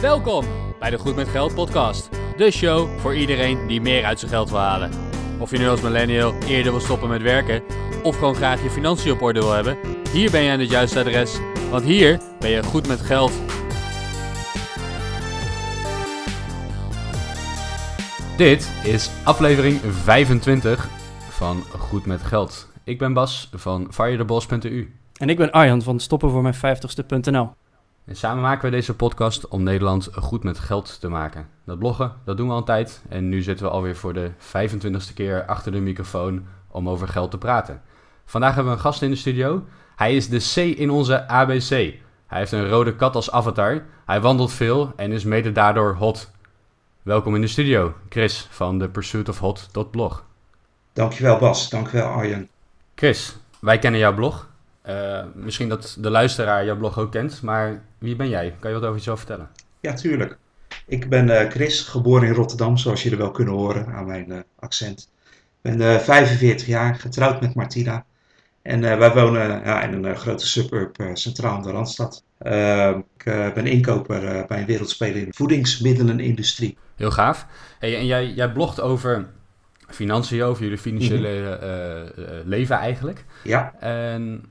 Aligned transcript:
Welkom 0.00 0.44
bij 0.78 0.90
de 0.90 0.98
Goed 0.98 1.16
met 1.16 1.28
Geld 1.28 1.54
podcast. 1.54 2.08
De 2.36 2.50
show 2.50 2.98
voor 2.98 3.14
iedereen 3.14 3.66
die 3.66 3.80
meer 3.80 4.04
uit 4.04 4.18
zijn 4.18 4.30
geld 4.30 4.50
wil 4.50 4.58
halen. 4.58 4.90
Of 5.38 5.50
je 5.50 5.58
nu 5.58 5.68
als 5.68 5.80
millennial 5.80 6.34
eerder 6.46 6.72
wil 6.72 6.80
stoppen 6.80 7.08
met 7.08 7.22
werken 7.22 7.62
of 8.02 8.18
gewoon 8.18 8.34
graag 8.34 8.62
je 8.62 8.70
financiën 8.70 9.12
op 9.12 9.22
orde 9.22 9.40
wil 9.40 9.52
hebben, 9.52 9.78
hier 10.12 10.30
ben 10.30 10.42
je 10.42 10.50
aan 10.50 10.58
het 10.58 10.70
juiste 10.70 10.98
adres, 10.98 11.38
want 11.70 11.84
hier 11.84 12.20
ben 12.38 12.50
je 12.50 12.62
goed 12.62 12.86
met 12.86 13.00
geld. 13.00 13.32
Dit 18.36 18.72
is 18.84 19.10
aflevering 19.24 19.80
25 19.80 20.88
van 21.28 21.62
Goed 21.78 22.06
met 22.06 22.22
Geld. 22.22 22.68
Ik 22.84 22.98
ben 22.98 23.12
Bas 23.12 23.50
van 23.52 23.86
firetheboss.eu. 23.90 24.92
En 25.16 25.28
ik 25.28 25.36
ben 25.36 25.50
Arjan 25.50 25.82
van 25.82 26.00
stoppenvoormijn50ste.nl. 26.00 27.50
En 28.08 28.16
samen 28.16 28.42
maken 28.42 28.64
we 28.64 28.76
deze 28.76 28.94
podcast 28.94 29.48
om 29.48 29.62
Nederland 29.62 30.08
goed 30.12 30.42
met 30.42 30.58
geld 30.58 31.00
te 31.00 31.08
maken. 31.08 31.48
Dat 31.64 31.78
bloggen, 31.78 32.12
dat 32.24 32.36
doen 32.36 32.46
we 32.46 32.52
al 32.52 32.58
een 32.58 32.64
tijd. 32.64 33.02
En 33.08 33.28
nu 33.28 33.42
zitten 33.42 33.66
we 33.66 33.72
alweer 33.72 33.96
voor 33.96 34.12
de 34.12 34.30
25ste 34.30 35.14
keer 35.14 35.44
achter 35.46 35.72
de 35.72 35.80
microfoon 35.80 36.46
om 36.68 36.88
over 36.88 37.08
geld 37.08 37.30
te 37.30 37.38
praten. 37.38 37.82
Vandaag 38.24 38.54
hebben 38.54 38.72
we 38.72 38.78
een 38.78 38.84
gast 38.84 39.02
in 39.02 39.10
de 39.10 39.16
studio. 39.16 39.64
Hij 39.96 40.16
is 40.16 40.28
de 40.28 40.38
C 40.54 40.78
in 40.78 40.90
onze 40.90 41.28
ABC. 41.28 41.68
Hij 42.26 42.38
heeft 42.38 42.52
een 42.52 42.68
rode 42.68 42.96
kat 42.96 43.14
als 43.14 43.30
avatar. 43.30 43.84
Hij 44.06 44.20
wandelt 44.20 44.52
veel 44.52 44.92
en 44.96 45.12
is 45.12 45.24
mede 45.24 45.52
daardoor 45.52 45.94
hot. 45.94 46.30
Welkom 47.02 47.34
in 47.34 47.40
de 47.40 47.46
studio, 47.46 47.94
Chris 48.08 48.46
van 48.50 48.78
The 48.78 48.88
Pursuit 48.88 49.28
of 49.28 49.38
Hot.blog. 49.38 50.24
Dankjewel 50.92 51.38
Bas, 51.38 51.70
dankjewel 51.70 52.06
Arjen. 52.06 52.48
Chris, 52.94 53.36
wij 53.60 53.78
kennen 53.78 54.00
jouw 54.00 54.14
blog. 54.14 54.48
Uh, 54.88 55.20
misschien 55.34 55.68
dat 55.68 55.96
de 56.00 56.10
luisteraar 56.10 56.64
jouw 56.64 56.76
blog 56.76 56.98
ook 56.98 57.10
kent, 57.10 57.42
maar 57.42 57.82
wie 57.98 58.16
ben 58.16 58.28
jij? 58.28 58.54
Kan 58.60 58.70
je 58.70 58.76
wat 58.76 58.84
over 58.84 58.98
jezelf 58.98 59.18
vertellen? 59.18 59.48
Ja, 59.80 59.94
tuurlijk. 59.94 60.38
Ik 60.86 61.08
ben 61.08 61.28
uh, 61.28 61.50
Chris, 61.50 61.80
geboren 61.80 62.28
in 62.28 62.34
Rotterdam, 62.34 62.76
zoals 62.76 63.02
jullie 63.02 63.18
wel 63.18 63.30
kunnen 63.30 63.54
horen 63.54 63.86
aan 63.86 64.06
mijn 64.06 64.30
uh, 64.30 64.38
accent. 64.58 65.10
Ik 65.62 65.76
ben 65.76 66.00
45 66.00 66.66
jaar, 66.66 66.94
getrouwd 66.94 67.40
met 67.40 67.54
Martina. 67.54 68.04
En 68.62 68.80
wij 68.80 69.14
wonen 69.14 69.48
ja, 69.64 69.82
in 69.82 70.04
een 70.04 70.16
grote 70.16 70.46
suburb 70.46 70.96
centraal 71.12 71.56
in 71.56 71.62
de 71.62 71.70
Randstad. 71.70 72.24
ik 73.16 73.54
ben 73.54 73.66
inkoper 73.66 74.46
bij 74.46 74.60
een 74.60 74.66
wereldspeler 74.66 75.16
in 75.16 75.24
de 75.24 75.34
voedingsmiddelenindustrie. 75.34 76.76
Heel 76.96 77.10
gaaf. 77.10 77.46
Hey, 77.78 77.96
en 77.96 78.06
jij, 78.06 78.30
jij 78.30 78.52
blogt 78.52 78.80
over 78.80 79.26
financiën, 79.88 80.42
over 80.42 80.62
jullie 80.62 80.78
financiële 80.78 81.58
mm 82.16 82.42
leven 82.44 82.76
eigenlijk. 82.76 83.24
Ja. 83.42 83.74
En 83.80 84.44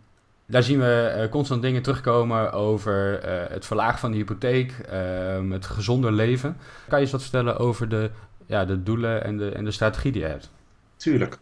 daar 0.48 0.64
zien 0.64 0.80
we 0.80 1.14
uh, 1.18 1.32
constant 1.32 1.62
dingen 1.62 1.82
terugkomen 1.82 2.52
over 2.52 3.26
uh, 3.26 3.50
het 3.50 3.66
verlagen 3.66 4.00
van 4.00 4.12
de 4.12 4.18
hypotheek, 4.18 4.74
uh, 4.92 5.52
het 5.52 5.66
gezonder 5.66 6.12
leven. 6.12 6.58
Kan 6.88 6.98
je 6.98 7.04
eens 7.04 7.12
wat 7.12 7.22
vertellen 7.22 7.58
over 7.58 7.90
de, 7.90 8.10
ja, 8.46 8.66
de 8.66 8.84
doelen 8.84 9.24
en 9.24 9.38
de, 9.38 9.50
en 9.50 9.66
de 9.66 9.72
strategie 9.72 10.12
die 10.12 10.22
je 10.22 10.28
hebt? 10.28 10.50
Tuurlijk. 10.96 11.38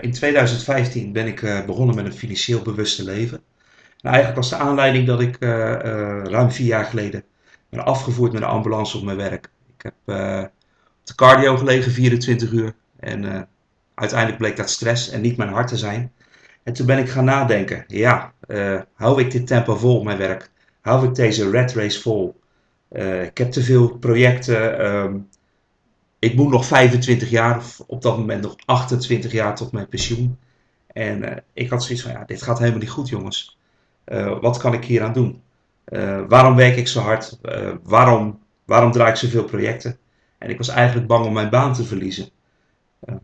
in 0.00 0.12
2015 0.12 1.12
ben 1.12 1.26
ik 1.26 1.62
begonnen 1.66 1.94
met 1.94 2.04
een 2.04 2.12
financieel 2.12 2.62
bewuste 2.62 3.04
leven. 3.04 3.40
Nou, 4.00 4.14
eigenlijk 4.14 4.36
was 4.36 4.50
de 4.50 4.64
aanleiding 4.64 5.06
dat 5.06 5.20
ik 5.20 5.36
ruim 6.24 6.50
vier 6.50 6.66
jaar 6.66 6.84
geleden 6.84 7.24
ben 7.68 7.84
afgevoerd 7.84 8.32
met 8.32 8.42
een 8.42 8.48
ambulance 8.48 8.96
op 8.96 9.04
mijn 9.04 9.16
werk. 9.16 9.50
Ik 9.76 9.82
heb 9.82 9.94
op 10.06 11.06
de 11.06 11.14
cardio 11.14 11.56
gelegen 11.56 11.92
24 11.92 12.50
uur 12.50 12.74
en 13.00 13.48
uiteindelijk 13.94 14.38
bleek 14.38 14.56
dat 14.56 14.70
stress 14.70 15.10
en 15.10 15.20
niet 15.20 15.36
mijn 15.36 15.52
hart 15.52 15.68
te 15.68 15.76
zijn. 15.76 16.12
En 16.64 16.72
toen 16.72 16.86
ben 16.86 16.98
ik 16.98 17.08
gaan 17.08 17.24
nadenken, 17.24 17.84
ja, 17.86 18.32
uh, 18.48 18.80
hou 18.94 19.20
ik 19.20 19.30
dit 19.30 19.46
tempo 19.46 19.76
vol 19.76 19.98
op 19.98 20.04
mijn 20.04 20.18
werk? 20.18 20.50
Hou 20.80 21.06
ik 21.06 21.14
deze 21.14 21.50
red 21.50 21.72
race 21.72 22.00
vol? 22.00 22.40
Uh, 22.92 23.22
ik 23.22 23.38
heb 23.38 23.50
te 23.50 23.62
veel 23.62 23.98
projecten. 23.98 24.86
Um, 24.86 25.28
ik 26.18 26.34
moet 26.34 26.50
nog 26.50 26.66
25 26.66 27.30
jaar, 27.30 27.56
of 27.56 27.80
op 27.86 28.02
dat 28.02 28.18
moment 28.18 28.42
nog 28.42 28.56
28 28.64 29.32
jaar 29.32 29.54
tot 29.54 29.72
mijn 29.72 29.88
pensioen. 29.88 30.38
En 30.86 31.22
uh, 31.22 31.36
ik 31.52 31.70
had 31.70 31.84
zoiets 31.84 32.02
van, 32.02 32.12
ja, 32.12 32.24
dit 32.24 32.42
gaat 32.42 32.58
helemaal 32.58 32.80
niet 32.80 32.90
goed 32.90 33.08
jongens. 33.08 33.58
wat 34.40 34.58
kan 34.58 34.74
ik 34.74 34.84
hier 34.84 35.02
aan 35.02 35.12
doen? 35.12 35.42
waarom 36.28 36.56
werk 36.56 36.76
ik 36.76 36.88
zo 36.88 37.00
hard? 37.00 37.38
waarom, 37.82 38.38
waarom 38.64 38.92
draai 38.92 39.10
ik 39.10 39.16
zoveel 39.16 39.44
projecten? 39.44 39.98
En 40.38 40.50
ik 40.50 40.56
was 40.56 40.68
eigenlijk 40.68 41.06
bang 41.06 41.26
om 41.26 41.32
mijn 41.32 41.50
baan 41.50 41.72
te 41.72 41.84
verliezen. 41.84 42.28
Ehm, 43.00 43.16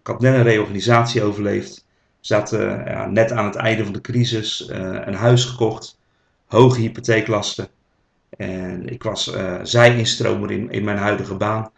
ik 0.00 0.06
had 0.06 0.20
net 0.20 0.34
een 0.34 0.42
reorganisatie 0.42 1.22
overleefd 1.22 1.83
zaten 2.26 2.84
ja, 2.84 3.06
net 3.06 3.32
aan 3.32 3.44
het 3.44 3.54
einde 3.54 3.84
van 3.84 3.92
de 3.92 4.00
crisis, 4.00 4.68
uh, 4.70 4.76
een 5.04 5.14
huis 5.14 5.44
gekocht, 5.44 5.98
hoge 6.46 6.80
hypotheeklasten. 6.80 7.68
En 8.36 8.88
ik 8.88 9.02
was 9.02 9.34
uh, 9.34 9.54
zij-instromer 9.62 10.50
in, 10.50 10.70
in 10.70 10.84
mijn 10.84 10.96
huidige 10.96 11.34
baan. 11.34 11.70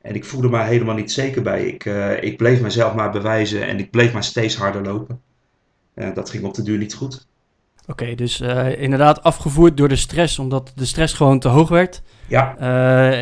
En 0.00 0.14
ik 0.14 0.24
voelde 0.24 0.48
me 0.48 0.62
helemaal 0.62 0.94
niet 0.94 1.12
zeker 1.12 1.42
bij. 1.42 1.66
Ik, 1.66 1.84
uh, 1.84 2.22
ik 2.22 2.36
bleef 2.36 2.60
mezelf 2.60 2.94
maar 2.94 3.10
bewijzen 3.10 3.66
en 3.66 3.78
ik 3.78 3.90
bleef 3.90 4.12
maar 4.12 4.24
steeds 4.24 4.56
harder 4.56 4.82
lopen. 4.82 5.20
dat 6.14 6.30
ging 6.30 6.44
op 6.44 6.54
de 6.54 6.62
duur 6.62 6.78
niet 6.78 6.94
goed. 6.94 7.26
Oké, 7.82 7.90
okay, 7.90 8.14
dus 8.14 8.40
inderdaad 8.76 9.22
afgevoerd 9.22 9.76
door 9.76 9.88
de 9.88 9.96
stress, 9.96 10.38
omdat 10.38 10.72
de 10.74 10.84
stress 10.84 11.14
gewoon 11.14 11.38
te 11.38 11.48
hoog 11.48 11.68
werd. 11.68 12.02
Ja. 12.26 12.54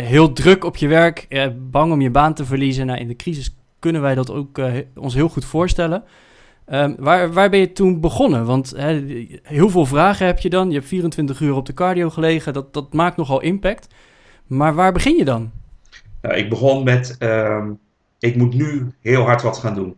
heel 0.03 0.33
druk 0.33 0.65
op 0.65 0.77
je 0.77 0.89
werk, 0.89 1.51
bang 1.71 1.93
om 1.93 2.01
je 2.01 2.11
baan 2.11 2.35
te 2.35 2.45
verliezen. 2.45 2.87
Nou, 2.87 2.99
in 2.99 3.09
de 3.09 3.17
crisis 3.17 3.55
kunnen 3.79 4.03
wij 4.03 4.15
dat 4.15 4.31
ook 4.31 4.61
ons 4.95 5.15
heel 5.15 5.29
goed 5.29 5.45
voorstellen. 5.45 6.05
Um, 6.73 6.97
waar, 6.99 7.33
waar 7.33 7.51
ben 7.51 7.61
je 7.61 7.73
toen 7.73 8.01
begonnen? 8.01 8.45
Want 8.45 8.75
heel 9.43 9.71
veel 9.71 9.87
vragen 9.87 10.27
heb 10.27 10.39
je 10.39 10.51
dan. 10.51 10.69
Je 10.69 10.75
hebt 10.75 10.89
24 10.89 11.41
uur 11.41 11.55
op 11.55 11.67
de 11.67 11.75
cardio 11.75 12.11
gelegen. 12.11 12.53
Dat, 12.53 12.75
dat 12.75 12.93
maakt 12.93 13.17
nogal 13.17 13.41
impact. 13.41 13.87
Maar 14.47 14.75
waar 14.75 14.93
begin 14.93 15.17
je 15.17 15.25
dan? 15.25 15.51
Nou, 16.23 16.35
ik 16.35 16.49
begon 16.49 16.85
met, 16.85 17.17
um, 17.19 17.79
ik 18.19 18.37
moet 18.37 18.55
nu 18.55 18.93
heel 19.01 19.23
hard 19.23 19.43
wat 19.43 19.59
gaan 19.59 19.75
doen. 19.75 19.97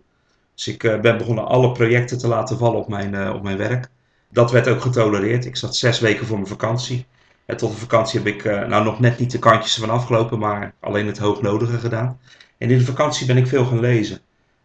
Dus 0.54 0.68
ik 0.68 0.82
uh, 0.82 1.00
ben 1.00 1.18
begonnen 1.18 1.46
alle 1.46 1.72
projecten 1.72 2.18
te 2.18 2.28
laten 2.28 2.58
vallen 2.58 2.78
op 2.78 2.88
mijn, 2.88 3.14
uh, 3.14 3.32
op 3.34 3.42
mijn 3.42 3.56
werk. 3.56 3.88
Dat 4.30 4.50
werd 4.50 4.68
ook 4.68 4.80
getolereerd. 4.80 5.44
Ik 5.44 5.56
zat 5.56 5.76
zes 5.76 6.00
weken 6.00 6.26
voor 6.26 6.36
mijn 6.36 6.48
vakantie. 6.48 7.06
En 7.46 7.56
tot 7.56 7.70
de 7.70 7.78
vakantie 7.78 8.18
heb 8.18 8.28
ik 8.28 8.44
uh, 8.44 8.66
nou 8.66 8.84
nog 8.84 9.00
net 9.00 9.18
niet 9.18 9.30
de 9.30 9.38
kantjes 9.38 9.76
van 9.76 9.90
afgelopen, 9.90 10.38
maar 10.38 10.74
alleen 10.80 11.06
het 11.06 11.18
hoognodige 11.18 11.78
gedaan. 11.78 12.20
En 12.58 12.70
in 12.70 12.78
de 12.78 12.84
vakantie 12.84 13.26
ben 13.26 13.36
ik 13.36 13.46
veel 13.46 13.64
gaan 13.64 13.80
lezen. 13.80 14.20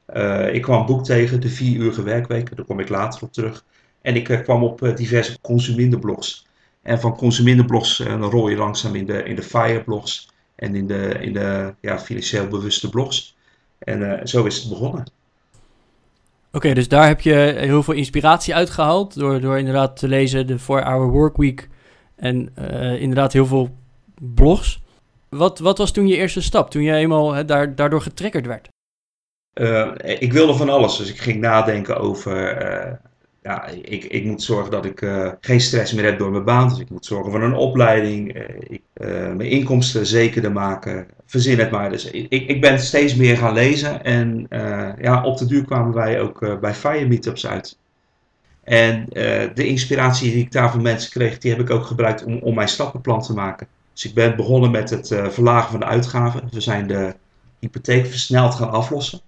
Uh, 0.09 0.53
ik 0.53 0.61
kwam 0.61 0.79
een 0.79 0.85
boek 0.85 1.03
tegen, 1.03 1.41
De 1.41 1.49
Vier 1.49 1.77
Uurige 1.79 2.03
Werkweek, 2.03 2.55
daar 2.55 2.65
kom 2.65 2.79
ik 2.79 2.89
later 2.89 3.23
op 3.23 3.33
terug. 3.33 3.65
En 4.01 4.15
ik 4.15 4.29
uh, 4.29 4.41
kwam 4.41 4.63
op 4.63 4.81
uh, 4.81 4.95
diverse 4.95 5.41
consumentenblogs. 5.41 6.47
En 6.81 6.99
van 6.99 7.15
consumentenblogs 7.15 7.97
dan 7.97 8.23
rol 8.23 8.49
je 8.49 8.55
langzaam 8.55 8.95
in 8.95 9.05
de, 9.05 9.23
in 9.23 9.35
de 9.35 9.43
FIRE-blogs 9.43 10.29
en 10.55 10.75
in 10.75 10.87
de, 10.87 11.17
in 11.21 11.33
de 11.33 11.73
ja, 11.81 11.99
financieel 11.99 12.47
bewuste 12.47 12.89
blogs. 12.89 13.35
En 13.79 14.27
zo 14.27 14.45
is 14.45 14.57
het 14.57 14.69
begonnen. 14.69 15.11
Oké, 16.51 16.73
dus 16.73 16.87
daar 16.87 17.07
heb 17.07 17.21
je 17.21 17.33
heel 17.57 17.83
veel 17.83 17.93
inspiratie 17.93 18.55
uitgehaald 18.55 19.15
door, 19.15 19.41
door 19.41 19.57
inderdaad 19.57 19.97
te 19.97 20.07
lezen 20.07 20.47
de 20.47 20.59
4-Hour 20.59 21.09
Workweek 21.09 21.69
en 22.15 22.55
inderdaad 22.99 23.33
heel 23.33 23.45
veel 23.45 23.75
blogs. 24.19 24.81
Wat, 25.29 25.59
wat 25.59 25.77
was 25.77 25.91
toen 25.91 26.07
je 26.07 26.15
eerste 26.15 26.41
stap, 26.41 26.69
toen 26.69 26.83
je 26.83 26.93
eenmaal 26.93 27.45
daar, 27.45 27.75
daardoor 27.75 28.01
getriggerd 28.01 28.45
werd? 28.45 28.72
Uh, 29.53 29.91
ik 30.03 30.33
wilde 30.33 30.53
van 30.53 30.69
alles, 30.69 30.97
dus 30.97 31.09
ik 31.09 31.19
ging 31.19 31.39
nadenken 31.39 31.97
over. 31.97 32.61
Uh, 32.71 32.91
ja, 33.43 33.67
ik, 33.67 34.03
ik 34.03 34.25
moet 34.25 34.43
zorgen 34.43 34.71
dat 34.71 34.85
ik 34.85 35.01
uh, 35.01 35.31
geen 35.39 35.61
stress 35.61 35.93
meer 35.93 36.05
heb 36.05 36.19
door 36.19 36.31
mijn 36.31 36.43
baan. 36.43 36.69
Dus 36.69 36.79
ik 36.79 36.89
moet 36.89 37.05
zorgen 37.05 37.31
voor 37.31 37.43
een 37.43 37.53
opleiding. 37.53 38.37
Ik, 38.67 38.81
mijn 38.93 39.41
inkomsten 39.41 40.05
zekerder 40.05 40.51
maken. 40.51 41.07
Verzin 41.25 41.59
het 41.59 41.71
maar. 41.71 41.89
Dus 41.89 42.11
ik, 42.11 42.29
ik 42.29 42.61
ben 42.61 42.79
steeds 42.79 43.15
meer 43.15 43.37
gaan 43.37 43.53
lezen. 43.53 44.03
En 44.03 44.47
ja, 45.01 45.23
op 45.23 45.37
de 45.37 45.45
duur 45.45 45.65
kwamen 45.65 45.93
wij 45.93 46.21
ook 46.21 46.59
bij 46.61 46.73
Fire 46.73 47.07
Meetups 47.07 47.47
uit. 47.47 47.77
En 48.63 49.05
de 49.53 49.67
inspiratie 49.67 50.31
die 50.31 50.43
ik 50.43 50.51
daar 50.51 50.71
van 50.71 50.81
mensen 50.81 51.11
kreeg, 51.11 51.37
die 51.37 51.51
heb 51.51 51.59
ik 51.59 51.69
ook 51.69 51.85
gebruikt 51.85 52.23
om, 52.23 52.37
om 52.37 52.55
mijn 52.55 52.67
stappenplan 52.67 53.21
te 53.21 53.33
maken. 53.33 53.67
Dus 53.93 54.05
ik 54.05 54.13
ben 54.13 54.35
begonnen 54.35 54.71
met 54.71 54.89
het 54.89 55.07
verlagen 55.07 55.71
van 55.71 55.79
de 55.79 55.85
uitgaven. 55.85 56.47
We 56.51 56.61
zijn 56.61 56.87
de 56.87 57.15
hypotheek 57.59 58.05
versneld 58.05 58.55
gaan 58.55 58.71
aflossen. 58.71 59.21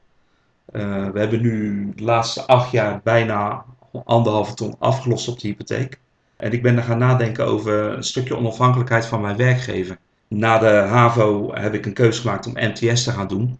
Uh, 0.75 1.09
we 1.09 1.19
hebben 1.19 1.41
nu 1.41 1.89
de 1.95 2.03
laatste 2.03 2.45
acht 2.45 2.71
jaar 2.71 3.01
bijna 3.03 3.65
anderhalve 4.05 4.53
ton 4.53 4.75
afgelost 4.79 5.27
op 5.27 5.39
de 5.39 5.47
hypotheek. 5.47 5.99
En 6.37 6.51
ik 6.51 6.61
ben 6.61 6.77
er 6.77 6.83
gaan 6.83 6.97
nadenken 6.97 7.45
over 7.45 7.73
een 7.73 8.03
stukje 8.03 8.37
onafhankelijkheid 8.37 9.05
van 9.05 9.21
mijn 9.21 9.37
werkgever. 9.37 9.97
Na 10.27 10.57
de 10.57 10.67
HAVO 10.67 11.53
heb 11.53 11.73
ik 11.73 11.85
een 11.85 11.93
keuze 11.93 12.21
gemaakt 12.21 12.47
om 12.47 12.53
MTS 12.53 13.03
te 13.03 13.11
gaan 13.11 13.27
doen. 13.27 13.59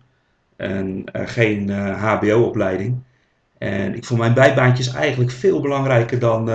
En 0.56 1.04
uh, 1.14 1.22
geen 1.26 1.70
uh, 1.70 1.90
eh, 1.90 2.04
HBO-opleiding. 2.04 3.04
En 3.58 3.96
ik 3.96 4.06
vond 4.06 4.20
mijn 4.20 4.34
bijbaantjes 4.34 4.94
eigenlijk 4.94 5.32
veel 5.32 5.62
belangrijker 5.62 6.20
dan, 6.20 6.46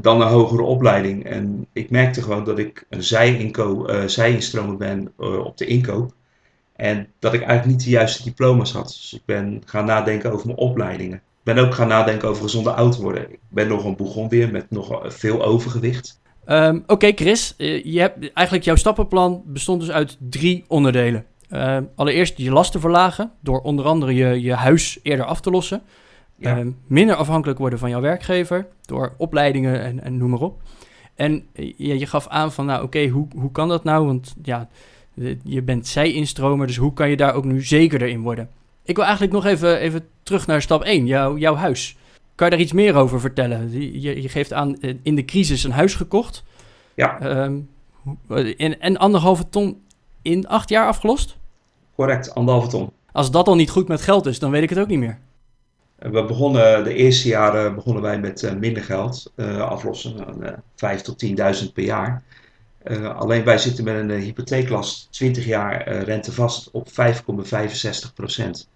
dan 0.00 0.20
een 0.20 0.28
hogere 0.28 0.62
opleiding. 0.62 1.24
En 1.24 1.66
ik 1.72 1.90
merkte 1.90 2.22
gewoon 2.22 2.44
dat 2.44 2.58
ik 2.58 2.84
een 2.88 3.02
zij-instromer 4.10 4.76
ben 4.76 5.12
op 5.16 5.56
de 5.56 5.66
inkoop. 5.66 6.12
En 6.78 7.06
dat 7.18 7.34
ik 7.34 7.40
eigenlijk 7.42 7.70
niet 7.78 7.84
de 7.84 7.90
juiste 7.90 8.22
diploma's 8.22 8.72
had. 8.72 8.86
Dus 8.86 9.12
ik 9.14 9.22
ben 9.24 9.62
gaan 9.64 9.84
nadenken 9.84 10.32
over 10.32 10.46
mijn 10.46 10.58
opleidingen. 10.58 11.16
Ik 11.16 11.54
ben 11.54 11.58
ook 11.58 11.74
gaan 11.74 11.88
nadenken 11.88 12.28
over 12.28 12.42
gezonde 12.42 12.72
oud 12.72 12.96
worden. 12.96 13.32
Ik 13.32 13.38
ben 13.48 13.68
nog 13.68 13.84
een 13.84 14.28
weer 14.28 14.50
met 14.50 14.70
nog 14.70 15.00
veel 15.04 15.44
overgewicht. 15.44 16.20
Ehm, 16.44 16.80
Oké, 16.86 17.12
Chris. 17.14 17.54
eh, 17.56 17.84
je 17.84 18.00
hebt, 18.00 18.32
eigenlijk 18.32 18.66
jouw 18.66 18.76
stappenplan 18.76 19.42
bestond 19.46 19.80
dus 19.80 19.90
uit 19.90 20.16
drie 20.20 20.64
onderdelen. 20.68 21.24
Ehm, 21.48 21.82
allereerst 21.94 22.38
je 22.38 22.50
lasten 22.50 22.80
verlagen 22.80 23.32
door 23.40 23.60
onder 23.60 23.84
andere 23.84 24.14
je, 24.14 24.42
je 24.42 24.54
huis 24.54 24.98
eerder 25.02 25.26
af 25.26 25.40
te 25.40 25.50
lossen. 25.50 25.82
Ja. 26.36 26.56
Ehm, 26.56 26.70
minder 26.86 27.16
afhankelijk 27.16 27.58
worden 27.58 27.78
van 27.78 27.90
jouw 27.90 28.00
werkgever 28.00 28.66
door 28.82 29.14
opleidingen 29.16 29.82
en, 29.82 30.02
en 30.02 30.16
noem 30.16 30.30
maar 30.30 30.40
op. 30.40 30.62
En 31.14 31.46
eh, 31.52 31.72
je, 31.76 31.98
je 31.98 32.06
gaf 32.06 32.28
aan 32.28 32.52
van, 32.52 32.66
nou 32.66 32.82
oké, 32.82 33.06
hoe, 33.06 33.26
hoe 33.36 33.52
kan 33.52 33.68
dat 33.68 33.84
nou? 33.84 34.06
Want 34.06 34.34
ja, 34.42 34.68
je 35.44 35.62
bent 35.62 35.86
zij-instromer, 35.86 36.66
dus 36.66 36.76
hoe 36.76 36.92
kan 36.92 37.10
je 37.10 37.16
daar 37.16 37.34
ook 37.34 37.44
nu 37.44 37.62
zekerder 37.62 38.08
in 38.08 38.20
worden? 38.20 38.48
Ik 38.82 38.94
wil 38.96 39.04
eigenlijk 39.04 39.34
nog 39.34 39.44
even, 39.44 39.78
even 39.78 40.06
terug 40.22 40.46
naar 40.46 40.62
stap 40.62 40.82
1, 40.82 41.06
jouw, 41.06 41.36
jouw 41.36 41.54
huis. 41.54 41.96
Kan 42.34 42.46
je 42.46 42.52
daar 42.52 42.62
iets 42.62 42.72
meer 42.72 42.94
over 42.94 43.20
vertellen? 43.20 43.70
Je, 44.00 44.22
je- 44.22 44.28
geeft 44.28 44.52
aan 44.52 44.80
eh, 44.80 44.94
in 45.02 45.14
de 45.14 45.24
crisis 45.24 45.64
een 45.64 45.70
huis 45.70 45.94
gekocht. 45.94 46.44
Ja, 46.94 47.20
Ehm, 47.20 47.56
hoe- 48.26 48.56
en, 48.56 48.80
en 48.80 48.96
anderhalve 48.96 49.48
ton 49.48 49.80
in 50.22 50.48
acht 50.48 50.68
jaar 50.68 50.86
afgelost? 50.86 51.36
correct, 51.94 52.34
anderhalve 52.34 52.68
ton. 52.68 52.90
Als 53.12 53.30
dat 53.30 53.48
al 53.48 53.54
niet 53.54 53.70
goed 53.70 53.88
met 53.88 54.00
geld 54.02 54.26
is, 54.26 54.38
dan 54.38 54.50
weet 54.50 54.62
ik 54.62 54.68
het 54.70 54.78
ook 54.78 54.86
niet 54.88 54.98
meer. 54.98 55.18
En 55.98 56.12
We 56.12 56.24
begonnen, 56.24 56.84
de 56.84 56.94
eerste 56.94 57.28
jaren 57.28 57.74
begonnen 57.74 58.02
wij 58.02 58.18
met 58.20 58.42
eh, 58.42 58.54
minder 58.54 58.82
geld 58.82 59.32
eh, 59.34 59.58
aflossen, 59.60 60.14
uh, 60.42 60.48
5 60.76 61.00
tot 61.00 61.18
10.000 61.18 61.72
per 61.72 61.84
jaar. 61.84 62.22
Eh, 62.78 63.16
alleen 63.16 63.44
wij 63.44 63.58
zitten 63.58 63.84
met 63.84 63.94
een 63.94 64.10
eh, 64.10 64.22
hypotheeklast 64.22 65.12
20 65.12 65.44
jaar 65.44 65.80
eh, 65.80 66.02
rentevast 66.02 66.70
op 66.70 66.88
5,65 66.88 68.14
procent. 68.14 68.68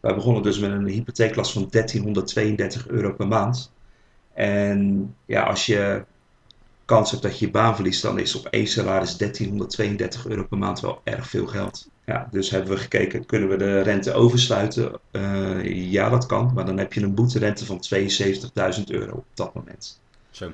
Wij 0.00 0.14
begonnen 0.14 0.42
dus 0.42 0.58
met 0.58 0.70
een 0.70 0.86
hypotheeklast 0.86 1.52
van 1.52 1.66
1332 1.70 2.88
euro 2.88 3.12
per 3.12 3.26
maand. 3.26 3.72
En 4.34 5.14
ja, 5.26 5.42
als 5.42 5.66
je 5.66 6.04
kans 6.84 7.10
hebt 7.10 7.22
dat 7.22 7.38
je 7.38 7.46
je 7.46 7.50
baan 7.50 7.74
verliest, 7.74 8.02
dan 8.02 8.18
is 8.18 8.34
op 8.34 8.46
één 8.46 8.66
salaris 8.66 9.16
1332 9.16 10.26
euro 10.26 10.44
per 10.44 10.58
maand 10.58 10.80
wel 10.80 11.00
erg 11.04 11.28
veel 11.28 11.46
geld. 11.46 11.88
Ja, 12.06 12.28
dus 12.30 12.50
hebben 12.50 12.70
we 12.70 12.76
gekeken, 12.76 13.26
kunnen 13.26 13.48
we 13.48 13.56
de 13.56 13.80
rente 13.80 14.12
oversluiten? 14.12 14.98
Ja, 15.90 16.08
dat 16.08 16.26
kan, 16.26 16.50
maar 16.54 16.66
dan 16.66 16.78
heb 16.78 16.92
je 16.92 17.02
een 17.02 17.14
boeterente 17.14 17.66
van 17.66 17.84
72.000 18.78 18.84
euro 18.86 19.16
op 19.16 19.26
dat 19.34 19.54
moment. 19.54 20.00
Zo. 20.30 20.52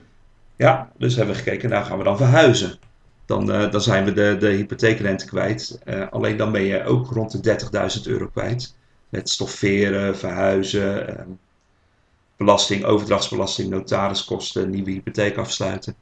Ja, 0.56 0.92
dus 0.98 1.16
hebben 1.16 1.34
we 1.34 1.42
gekeken, 1.42 1.68
nou 1.70 1.84
gaan 1.84 1.98
we 1.98 2.04
dan 2.04 2.16
verhuizen. 2.16 2.78
Dan, 3.26 3.52
eh, 3.52 3.70
dan 3.70 3.80
zijn 3.80 4.04
we 4.04 4.12
de, 4.12 4.36
de 4.38 4.48
hypotheekrente 4.48 5.26
kwijt. 5.26 5.78
Eh, 5.84 6.08
alleen 6.10 6.36
dan 6.36 6.52
ben 6.52 6.62
je 6.62 6.84
ook 6.84 7.10
rond 7.10 7.32
de 7.32 7.40
30.000 7.40 8.06
euro 8.06 8.26
kwijt. 8.26 8.76
Met 9.08 9.28
stofferen, 9.28 10.16
verhuizen, 10.18 11.18
eh, 11.18 11.24
belasting, 12.36 12.84
overdrachtsbelasting, 12.84 13.70
notariskosten, 13.70 14.70
nieuwe 14.70 14.90
hypotheek 14.90 15.36
afsluiten. 15.36 15.94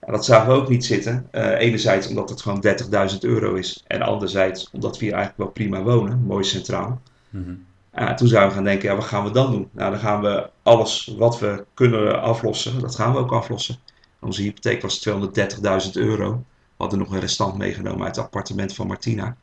Ja, 0.00 0.12
dat 0.12 0.24
zagen 0.24 0.52
we 0.52 0.60
ook 0.60 0.68
niet 0.68 0.84
zitten. 0.84 1.28
Eh, 1.30 1.58
enerzijds 1.58 2.08
omdat 2.08 2.30
het 2.30 2.42
gewoon 2.42 2.60
30.000 2.60 3.24
euro 3.24 3.54
is. 3.54 3.84
En 3.86 4.02
anderzijds 4.02 4.70
omdat 4.72 4.98
we 4.98 5.04
hier 5.04 5.14
eigenlijk 5.14 5.42
wel 5.42 5.52
prima 5.52 5.82
wonen, 5.82 6.22
mooi 6.22 6.44
centraal. 6.44 7.00
Mhm. 7.30 7.52
Ja, 7.94 8.14
toen 8.14 8.28
zijn 8.28 8.48
we 8.48 8.54
gaan 8.54 8.64
denken, 8.64 8.88
ja, 8.88 8.94
wat 8.94 9.04
gaan 9.04 9.24
we 9.24 9.30
dan 9.30 9.50
doen? 9.50 9.68
Nou, 9.72 9.90
dan 9.90 10.00
gaan 10.00 10.20
we 10.20 10.50
alles 10.62 11.14
wat 11.18 11.38
we 11.38 11.64
kunnen 11.74 12.22
aflossen, 12.22 12.80
dat 12.80 12.94
gaan 12.94 13.12
we 13.12 13.18
ook 13.18 13.32
aflossen. 13.32 13.76
Onze 14.20 14.42
hypotheek 14.42 14.82
was 14.82 15.08
230.000 15.08 15.92
euro. 15.92 16.32
We 16.32 16.76
hadden 16.76 16.98
nog 16.98 17.12
een 17.12 17.20
restant 17.20 17.58
meegenomen 17.58 18.06
uit 18.06 18.16
het 18.16 18.24
appartement 18.24 18.74
van 18.74 18.86
Martina. 18.86 19.36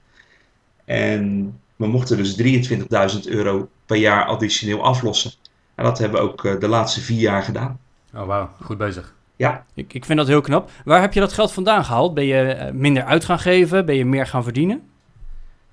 En 0.85 1.53
we 1.75 1.87
mochten 1.87 2.17
dus 2.17 2.41
23.000 3.15 3.31
euro 3.31 3.69
per 3.85 3.97
jaar 3.97 4.25
additioneel 4.25 4.83
aflossen. 4.83 5.31
En 5.75 5.83
dat 5.83 5.97
hebben 5.97 6.21
we 6.21 6.27
ook 6.27 6.45
eh, 6.45 6.59
de 6.59 6.67
laatste 6.67 7.01
vier 7.01 7.19
jaar 7.19 7.43
gedaan. 7.43 7.79
Oh, 8.15 8.25
wauw. 8.25 8.49
Goed 8.61 8.77
bezig. 8.77 9.15
Ja, 9.35 9.65
Ik, 9.73 9.93
ik 9.93 10.05
vind 10.05 10.17
dat 10.17 10.27
heel 10.27 10.41
knap. 10.41 10.71
Waar 10.85 11.01
heb 11.01 11.13
je 11.13 11.19
dat 11.19 11.33
geld 11.33 11.51
vandaan 11.51 11.85
gehaald? 11.85 12.13
Ben 12.13 12.25
je 12.25 12.41
eh, 12.41 12.71
minder 12.73 13.03
uit 13.03 13.25
gaan 13.25 13.39
geven? 13.39 13.85
Ben 13.85 13.95
je 13.95 14.05
meer 14.05 14.27
gaan 14.27 14.43
verdienen? 14.43 14.81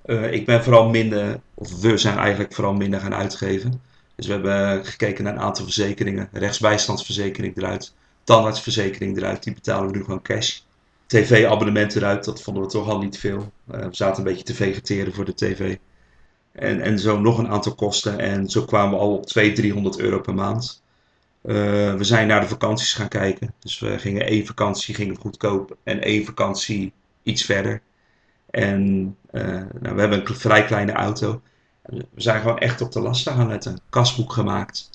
Eh, 0.05 0.31
ik 0.31 0.45
ben 0.45 0.63
vooral 0.63 0.89
minder, 0.89 1.39
of 1.53 1.81
we 1.81 1.97
zijn 1.97 2.17
eigenlijk 2.17 2.53
vooral 2.53 2.73
minder 2.73 2.99
gaan 2.99 3.13
uitgeven. 3.13 3.81
Dus 4.15 4.27
we 4.27 4.31
hebben 4.31 4.85
gekeken 4.85 5.23
naar 5.23 5.33
een 5.33 5.39
aantal 5.39 5.63
verzekeringen. 5.63 6.29
Rechtsbijstandsverzekering 6.31 7.57
eruit, 7.57 7.93
tandartsverzekering 8.23 9.17
eruit, 9.17 9.43
die 9.43 9.53
betalen 9.53 9.91
we 9.91 9.97
nu 9.97 10.03
gewoon 10.03 10.21
cash. 10.21 10.59
TV-abonnement 11.05 11.95
eruit, 11.95 12.25
dat 12.25 12.41
vonden 12.41 12.63
we 12.63 12.69
toch 12.69 12.89
al 12.89 12.99
niet 12.99 13.17
veel. 13.17 13.51
Eh, 13.71 13.79
we 13.79 13.95
zaten 13.95 14.17
een 14.17 14.29
beetje 14.29 14.43
te 14.43 14.53
vegeteren 14.53 15.13
voor 15.13 15.25
de 15.25 15.35
tv. 15.35 15.77
En, 16.51 16.81
en 16.81 16.99
zo 16.99 17.19
nog 17.19 17.37
een 17.37 17.47
aantal 17.49 17.75
kosten. 17.75 18.19
En 18.19 18.49
zo 18.49 18.65
kwamen 18.65 18.93
we 18.93 19.03
al 19.03 19.13
op 19.13 19.25
200, 19.25 19.61
300 19.61 19.99
euro 19.99 20.19
per 20.19 20.33
maand. 20.33 20.83
Eh, 21.41 21.53
we 21.95 22.03
zijn 22.03 22.27
naar 22.27 22.41
de 22.41 22.47
vakanties 22.47 22.93
gaan 22.93 23.07
kijken. 23.07 23.53
Dus 23.59 23.79
we 23.79 23.99
gingen 23.99 24.25
één 24.25 24.45
vakantie 24.45 24.95
gingen 24.95 25.15
goedkoop 25.15 25.77
en 25.83 26.01
één 26.01 26.25
vakantie 26.25 26.93
iets 27.23 27.43
verder. 27.43 27.81
En 28.49 29.15
nou, 29.79 29.95
we 29.95 29.99
hebben 29.99 30.27
een 30.29 30.35
vrij 30.35 30.65
kleine 30.65 30.91
auto. 30.91 31.41
We 31.83 32.05
zijn 32.15 32.41
gewoon 32.41 32.57
echt 32.57 32.81
op 32.81 32.91
de 32.91 32.99
lasten 32.99 33.33
gaan 33.33 33.47
letten. 33.47 33.71
Een 33.71 33.79
kasboek 33.89 34.33
gemaakt. 34.33 34.89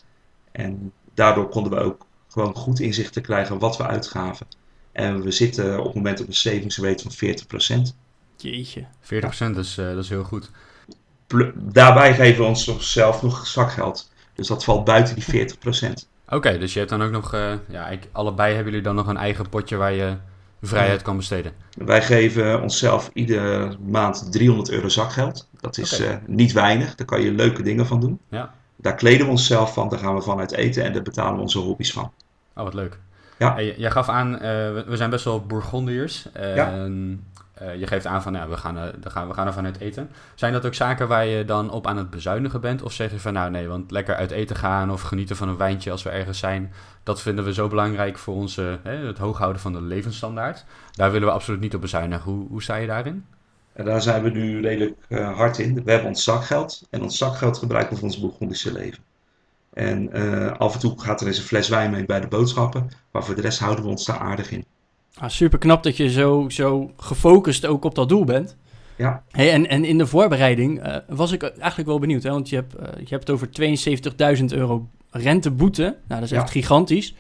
En 0.53 0.93
daardoor 1.15 1.49
konden 1.49 1.73
we 1.73 1.79
ook 1.79 2.07
gewoon 2.29 2.55
goed 2.55 2.81
inzicht 2.81 3.13
te 3.13 3.21
krijgen 3.21 3.59
wat 3.59 3.77
we 3.77 3.87
uitgaven. 3.87 4.47
En 4.93 5.23
we 5.23 5.31
zitten 5.31 5.79
op 5.79 5.85
het 5.85 5.95
moment 5.95 6.21
op 6.21 6.27
een 6.27 6.35
savings 6.35 6.79
rate 6.79 7.03
van 7.03 7.89
40%. 7.91 7.95
Jeetje. 8.37 8.87
40% 9.03 9.57
is, 9.57 9.79
eh, 9.79 9.87
dat 9.87 10.05
is 10.05 10.09
heel 10.09 10.25
goed. 10.25 10.51
Daarbij 11.55 12.15
geven 12.15 12.43
we 12.43 12.49
onszelf 12.49 13.23
nog 13.23 13.47
zakgeld. 13.47 14.11
Dus 14.35 14.47
dat 14.47 14.65
valt 14.65 14.85
buiten 14.85 15.15
die 15.15 15.25
40%. 15.25 16.09
Oké, 16.29 16.59
dus 16.59 16.73
je 16.73 16.79
hebt 16.79 16.91
dan 16.91 17.03
ook 17.03 17.11
nog... 17.11 17.35
eh, 17.35 17.53
ja, 17.69 17.89
ik, 17.89 18.09
allebei 18.13 18.55
hebben 18.55 18.73
jullie 18.73 18.87
dan 18.87 18.95
nog 18.95 19.07
een 19.07 19.17
eigen 19.17 19.49
potje 19.49 19.77
waar 19.77 19.93
je 19.93 20.17
vrijheid 20.63 21.03
kan 21.03 21.17
besteden. 21.17 21.53
Wij 21.75 22.03
geven 22.03 22.63
onszelf 22.63 23.11
iedere 23.13 23.77
maand 23.87 24.33
300 24.33 24.71
euro 24.71 24.89
zakgeld. 24.89 25.49
Dat 25.61 25.79
is 25.79 26.01
eh, 26.01 26.15
niet 26.27 26.53
weinig. 26.53 26.95
Daar 26.95 27.07
kan 27.07 27.21
je 27.21 27.33
leuke 27.33 27.63
dingen 27.63 27.87
van 27.87 28.01
doen. 28.01 28.21
Ja. 28.29 28.55
Daar 28.77 28.95
kleden 28.95 29.27
we 29.27 29.33
onszelf 29.33 29.73
van. 29.73 29.89
Daar 29.89 29.99
gaan 29.99 30.15
we 30.15 30.23
vanuit 30.23 30.53
eten. 30.53 30.85
En 30.85 30.93
daar 30.93 31.03
betalen 31.03 31.35
we 31.35 31.41
onze 31.41 31.59
hobby's 31.59 31.93
van. 31.93 32.13
Oh, 32.57 32.65
wat 32.65 32.75
leuk. 32.75 32.99
Ja. 33.39 33.55
Hey, 33.55 33.75
jij 33.77 33.91
gaf 33.91 34.09
aan, 34.09 34.35
eh, 34.35 34.41
we, 34.87 34.97
zijn 34.97 35.11
best 35.11 35.25
wel 35.25 35.47
Bourgondiërs. 35.47 36.29
Ja. 36.35 36.89
Eh, 37.61 37.75
je 37.79 37.87
geeft 37.87 38.07
aan 38.07 38.23
van, 38.23 38.33
ja, 38.33 38.49
we 38.49 38.57
gaan, 38.57 38.77
er- 38.77 38.95
we 39.01 39.11
gaan, 39.11 39.29
we 39.29 39.35
gaan 39.35 39.47
ervan 39.47 39.65
uit 39.65 39.79
eten. 39.81 40.11
Zijn 40.35 40.53
dat 40.53 40.67
ook 40.67 40.75
zaken 40.75 41.09
waar 41.09 41.27
je 41.27 41.45
dan 41.45 41.71
op 41.71 41.87
aan 41.87 41.97
het 41.97 42.11
bezuinigen 42.11 42.61
bent? 42.61 42.83
Of 42.83 42.93
zeg 42.93 43.11
je 43.11 43.21
van, 43.21 43.33
nou 43.33 43.51
nee, 43.51 43.69
want 43.69 43.91
lekker 43.91 44.15
uit 44.15 44.31
eten 44.31 44.57
gaan 44.57 44.91
of 44.91 45.03
genieten 45.03 45.37
van 45.37 45.49
een 45.49 45.57
wijntje 45.57 45.91
als 45.91 46.03
we 46.03 46.11
ergens 46.11 46.39
zijn, 46.39 46.73
dat 47.03 47.21
vinden 47.23 47.45
we 47.45 47.53
zo 47.53 47.69
belangrijk 47.69 48.19
voor 48.19 48.35
onze, 48.35 48.79
hè, 48.83 49.07
het 49.07 49.19
hooghouden 49.19 49.61
van 49.63 49.73
de 49.73 49.83
levensstandaard. 49.83 50.65
Daar 50.93 51.11
willen 51.13 51.29
we 51.29 51.35
absoluut 51.35 51.61
niet 51.61 51.75
op 51.75 51.81
bezuinigen. 51.81 52.33
Hoe, 52.33 52.49
hoe 52.49 52.63
sta 52.63 52.77
je 52.77 52.87
daarin? 52.87 53.25
En 53.73 53.85
daar 53.85 54.03
zijn 54.03 54.23
we 54.23 54.31
nu 54.31 54.61
redelijk 54.61 54.97
eh, 55.09 55.37
hard 55.37 55.59
in. 55.59 55.85
We 55.85 55.91
hebben 55.91 56.09
ons 56.09 56.25
zakgeld. 56.25 56.87
En 56.91 57.03
ons 57.03 57.19
zakgeld 57.19 57.59
gebruiken 57.59 57.93
we 57.93 57.99
voor 58.01 58.09
ons 58.09 58.21
Bourgondische 58.21 58.73
leven. 58.73 59.03
En 59.73 60.13
eh, 60.13 60.53
af 60.59 60.75
en 60.75 60.81
toe 60.81 61.01
gaat 61.01 61.21
er 61.21 61.27
eens 61.27 61.39
een 61.39 61.45
fles 61.45 61.69
wijn 61.69 61.91
mee 61.91 62.05
bij 62.05 62.21
de 62.21 62.29
boodschappen. 62.29 62.89
Maar 63.11 63.25
voor 63.25 63.35
de 63.35 63.41
rest 63.41 63.59
houden 63.59 63.85
we 63.85 63.91
ons 63.91 64.05
daar 64.05 64.19
aardig 64.19 64.51
in. 64.51 64.65
Ah, 65.21 65.29
super 65.29 65.59
knap 65.59 65.83
dat 65.83 65.97
je 65.97 66.11
zo, 66.11 66.45
zo 66.49 66.91
gefocust 66.97 67.67
ook 67.67 67.85
op 67.85 67.95
dat 67.95 68.09
doel 68.09 68.25
bent. 68.25 68.57
Ja. 68.97 69.23
Hey, 69.31 69.53
en, 69.53 69.69
en 69.69 69.85
in 69.85 69.99
de 69.99 70.07
voorbereiding 70.07 70.81
eh, 70.83 70.97
was 71.09 71.33
ik 71.33 71.43
eigenlijk 71.43 71.89
wel 71.89 71.99
benieuwd. 71.99 72.23
Hè? 72.23 72.31
Want 72.31 72.49
je 72.49 72.57
hebt, 72.57 72.75
eh, 72.75 72.87
je 72.99 73.09
hebt 73.09 73.27
het 73.27 73.31
over 73.31 73.49
72.000 74.41 74.45
euro 74.53 74.89
renteboete. 75.11 75.83
Nou, 75.83 76.21
dat 76.21 76.23
is 76.23 76.31
Ja. 76.31 76.43
echt 76.43 76.51
gigantisch. 76.51 77.15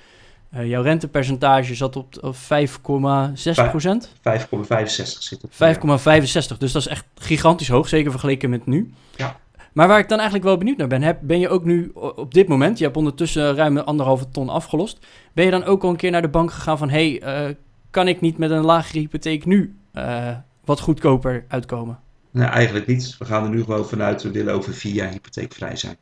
Eh, 0.50 0.68
jouw 0.68 0.82
rentepercentage 0.82 1.74
zat 1.74 1.96
op, 1.96 2.18
op 2.20 2.36
5,6 2.36 3.68
procent. 3.70 4.12
5,65 4.20 5.22
zit 5.22 5.42
het. 5.42 5.50
5,65. 5.54 6.58
Dus 6.58 6.72
dat 6.72 6.82
is 6.82 6.88
echt 6.88 7.04
gigantisch 7.14 7.68
hoog, 7.68 7.88
zeker 7.88 8.10
vergeleken 8.10 8.50
met 8.50 8.66
nu. 8.66 8.92
Ja. 9.16 9.36
Maar 9.72 9.88
waar 9.88 9.98
ik 9.98 10.08
dan 10.08 10.18
eigenlijk 10.18 10.48
wel 10.48 10.58
benieuwd 10.58 10.76
naar 10.76 10.88
ben, 10.88 11.02
heb, 11.02 11.18
ben 11.22 11.38
je 11.38 11.48
ook 11.48 11.64
nu 11.64 11.90
op 11.94 12.34
dit 12.34 12.48
moment, 12.48 12.78
je 12.78 12.84
hebt 12.84 12.96
ondertussen 12.96 13.54
ruim 13.54 13.76
een 13.76 13.84
anderhalve 13.84 14.30
ton 14.30 14.48
afgelost, 14.48 14.98
ben 15.32 15.44
je 15.44 15.50
dan 15.50 15.64
ook 15.64 15.82
al 15.82 15.90
een 15.90 15.96
keer 15.96 16.10
naar 16.10 16.22
de 16.22 16.28
bank 16.28 16.52
gegaan 16.52 16.78
van, 16.78 16.90
hé, 16.90 17.18
hey, 17.20 17.56
kan 17.90 18.08
ik 18.08 18.20
niet 18.20 18.38
met 18.38 18.50
een 18.50 18.64
lagere 18.64 18.98
hypotheek 18.98 19.44
nu 19.44 19.76
eh, 19.92 20.36
wat 20.64 20.80
goedkoper 20.80 21.44
uitkomen? 21.48 21.98
Nee, 22.30 22.46
eigenlijk 22.46 22.86
niet. 22.86 23.16
We 23.18 23.24
gaan 23.24 23.44
er 23.44 23.50
nu 23.50 23.62
gewoon 23.62 23.88
vanuit. 23.88 24.22
We 24.22 24.30
willen 24.30 24.54
over 24.54 24.74
vier 24.74 24.94
jaar 24.94 25.10
hypotheekvrij 25.10 25.76
zijn. 25.76 25.96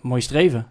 Mooi 0.00 0.20
streven. 0.20 0.66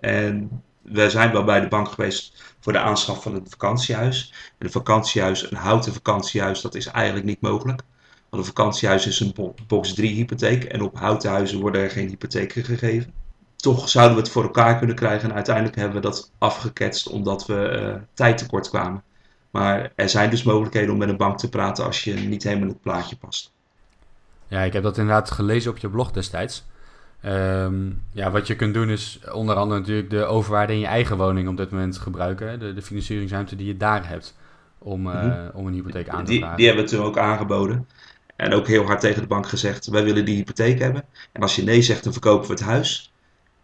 En 0.00 0.62
we 0.82 1.10
zijn 1.10 1.32
wel 1.32 1.44
bij 1.44 1.60
de 1.60 1.68
bank 1.68 1.88
geweest 1.88 2.54
voor 2.60 2.72
de 2.72 2.78
aanschaf 2.78 3.22
van 3.22 3.34
een 3.34 3.46
vakantiehuis. 3.48 4.32
En 4.58 4.66
een 4.66 4.72
vakantiehuis, 4.72 5.50
een 5.50 5.56
houten 5.56 5.92
vakantiehuis, 5.92 6.60
dat 6.60 6.74
is 6.74 6.86
eigenlijk 6.86 7.26
niet 7.26 7.40
mogelijk. 7.40 7.82
Want 8.28 8.42
een 8.42 8.48
vakantiehuis 8.48 9.06
is 9.06 9.20
een 9.20 9.32
bo- 9.34 9.54
box 9.66 9.94
3 9.94 10.14
hypotheek. 10.14 10.64
En 10.64 10.82
op 10.82 10.98
houten 10.98 11.30
huizen 11.30 11.60
worden 11.60 11.82
er 11.82 11.90
geen 11.90 12.08
hypotheken 12.08 12.64
gegeven. 12.64 13.12
Toch 13.56 13.88
zouden 13.88 14.16
we 14.16 14.22
het 14.22 14.30
voor 14.32 14.42
elkaar 14.42 14.78
kunnen 14.78 14.96
krijgen. 14.96 15.28
En 15.28 15.34
uiteindelijk 15.34 15.76
hebben 15.76 15.94
we 15.94 16.00
dat 16.02 16.32
afgeketst 16.38 17.08
omdat 17.08 17.46
we 17.46 17.68
eh, 17.68 17.94
tijd 18.14 18.38
tekort 18.38 18.68
kwamen. 18.68 19.02
Maar 19.50 19.92
er 19.94 20.08
zijn 20.08 20.30
dus 20.30 20.42
mogelijkheden 20.42 20.92
om 20.92 20.98
met 20.98 21.08
een 21.08 21.16
bank 21.16 21.38
te 21.38 21.48
praten 21.48 21.84
als 21.84 22.04
je 22.04 22.14
niet 22.14 22.42
helemaal 22.42 22.64
in 22.66 22.72
het 22.72 22.80
plaatje 22.82 23.16
past. 23.16 23.52
Ja, 24.48 24.60
ik 24.60 24.72
heb 24.72 24.82
dat 24.82 24.98
inderdaad 24.98 25.30
gelezen 25.30 25.70
op 25.70 25.78
je 25.78 25.88
blog 25.90 26.10
destijds. 26.10 26.64
Ehm, 27.20 27.90
ja, 28.12 28.30
wat 28.30 28.46
je 28.46 28.56
kunt 28.56 28.74
doen 28.74 28.88
is 28.88 29.20
onder 29.32 29.54
andere 29.54 29.80
natuurlijk 29.80 30.10
de 30.10 30.24
overwaarde 30.24 30.72
in 30.72 30.78
je 30.78 30.86
eigen 30.86 31.16
woning 31.16 31.48
op 31.48 31.56
dit 31.56 31.70
moment 31.70 31.98
gebruiken. 31.98 32.58
De, 32.58 32.74
de 32.74 32.82
financieringsruimte 32.82 33.56
die 33.56 33.66
je 33.66 33.76
daar 33.76 34.08
hebt 34.08 34.36
om, 34.78 35.06
eh, 35.10 35.24
Mhm. 35.24 35.48
om 35.54 35.66
een 35.66 35.72
hypotheek 35.72 36.08
aan 36.08 36.24
te 36.24 36.30
Die, 36.30 36.38
vragen. 36.38 36.56
die 36.56 36.66
hebben 36.66 36.84
we 36.84 36.90
toen 36.90 37.04
ook 37.04 37.18
aangeboden. 37.18 37.88
En 38.36 38.52
ook 38.54 38.66
heel 38.66 38.84
hard 38.84 39.00
tegen 39.00 39.20
de 39.22 39.28
bank 39.28 39.48
gezegd: 39.48 39.86
wij 39.86 40.04
willen 40.04 40.24
die 40.24 40.36
hypotheek 40.36 40.78
hebben. 40.78 41.04
En 41.32 41.42
als 41.42 41.56
je 41.56 41.62
nee 41.62 41.82
zegt, 41.82 42.04
dan 42.04 42.12
verkopen 42.12 42.46
we 42.46 42.52
het 42.52 42.62
huis. 42.62 43.12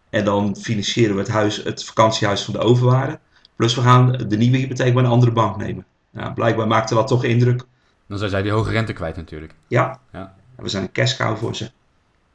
En 0.09 0.25
dan 0.25 0.55
financieren 0.55 1.15
we 1.15 1.21
het, 1.21 1.29
huis, 1.29 1.63
het 1.63 1.83
vakantiehuis 1.85 2.43
van 2.43 2.53
de 2.53 2.59
overwaarde. 2.59 3.19
Plus 3.57 3.75
we 3.75 3.81
gaan 3.81 4.11
de 4.27 4.37
nieuwe 4.37 4.57
hypotheek 4.57 4.93
bij 4.93 5.03
een 5.03 5.09
andere 5.09 5.31
bank 5.31 5.57
nemen. 5.57 5.85
Nou, 6.11 6.33
blijkbaar 6.33 6.67
maakte 6.67 6.93
dat 6.93 7.07
toch 7.07 7.23
indruk. 7.23 7.65
Dan 8.07 8.17
zijn 8.17 8.29
zij 8.29 8.41
die 8.41 8.51
hoge 8.51 8.71
rente 8.71 8.93
kwijt 8.93 9.15
natuurlijk. 9.15 9.53
Ja, 9.67 9.99
Ja. 10.11 10.35
We 10.55 10.69
zijn 10.69 10.83
een 10.83 10.91
cash 10.91 11.17
cow 11.17 11.37
voor 11.37 11.55
ze. 11.55 11.69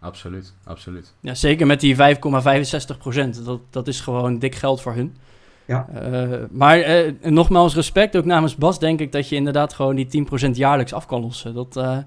Absoluut, 0.01 0.53
absoluut. 0.65 1.15
Ja, 1.21 1.35
zeker 1.35 1.67
met 1.67 1.81
die 1.81 1.97
5,65 1.97 2.99
procent. 2.99 3.45
Dat, 3.45 3.61
dat 3.71 3.89
is 3.89 4.01
gewoon 4.01 4.39
dik 4.39 4.55
geld 4.55 4.83
voor 4.83 4.95
hun. 4.95 5.17
Ja. 5.65 5.89
Eh, 5.95 6.39
maar 6.51 6.79
eh, 6.79 7.13
nogmaals 7.23 7.75
respect, 7.75 8.17
ook 8.17 8.25
namens 8.25 8.57
Bas 8.57 8.79
denk 8.79 9.01
ik 9.01 9.13
dat 9.13 9.29
je 9.29 9.37
inderdaad 9.37 9.73
gewoon 9.73 9.97
die 9.97 10.27
10% 10.47 10.51
jaarlijks 10.51 10.93
af 10.93 11.07
kan 11.07 11.21
lossen. 11.21 11.55
Dat, 11.55 11.77
eh, 11.77 11.99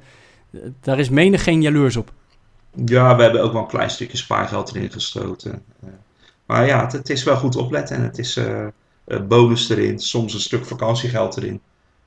daar 0.81 0.99
is 0.99 1.09
menig 1.09 1.43
geen 1.43 1.61
jaloers 1.61 1.95
op. 1.95 2.11
Ja, 2.85 3.15
we 3.15 3.23
hebben 3.23 3.41
ook 3.41 3.53
wel 3.53 3.61
een 3.61 3.67
klein 3.67 3.89
stukje 3.89 4.17
spaargeld 4.17 4.75
erin 4.75 4.91
gestoten. 4.91 5.63
Eh, 5.83 5.89
maar 6.45 6.65
ja, 6.65 6.81
het, 6.81 6.91
het 6.91 7.09
is 7.09 7.23
wel 7.23 7.35
goed 7.35 7.55
opletten. 7.55 7.95
En 7.95 8.03
het 8.03 8.17
is 8.17 8.39
bonus 9.27 9.69
erin, 9.69 9.99
soms 9.99 10.33
een 10.33 10.39
stuk 10.39 10.65
vakantiegeld 10.65 11.37
erin. 11.37 11.61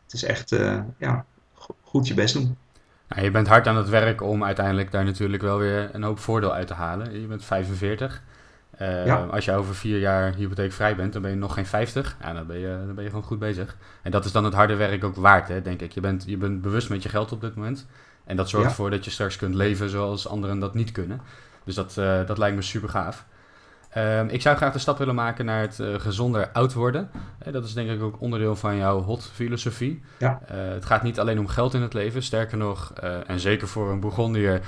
Het 0.05 0.13
is 0.13 0.25
echt, 0.25 0.53
eh, 0.53 0.79
ja, 0.99 1.25
go- 1.55 1.77
goed 1.83 2.09
je 2.09 2.15
best 2.15 2.35
doen. 2.35 2.57
Nou, 3.09 3.23
je 3.23 3.31
bent 3.31 3.47
hard 3.49 3.67
aan 3.67 3.77
het 3.77 3.89
werk 3.89 4.23
om 4.23 4.45
uiteindelijk 4.45 4.91
daar 4.91 5.05
natuurlijk 5.05 5.43
wel 5.43 5.59
weer 5.59 5.91
een 5.93 6.03
hoop 6.03 6.19
voordeel 6.19 6.53
uit 6.55 6.67
te 6.67 6.75
halen. 6.75 7.21
Je 7.21 7.27
bent 7.27 7.45
45. 7.45 8.23
Eh, 8.71 9.07
Ja. 9.07 9.17
Als 9.25 9.45
je 9.45 9.53
over 9.53 9.75
vier 9.75 9.99
jaar 9.99 10.35
hypotheekvrij 10.35 10.97
bent, 10.97 11.13
dan 11.13 11.23
ben 11.23 11.31
je 11.31 11.37
nog 11.37 11.55
geen 11.55 11.67
50. 11.67 12.17
Ja, 12.23 12.33
dan 12.33 12.47
ben 12.47 12.59
je, 12.59 12.83
dan 12.87 12.95
ben 12.95 13.05
je 13.05 13.11
gewoon 13.11 13.25
goed 13.25 13.39
bezig. 13.39 13.77
En 14.03 14.11
dat 14.11 14.25
is 14.25 14.33
dan 14.33 14.45
het 14.45 14.55
harde 14.55 14.75
werk 14.77 15.05
ook 15.05 15.17
waard, 15.17 15.49
hè, 15.49 15.63
denk 15.63 15.81
ik. 15.81 15.93
Je 15.93 16.01
bent, 16.01 16.25
je 16.27 16.37
bent 16.37 16.61
bewust 16.63 16.89
met 16.89 17.03
je 17.03 17.09
geld 17.09 17.33
op 17.33 17.41
dit 17.41 17.55
moment. 17.55 17.87
En 18.25 18.37
dat 18.37 18.49
zorgt 18.49 18.65
Ja. 18.67 18.71
ervoor 18.71 18.91
dat 18.91 19.05
je 19.05 19.11
straks 19.11 19.37
kunt 19.37 19.55
leven 19.55 19.91
zoals 19.91 20.29
anderen 20.29 20.59
dat 20.59 20.75
niet 20.75 20.93
kunnen. 20.93 21.21
Dus 21.65 21.75
dat, 21.75 21.97
eh, 21.99 22.27
dat 22.27 22.39
lijkt 22.39 22.57
me 22.57 22.63
super 22.63 22.89
gaaf. 22.89 23.25
Ehm, 23.99 24.29
ik 24.29 24.43
zou 24.43 24.57
graag 24.57 24.73
de 24.73 24.79
stap 24.79 24.99
willen 24.99 25.15
maken 25.15 25.45
naar 25.45 25.61
het 25.61 25.81
eh, 25.81 25.95
gezonder 25.95 26.49
oud 26.53 26.73
worden. 26.73 27.11
Eh, 27.39 27.53
dat 27.53 27.65
is 27.65 27.75
denk 27.75 27.91
ik 27.91 28.03
ook 28.03 28.21
onderdeel 28.21 28.57
van 28.57 28.77
jouw 28.77 29.03
hot-filosofie. 29.03 30.03
Ja. 30.19 30.41
Eh, 30.47 30.57
het 30.57 30.85
gaat 30.85 31.03
niet 31.03 31.19
alleen 31.19 31.39
om 31.39 31.47
geld 31.47 31.75
in 31.75 31.83
het 31.83 31.95
leven. 31.95 32.23
Sterker 32.23 32.59
nog, 32.59 32.93
en 33.27 33.41
zeker 33.41 33.69
voor 33.69 33.91
een 33.91 34.01
Bourgondier, 34.01 34.61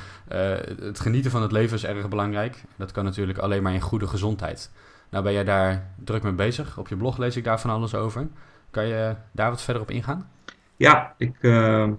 het 0.80 1.00
genieten 1.00 1.30
van 1.30 1.42
het 1.42 1.52
leven 1.52 1.76
is 1.76 1.84
erg 1.84 2.08
belangrijk. 2.08 2.64
Dat 2.76 2.92
kan 2.92 3.04
natuurlijk 3.04 3.38
alleen 3.38 3.62
maar 3.62 3.72
in 3.72 3.80
goede 3.80 4.06
gezondheid. 4.06 4.70
Nou 5.10 5.24
ben 5.24 5.32
jij 5.32 5.44
daar 5.44 5.86
druk 6.04 6.22
mee 6.22 6.32
bezig. 6.32 6.78
Op 6.78 6.88
je 6.88 6.96
blog 6.96 7.18
lees 7.18 7.36
ik 7.36 7.44
daar 7.44 7.60
van 7.60 7.70
alles 7.70 7.94
over. 7.94 8.28
Kan 8.70 8.86
je 8.86 9.14
daar 9.32 9.50
wat 9.50 9.62
verder 9.62 9.82
op 9.82 9.90
ingaan? 9.90 10.30
Ja, 10.76 11.14
ik, 11.18 11.36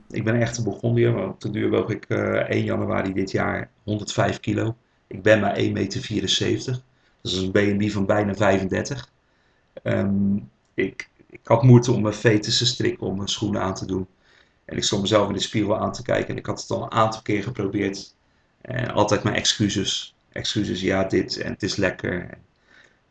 ik 0.09 0.23
ben 0.23 0.41
echt 0.41 0.57
een 0.57 0.63
Burgondier. 0.63 1.13
Want 1.13 1.33
op 1.33 1.41
de 1.41 1.49
duur 1.49 1.69
woog 1.69 1.89
ik 1.89 2.05
eh 2.07 2.49
1 2.49 2.63
januari 2.63 3.13
dit 3.13 3.31
jaar 3.31 3.69
105 3.83 4.39
kilo. 4.39 4.75
Ik 5.07 5.21
ben 5.21 5.39
maar 5.39 5.57
1,74 5.59 5.71
meter. 5.71 6.81
Dat 7.21 7.31
is 7.31 7.37
een 7.37 7.51
BMI 7.51 7.91
van 7.91 8.05
bijna 8.05 8.35
35. 8.35 9.09
Ehm, 9.83 10.35
ik, 10.73 11.09
ik 11.29 11.39
had 11.43 11.63
moeite 11.63 11.91
om 11.91 12.01
mijn 12.01 12.13
fetus 12.13 12.57
te 12.57 12.65
strikken, 12.65 13.07
om 13.07 13.15
mijn 13.15 13.27
schoenen 13.27 13.61
aan 13.61 13.73
te 13.75 13.85
doen. 13.85 14.07
En 14.65 14.77
ik 14.77 14.83
stond 14.83 15.01
mezelf 15.01 15.27
in 15.27 15.33
de 15.33 15.39
spiegel 15.39 15.77
aan 15.77 15.91
te 15.91 16.01
kijken. 16.01 16.29
En 16.29 16.37
ik 16.37 16.45
had 16.45 16.61
het 16.61 16.71
al 16.71 16.83
een 16.83 16.91
aantal 16.91 17.21
keer 17.21 17.43
geprobeerd. 17.43 18.15
En 18.61 18.91
altijd 18.91 19.23
mijn 19.23 19.35
excuses. 19.35 20.15
Excuses, 20.29 20.81
ja, 20.81 21.03
dit 21.03 21.37
en 21.37 21.51
het 21.51 21.63
is 21.63 21.75
lekker. 21.75 22.37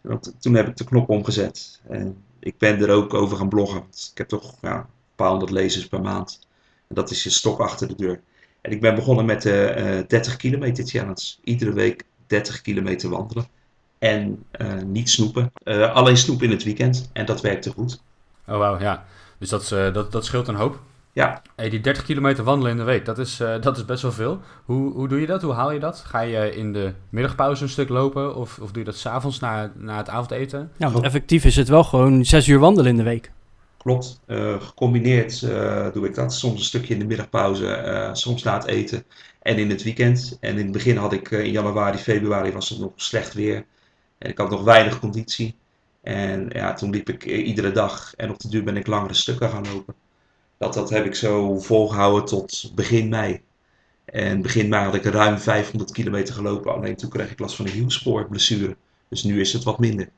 Want 0.00 0.34
toen 0.38 0.54
heb 0.54 0.68
ik 0.68 0.76
de 0.76 0.84
knop 0.84 1.08
omgezet. 1.08 1.80
En 1.88 2.22
ik 2.38 2.58
ben 2.58 2.82
er 2.82 2.90
ook 2.90 3.14
over 3.14 3.36
gaan 3.36 3.48
bloggen. 3.48 3.84
Ik 4.12 4.18
heb 4.18 4.28
toch 4.28 4.56
ja, 4.60 4.76
een 4.76 4.86
paar 5.14 5.30
honderd 5.30 5.50
lezers 5.50 5.88
per 5.88 6.00
maand. 6.00 6.46
En 6.88 6.94
dat 6.94 7.10
is 7.10 7.22
je 7.22 7.30
stok 7.30 7.60
achter 7.60 7.88
de 7.88 7.94
deur. 7.94 8.20
En 8.60 8.72
ik 8.72 8.80
ben 8.80 8.94
begonnen 8.94 9.24
met 9.24 9.42
de 9.42 9.64
eh 9.64 10.06
30 10.08 10.36
kilometer 10.36 10.84
challenge. 10.86 11.34
Iedere 11.44 11.72
week 11.72 12.04
30 12.26 12.60
kilometer 12.60 13.08
wandelen. 13.10 13.46
En 14.00 14.44
eh, 14.50 14.66
niet 14.86 15.10
snoepen. 15.10 15.52
Eh, 15.62 15.94
alleen 15.94 16.16
snoepen 16.16 16.46
in 16.46 16.52
het 16.52 16.64
weekend. 16.64 17.10
En 17.12 17.26
dat 17.26 17.40
werkte 17.40 17.70
goed. 17.70 18.00
Oh 18.48 18.58
wauw, 18.58 18.78
ja. 18.80 19.04
Dus 19.38 19.48
dat, 19.48 19.62
is, 19.62 19.70
eh, 19.70 19.92
dat, 19.92 20.12
dat 20.12 20.24
scheelt 20.24 20.48
een 20.48 20.54
hoop. 20.54 20.78
Ja. 21.12 21.42
Hey, 21.56 21.68
die 21.70 21.80
30 21.80 22.04
kilometer 22.04 22.44
wandelen 22.44 22.70
in 22.70 22.76
de 22.76 22.82
week, 22.82 23.04
dat 23.04 23.18
is, 23.18 23.40
eh, 23.40 23.60
dat 23.60 23.76
is 23.76 23.84
best 23.84 24.02
wel 24.02 24.12
veel. 24.12 24.40
Hoe, 24.64 24.92
hoe 24.92 25.08
doe 25.08 25.20
je 25.20 25.26
dat? 25.26 25.42
Hoe 25.42 25.52
haal 25.52 25.72
je 25.72 25.78
dat? 25.80 26.02
Ga 26.06 26.20
je 26.20 26.56
in 26.56 26.72
de 26.72 26.92
middagpauze 27.08 27.62
een 27.62 27.68
stuk 27.68 27.88
lopen? 27.88 28.34
Of, 28.36 28.58
of 28.58 28.70
doe 28.70 28.78
je 28.78 28.84
dat 28.84 28.96
s'avonds 28.96 29.38
na, 29.40 29.72
na 29.76 29.96
het 29.96 30.08
avondeten? 30.08 30.70
Ja, 30.76 30.90
want 30.90 31.04
effectief 31.04 31.44
is 31.44 31.56
het 31.56 31.68
wel 31.68 31.84
gewoon 31.84 32.24
6 32.24 32.46
uur 32.48 32.58
wandelen 32.58 32.90
in 32.90 32.96
de 32.96 33.02
week. 33.02 33.30
Klopt. 33.82 34.20
Eh, 34.26 34.60
gecombineerd 34.60 35.42
eh, 35.42 35.86
doe 35.92 36.06
ik 36.06 36.14
dat. 36.14 36.34
Soms 36.34 36.58
een 36.58 36.64
stukje 36.64 36.94
in 36.94 37.00
de 37.00 37.06
middagpauze. 37.06 37.66
eh, 37.72 38.14
soms 38.14 38.42
na 38.42 38.54
het 38.54 38.66
eten. 38.66 39.04
En 39.42 39.56
in 39.58 39.70
het 39.70 39.82
weekend. 39.82 40.36
En 40.40 40.50
in 40.58 40.62
het 40.62 40.72
begin 40.72 40.96
had 40.96 41.12
ik 41.12 41.30
eh, 41.30 41.44
in 41.44 41.50
januari, 41.52 41.98
februari 41.98 42.52
was 42.52 42.68
het 42.68 42.78
nog 42.78 42.92
slecht 42.96 43.34
weer. 43.34 43.64
En 44.20 44.30
ik 44.30 44.38
had 44.38 44.50
nog 44.50 44.62
weinig 44.62 44.98
conditie. 44.98 45.56
En 46.02 46.50
ja, 46.52 46.74
toen 46.74 46.90
liep 46.90 47.08
ik 47.08 47.24
eh, 47.24 47.46
iedere 47.46 47.72
dag. 47.72 48.14
En 48.16 48.30
op 48.30 48.38
de 48.38 48.48
duur 48.48 48.64
ben 48.64 48.76
ik 48.76 48.86
langere 48.86 49.14
stukken 49.14 49.50
gaan 49.50 49.72
lopen. 49.72 49.94
Dat, 50.58 50.74
dat 50.74 50.90
heb 50.90 51.04
ik 51.04 51.14
zo 51.14 51.58
volgehouden 51.58 52.24
tot 52.24 52.72
begin 52.74 53.08
mei. 53.08 53.40
En 54.04 54.42
begin 54.42 54.68
mei 54.68 54.84
had 54.84 54.94
ik 54.94 55.04
ruim 55.04 55.38
500 55.38 55.92
kilometer 55.92 56.34
gelopen. 56.34 56.74
Alleen 56.74 56.96
toen 56.96 57.10
kreeg 57.10 57.30
ik 57.30 57.38
last 57.38 57.56
van 57.56 57.66
een 57.66 57.72
hielspoorblessure. 57.72 58.76
Dus 59.08 59.22
nu 59.22 59.40
is 59.40 59.52
het 59.52 59.64
wat 59.64 59.78
minder. 59.78 60.08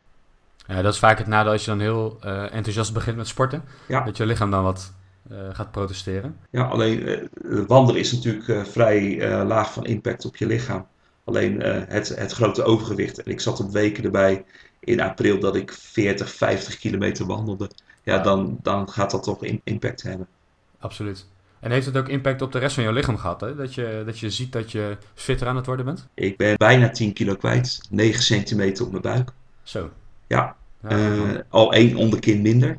Ja, 0.66 0.82
dat 0.82 0.92
is 0.92 0.98
vaak 0.98 1.18
het 1.18 1.26
nadeel 1.26 1.52
als 1.52 1.64
je 1.64 1.70
dan 1.70 1.80
heel 1.80 2.18
eh, 2.20 2.54
enthousiast 2.54 2.92
begint 2.92 3.16
met 3.16 3.28
sporten. 3.28 3.64
Ja. 3.88 4.04
Dat 4.04 4.16
je 4.16 4.26
lichaam 4.26 4.50
dan 4.50 4.62
wat 4.62 4.92
eh, 5.30 5.36
gaat 5.52 5.70
protesteren. 5.70 6.36
Ja, 6.50 6.64
alleen 6.64 7.28
wandelen 7.66 8.00
is 8.00 8.12
natuurlijk 8.12 8.66
vrij 8.68 9.26
laag 9.44 9.72
van 9.72 9.84
impact 9.84 10.24
op 10.24 10.36
je 10.36 10.46
lichaam. 10.46 10.86
Alleen 11.24 11.62
eh, 11.62 11.82
het, 11.88 12.08
het 12.08 12.32
grote 12.32 12.62
overgewicht. 12.62 13.22
En 13.22 13.30
ik 13.32 13.40
zat 13.40 13.60
op 13.60 13.70
weken 13.72 14.04
erbij 14.04 14.44
in 14.80 15.00
april 15.00 15.38
dat 15.38 15.56
ik 15.56 15.72
40, 15.72 16.30
50 16.34 16.78
kilometer 16.78 17.26
wandelde. 17.26 17.70
Ja, 18.02 18.18
dan, 18.18 18.58
dan 18.62 18.90
gaat 18.90 19.10
dat 19.10 19.22
toch 19.22 19.44
in- 19.44 19.60
impact 19.64 20.02
hebben. 20.02 20.26
Absoluut. 20.78 21.26
En 21.60 21.70
heeft 21.70 21.86
het 21.86 21.96
ook 21.96 22.08
impact 22.08 22.42
op 22.42 22.52
de 22.52 22.58
rest 22.58 22.74
van 22.74 22.84
je 22.84 22.92
lichaam 22.92 23.16
gehad? 23.16 23.40
Hè? 23.40 23.54
Dat, 23.54 23.74
je, 23.74 24.02
dat 24.06 24.18
je 24.18 24.30
ziet 24.30 24.52
dat 24.52 24.72
je 24.72 24.96
fitter 25.14 25.46
aan 25.46 25.56
het 25.56 25.66
worden 25.66 25.84
bent? 25.84 26.08
Ik 26.14 26.36
ben 26.36 26.56
bijna 26.56 26.90
10 26.90 27.12
kilo 27.12 27.34
kwijt. 27.36 27.80
9 27.90 28.22
centimeter 28.22 28.84
op 28.84 28.90
mijn 28.90 29.02
buik. 29.02 29.30
Zo. 29.62 29.90
Ja, 30.26 30.56
Ja, 30.82 30.88
Eh, 30.88 31.38
al 31.48 31.72
één 31.72 31.96
onderkin 31.96 32.42
minder. 32.42 32.78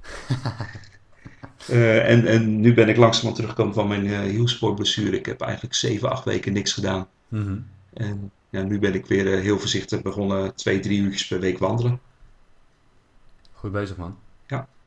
Eh, 1.68 2.08
en, 2.10 2.26
en 2.26 2.60
nu 2.60 2.74
ben 2.74 2.88
ik 2.88 2.96
langzaam 2.96 3.34
teruggekomen 3.34 3.74
van 3.74 3.88
mijn 3.88 4.06
eh 4.06 4.18
hielsportblessure. 4.20 5.16
Ik 5.16 5.26
heb 5.26 5.40
eigenlijk 5.40 5.74
7, 5.74 6.10
8 6.10 6.24
weken 6.24 6.52
niks 6.52 6.72
gedaan. 6.72 7.06
Mhm. 7.38 7.58
En 7.92 8.30
ja, 8.50 8.62
nu 8.62 8.78
ben 8.78 8.94
ik 8.94 9.06
weer 9.06 9.32
eh, 9.32 9.40
heel 9.40 9.58
voorzichtig 9.58 10.02
begonnen, 10.02 10.54
twee, 10.54 10.80
drie 10.80 11.00
uurtjes 11.00 11.26
per 11.26 11.40
week 11.40 11.58
wandelen. 11.58 12.00
Goed 13.52 13.72
bezig, 13.72 13.96
man. 13.96 14.16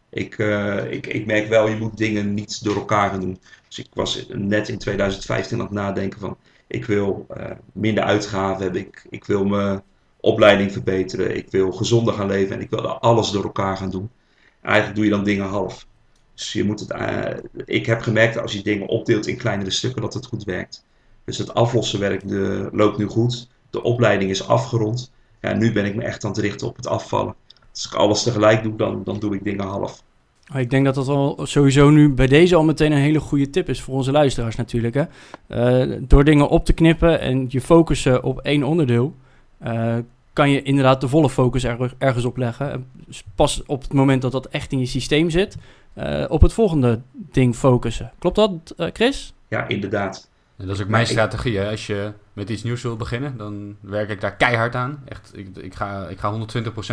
Ik, 0.10 0.38
eh, 0.38 0.92
ik, 0.92 1.08
ik 1.08 1.26
merk 1.26 1.48
wel, 1.48 1.68
je 1.68 1.76
moet 1.76 1.98
dingen 1.98 2.34
niet 2.34 2.64
door 2.64 2.76
elkaar 2.76 3.10
gaan 3.10 3.20
doen. 3.20 3.40
Dus 3.68 3.80
ik 3.80 3.88
was 3.94 4.26
net 4.30 4.70
in 4.70 4.78
2015 4.78 5.58
aan 5.58 5.64
het 5.66 5.74
nadenken 5.74 6.20
van, 6.20 6.38
ik 6.68 6.86
wil 6.86 7.26
eh, 7.30 7.52
minder 7.74 8.04
uitgaven 8.04 8.64
hebben, 8.64 8.82
ik, 8.82 9.06
ik 9.10 9.26
wil 9.26 9.46
mijn 9.46 9.82
opleiding 10.20 10.72
verbeteren, 10.72 11.36
ik 11.36 11.52
wil 11.52 11.72
gezonder 11.72 12.14
gaan 12.14 12.28
leven 12.28 12.56
en 12.56 12.62
ik 12.62 12.70
wil 12.70 12.88
alles 12.88 13.32
door 13.32 13.44
elkaar 13.44 13.78
gaan 13.78 13.90
doen. 13.90 14.10
Eigenlijk 14.62 14.96
doe 14.96 15.06
je 15.06 15.12
dan 15.12 15.24
dingen 15.24 15.46
half. 15.46 15.88
Dus 16.34 16.54
je 16.54 16.64
moet 16.64 16.80
het, 16.80 16.94
ik 17.66 17.86
heb 17.86 18.02
gemerkt 18.02 18.34
dat 18.34 18.44
als 18.44 18.54
je 18.54 18.64
dingen 18.64 18.88
opdeelt 18.88 19.28
in 19.28 19.38
kleinere 19.38 19.70
stukken, 19.70 20.02
dat 20.02 20.14
het 20.14 20.26
goed 20.26 20.44
werkt. 20.44 20.86
Dus 21.28 21.38
het 21.38 21.54
aflossen 21.54 22.00
werkt, 22.00 22.30
de, 22.30 22.70
loopt 22.72 22.98
nu 22.98 23.06
goed. 23.06 23.48
De 23.70 23.84
opleiding 23.84 24.30
is 24.32 24.48
afgerond. 24.48 25.12
Ja, 25.42 25.54
nu 25.54 25.72
ben 25.72 25.86
ik 25.86 25.96
me 25.96 26.04
echt 26.04 26.24
aan 26.24 26.32
het 26.32 26.40
richten 26.40 26.68
op 26.68 26.76
het 26.76 26.88
afvallen. 26.88 27.36
Als 27.74 27.86
ik 27.86 27.94
alles 27.94 28.24
tegelijk 28.24 28.64
doe, 28.64 28.76
dan, 28.76 29.02
dan 29.04 29.20
doe 29.20 29.36
ik 29.36 29.44
dingen 29.44 29.66
half. 29.66 30.04
Maar 30.52 30.62
Ik 30.62 30.70
denk 30.70 30.86
dat 30.86 30.96
dat 30.96 31.08
al 31.08 31.40
sowieso 31.44 31.90
nu 31.90 32.10
bij 32.14 32.28
deze 32.28 32.56
al 32.56 32.64
meteen 32.64 32.92
een 32.92 32.98
hele 32.98 33.20
goede 33.20 33.50
tip 33.50 33.70
is 33.70 33.82
voor 33.82 33.96
onze 33.96 34.12
luisteraars 34.12 34.56
natuurlijk. 34.56 34.94
Hè? 34.96 35.04
Eh, 35.48 35.98
door 36.02 36.24
dingen 36.24 36.50
op 36.50 36.66
te 36.66 36.74
knippen 36.74 37.20
en 37.20 37.46
je 37.50 37.62
focussen 37.62 38.24
op 38.24 38.40
één 38.40 38.64
onderdeel, 38.64 39.14
eh, 39.58 39.96
kan 40.34 40.50
je 40.50 40.62
inderdaad 40.62 41.02
de 41.02 41.08
volle 41.08 41.30
focus 41.30 41.64
er- 41.64 41.94
ergens 41.98 42.26
op 42.26 42.38
leggen. 42.38 42.72
En 42.72 42.86
pas 43.36 43.64
op 43.66 43.82
het 43.82 43.94
moment 43.94 44.22
dat 44.22 44.32
dat 44.32 44.48
echt 44.48 44.72
in 44.72 44.80
je 44.80 44.86
systeem 44.86 45.30
zit, 45.30 45.56
eh, 45.94 46.26
op 46.28 46.42
het 46.42 46.54
volgende 46.54 47.00
ding 47.14 47.56
focussen. 47.56 48.12
Klopt 48.20 48.36
dat, 48.36 48.52
Chris? 48.94 49.34
Ja, 49.48 49.68
inderdaad. 49.68 50.30
En 50.58 50.68
dat 50.68 50.76
is 50.76 50.82
ook 50.82 50.90
mijn 50.90 51.08
strategie. 51.08 51.58
Hè? 51.58 51.70
Als 51.70 51.88
je 51.88 52.12
met 52.34 52.50
iets 52.50 52.64
nieuws 52.64 52.82
wil 52.82 52.96
beginnen, 52.96 53.38
dan 53.38 53.76
werk 53.80 54.10
ik 54.10 54.22
daar 54.22 54.36
keihard 54.36 54.76
aan. 54.76 55.02
Echt, 55.06 55.32
ik, 55.34 55.58
ik, 55.58 55.76
ga, 55.76 56.08
ik 56.08 56.20
ga 56.20 56.48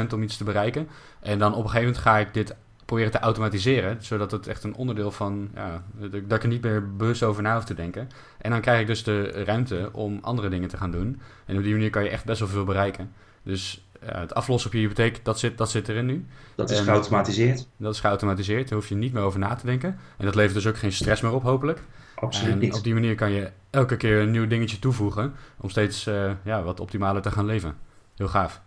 120% 0.09 0.13
om 0.15 0.23
iets 0.23 0.37
te 0.37 0.45
bereiken. 0.45 0.89
En 1.21 1.39
dan 1.39 1.51
op 1.53 1.59
een 1.65 1.71
gegeven 1.71 1.87
moment 1.87 2.03
ga 2.03 2.19
ik 2.19 2.35
dit 2.35 2.55
proberen 2.85 3.11
te 3.11 3.19
automatiseren, 3.19 3.97
zodat 4.01 4.31
het 4.31 4.47
echt 4.47 4.65
een 4.65 4.75
onderdeel 4.75 5.11
van, 5.11 5.51
ja, 5.55 5.83
dat 6.11 6.15
ik 6.33 6.43
er 6.43 6.49
niet 6.49 6.63
meer 6.63 6.97
bewust 6.97 7.23
over 7.23 7.43
na 7.43 7.55
hoef 7.55 7.65
te 7.65 7.75
denken. 7.75 8.09
En 8.39 8.51
dan 8.51 8.61
krijg 8.61 8.81
ik 8.81 8.87
dus 8.87 9.03
de 9.05 9.23
ruimte 9.45 9.89
om 9.93 10.19
andere 10.23 10.49
dingen 10.49 10.69
te 10.69 10.77
gaan 10.77 10.91
doen. 10.91 11.21
En 11.47 11.57
op 11.57 11.63
die 11.63 11.73
manier 11.73 11.91
kan 11.91 12.05
je 12.05 12.11
echt 12.11 12.25
best 12.25 12.39
wel 12.39 12.49
veel 12.49 12.65
bereiken. 12.65 13.13
Dus 13.43 13.87
ja, 14.07 14.21
het 14.21 14.35
aflossen 14.35 14.71
op 14.71 14.75
je 14.77 14.83
hypotheek, 14.83 15.25
dat 15.25 15.39
zit, 15.39 15.59
dat 15.59 15.71
zit 15.71 15.89
erin 15.89 16.07
nu. 16.07 16.27
Dat 16.55 16.71
is 16.71 16.79
En- 16.79 16.85
geautomatiseerd. 16.85 17.67
Dat 17.77 17.95
is 17.95 18.01
geautomatiseerd, 18.01 18.69
daar 18.69 18.79
hoef 18.79 18.89
je 18.89 18.95
niet 18.95 19.13
meer 19.13 19.23
over 19.23 19.39
na 19.39 19.55
te 19.55 19.67
denken. 19.67 19.99
En 20.17 20.25
dat 20.25 20.35
levert 20.35 20.55
dus 20.55 20.67
ook 20.67 20.77
geen 20.79 20.93
stress 20.93 21.23
meer 21.23 21.33
op, 21.33 21.43
hopelijk. 21.43 21.81
Absoluut 22.25 22.53
en 22.53 22.59
niet. 22.59 22.75
op 22.75 22.83
die 22.83 22.95
manier 22.95 23.15
kan 23.15 23.31
je 23.31 23.51
elke 23.71 23.97
keer 23.97 24.21
een 24.21 24.31
nieuw 24.31 24.47
dingetje 24.47 24.79
toevoegen 24.79 25.35
om 25.61 25.71
steeds 25.71 26.07
eh, 26.07 26.31
ja, 26.45 26.63
wat 26.63 26.81
optimaler 26.81 27.23
te 27.23 27.31
gaan 27.31 27.47
leven. 27.47 27.77
Heel 28.17 28.29
gaaf. 28.29 28.61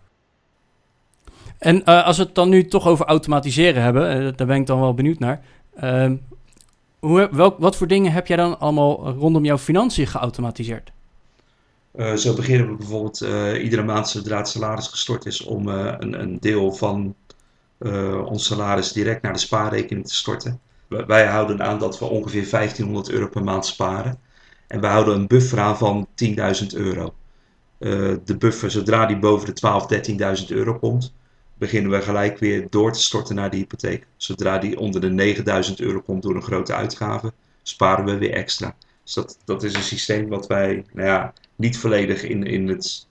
En 1.58 1.84
eh, 1.84 2.04
als 2.04 2.16
we 2.16 2.22
het 2.22 2.34
dan 2.34 2.48
nu 2.48 2.64
toch 2.64 2.86
over 2.86 3.06
automatiseren 3.06 3.82
hebben, 3.82 4.08
eh, 4.10 4.36
daar 4.36 4.46
ben 4.46 4.60
ik 4.60 4.66
dan 4.66 4.80
wel 4.80 4.94
benieuwd 4.94 5.18
naar. 5.18 5.40
Ehm, 5.76 6.16
hoe, 6.98 7.28
welk, 7.32 7.58
wat 7.58 7.76
voor 7.76 7.86
dingen 7.86 8.12
heb 8.12 8.26
jij 8.26 8.36
dan 8.36 8.58
allemaal 8.60 9.10
rondom 9.10 9.44
jouw 9.44 9.58
financiën 9.58 10.06
geautomatiseerd? 10.06 10.92
Eh, 11.98 12.14
zo 12.14 12.34
beginnen 12.34 12.70
we 12.70 12.76
bijvoorbeeld 12.76 13.20
eh, 13.20 13.62
iedere 13.62 13.82
maand 13.82 14.08
zodra 14.08 14.36
het 14.36 14.48
salaris 14.48 14.86
gestort 14.86 15.26
is 15.26 15.44
om 15.44 15.68
eh, 15.68 15.94
een, 15.98 16.20
een 16.20 16.38
deel 16.40 16.72
van 16.72 17.14
eh, 17.78 18.26
ons 18.26 18.46
salaris 18.46 18.92
direct 18.92 19.22
naar 19.22 19.32
de 19.32 19.38
spaarrekening 19.38 20.06
te 20.06 20.14
storten. 20.14 20.60
Wij, 20.88 21.26
houden 21.26 21.62
aan 21.62 21.78
dat 21.78 21.98
we 21.98 22.04
ongeveer 22.04 22.50
1500 22.50 23.10
euro 23.10 23.28
per 23.28 23.44
maand 23.44 23.66
sparen. 23.66 24.20
En 24.66 24.80
we 24.80 24.86
houden 24.86 25.14
een 25.14 25.26
buffer 25.26 25.58
aan 25.58 25.78
van 25.78 26.08
10.000 26.24 26.66
euro. 26.74 27.14
Eh, 27.78 28.14
de 28.24 28.36
buffer, 28.38 28.70
zodra 28.70 29.06
die 29.06 29.18
boven 29.18 29.54
de 29.54 29.60
12.000, 29.60 30.40
13.000 30.40 30.46
euro 30.48 30.78
komt, 30.78 31.14
beginnen 31.54 31.90
we 31.90 32.02
gelijk 32.02 32.38
weer 32.38 32.66
door 32.70 32.92
te 32.92 33.02
storten 33.02 33.34
naar 33.34 33.50
de 33.50 33.56
hypotheek. 33.56 34.06
Zodra 34.16 34.58
die 34.58 34.78
onder 34.78 35.00
de 35.00 35.34
9.000 35.68 35.74
euro 35.76 36.00
komt 36.00 36.22
door 36.22 36.34
een 36.34 36.42
grote 36.42 36.74
uitgave, 36.74 37.32
sparen 37.62 38.04
we 38.04 38.18
weer 38.18 38.32
extra. 38.32 38.76
Dus 39.04 39.14
dat, 39.14 39.38
dat 39.44 39.62
is 39.62 39.74
een 39.74 39.82
systeem 39.82 40.28
wat 40.28 40.46
wij 40.46 40.84
nou 40.92 41.08
ja, 41.08 41.32
niet 41.56 41.78
volledig 41.78 42.22
in, 42.22 42.42
in, 42.42 42.68
het, 42.68 43.06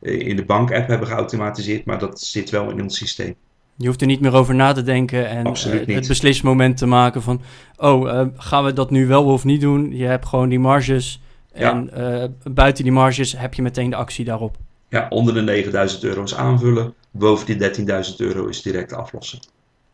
in 0.00 0.36
de 0.36 0.44
bank-app 0.44 0.88
hebben 0.88 1.08
geautomatiseerd, 1.08 1.84
maar 1.84 1.98
dat 1.98 2.20
zit 2.20 2.50
wel 2.50 2.70
in 2.70 2.82
ons 2.82 2.96
systeem. 2.96 3.36
Je 3.76 3.86
hoeft 3.86 4.00
er 4.00 4.06
niet 4.06 4.20
meer 4.20 4.34
over 4.34 4.54
na 4.54 4.72
te 4.72 4.82
denken 4.82 5.28
en 5.28 5.44
niet. 5.44 5.86
het 5.86 6.08
beslismoment 6.08 6.76
te 6.76 6.86
maken 6.86 7.22
van... 7.22 7.40
oh, 7.76 8.10
eh, 8.10 8.26
gaan 8.36 8.64
we 8.64 8.72
dat 8.72 8.90
nu 8.90 9.06
wel 9.06 9.24
of 9.24 9.44
niet 9.44 9.60
doen? 9.60 9.96
Je 9.96 10.04
hebt 10.04 10.26
gewoon 10.26 10.48
die 10.48 10.58
marges 10.58 11.22
Ja. 11.54 11.70
en 11.70 11.92
eh, 11.92 12.28
buiten 12.52 12.84
die 12.84 12.92
marges 12.92 13.36
heb 13.36 13.54
je 13.54 13.62
meteen 13.62 13.90
de 13.90 13.96
actie 13.96 14.24
daarop. 14.24 14.56
Ja, 14.88 15.06
onder 15.08 15.34
de 15.34 15.40
9000 15.40 16.04
euro 16.04 16.22
is 16.22 16.34
aanvullen, 16.34 16.94
boven 17.10 17.46
die 17.46 17.70
13.000 18.10 18.16
euro 18.16 18.46
is 18.46 18.62
direct 18.62 18.92
aflossen. 18.92 19.38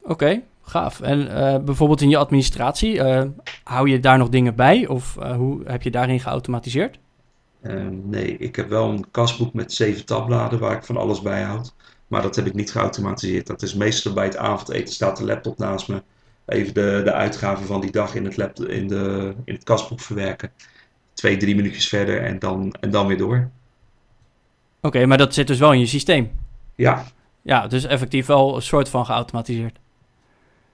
Oké, 0.02 0.40
gaaf. 0.62 1.00
En 1.00 1.26
bijvoorbeeld 1.64 2.00
in 2.00 2.08
je 2.08 2.16
administratie, 2.16 3.02
hou 3.64 3.88
je 3.88 4.00
daar 4.00 4.18
nog 4.18 4.28
dingen 4.28 4.54
bij? 4.54 4.86
Of 4.86 5.14
hoe 5.36 5.60
heb 5.64 5.82
je 5.82 5.90
daarin 5.90 6.20
geautomatiseerd? 6.20 6.98
Nee, 8.04 8.36
ik 8.36 8.56
heb 8.56 8.68
wel 8.68 8.88
een 8.88 9.10
kasboek 9.10 9.54
met 9.54 9.72
zeven 9.72 10.06
tabbladen 10.06 10.58
waar 10.58 10.76
ik 10.76 10.84
van 10.84 10.96
alles 10.96 11.22
bij 11.22 11.42
houd. 11.42 11.74
Maar 12.12 12.22
dat 12.22 12.36
heb 12.36 12.46
ik 12.46 12.54
niet 12.54 12.70
geautomatiseerd. 12.70 13.46
Dat 13.46 13.62
is 13.62 13.74
meestal 13.74 14.12
bij 14.12 14.24
het 14.24 14.36
avondeten 14.36 14.94
staat 14.94 15.16
de 15.16 15.24
laptop 15.24 15.58
naast 15.58 15.88
me. 15.88 16.02
Even 16.46 16.74
de, 16.74 17.00
de 17.04 17.12
uitgaven 17.12 17.66
van 17.66 17.80
die 17.80 17.90
dag 17.90 18.14
in 18.14 18.24
het, 18.24 18.36
laptop, 18.36 18.66
in, 18.66 18.88
de, 18.88 19.34
in 19.44 19.54
het 19.54 19.64
kasboek 19.64 20.00
verwerken. 20.00 20.50
Twee, 21.14 21.36
drie 21.36 21.54
minuutjes 21.54 21.88
verder 21.88 22.22
en 22.22 22.38
dan, 22.38 22.74
en 22.80 22.90
dan 22.90 23.06
weer 23.06 23.16
door. 23.16 23.50
Oké, 24.80 25.06
maar 25.06 25.18
dat 25.18 25.34
zit 25.34 25.46
dus 25.46 25.58
wel 25.58 25.72
in 25.72 25.78
je 25.78 25.86
systeem. 25.86 26.30
Ja, 26.74 27.04
Ja, 27.42 27.66
dus 27.66 27.84
effectief 27.84 28.26
wel 28.26 28.56
een 28.56 28.62
soort 28.62 28.88
van 28.88 29.06
geautomatiseerd. 29.06 29.78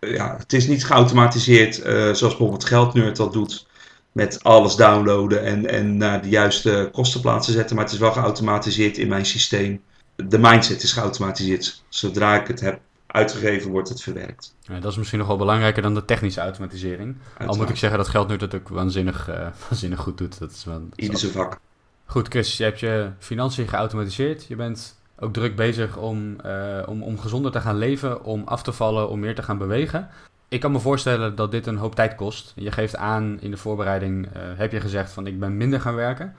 ja, 0.00 0.36
het 0.38 0.52
is 0.52 0.66
niet 0.66 0.84
geautomatiseerd 0.84 1.82
eh, 1.82 1.94
zoals 1.94 2.18
bijvoorbeeld 2.18 2.64
Geldnerd 2.64 3.16
dat 3.16 3.32
doet. 3.32 3.66
Met 4.12 4.44
alles 4.44 4.76
downloaden 4.76 5.44
en, 5.44 5.66
en 5.66 5.96
naar 5.96 6.22
de 6.22 6.28
juiste 6.28 6.88
kostenplaatsen 6.92 7.52
zetten. 7.52 7.76
Maar 7.76 7.84
het 7.84 7.94
is 7.94 8.00
wel 8.00 8.12
geautomatiseerd 8.12 8.98
in 8.98 9.08
mijn 9.08 9.26
systeem. 9.26 9.82
De 10.26 10.38
mindset 10.38 10.82
is 10.82 10.92
geautomatiseerd. 10.92 11.82
Zodra 11.88 12.40
ik 12.40 12.46
het 12.46 12.60
heb 12.60 12.80
uitgegeven, 13.06 13.70
wordt 13.70 13.88
het 13.88 14.02
verwerkt. 14.02 14.54
Ja, 14.60 14.80
dat 14.80 14.90
is 14.90 14.98
misschien 14.98 15.18
nog 15.18 15.28
wel 15.28 15.36
belangrijker 15.36 15.82
dan 15.82 15.94
de 15.94 16.04
technische 16.04 16.40
automatisering. 16.40 17.16
Al 17.46 17.56
moet 17.56 17.68
ik 17.68 17.76
zeggen 17.76 17.98
dat 17.98 18.08
Geldnerd 18.08 18.40
het 18.40 18.54
ook 18.54 18.68
waanzinnig, 18.68 19.28
eh, 19.28 19.46
waanzinnig 19.68 20.00
goed 20.00 20.18
doet. 20.18 20.38
Dat 20.38 20.50
is 20.50 20.64
wel, 20.64 20.78
dat 20.78 20.88
is 20.94 21.04
Ieder 21.04 21.18
zijn 21.18 21.32
vak. 21.32 21.58
Goed, 22.04 22.28
Chris, 22.28 22.56
je 22.56 22.64
hebt 22.64 22.80
je 22.80 23.10
financiën 23.18 23.68
geautomatiseerd. 23.68 24.44
Je 24.44 24.56
bent 24.56 24.96
ook 25.18 25.32
druk 25.32 25.56
bezig 25.56 25.96
om, 25.96 26.40
eh, 26.40 26.82
om, 26.86 27.02
om 27.02 27.18
gezonder 27.18 27.52
te 27.52 27.60
gaan 27.60 27.78
leven, 27.78 28.24
om 28.24 28.42
af 28.44 28.62
te 28.62 28.72
vallen, 28.72 29.08
om 29.08 29.20
meer 29.20 29.34
te 29.34 29.42
gaan 29.42 29.58
bewegen. 29.58 30.08
Ik 30.48 30.60
kan 30.60 30.72
me 30.72 30.80
voorstellen 30.80 31.34
dat 31.34 31.50
dit 31.50 31.66
een 31.66 31.76
hoop 31.76 31.94
tijd 31.94 32.14
kost. 32.14 32.52
Je 32.56 32.72
geeft 32.72 32.96
aan 32.96 33.40
in 33.40 33.50
de 33.50 33.56
voorbereiding, 33.56 34.26
eh, 34.26 34.42
heb 34.56 34.72
je 34.72 34.80
gezegd 34.80 35.12
van 35.12 35.26
ik 35.26 35.40
ben 35.40 35.56
minder 35.56 35.80
gaan 35.80 35.94
werken. 35.94 36.34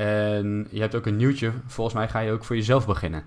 En 0.00 0.66
je 0.70 0.80
hebt 0.80 0.94
ook 0.94 1.06
een 1.06 1.16
nieuwtje, 1.16 1.52
volgens 1.66 1.96
mij 1.96 2.08
ga 2.08 2.20
je 2.20 2.32
ook 2.32 2.44
voor 2.44 2.56
jezelf 2.56 2.86
beginnen. 2.86 3.24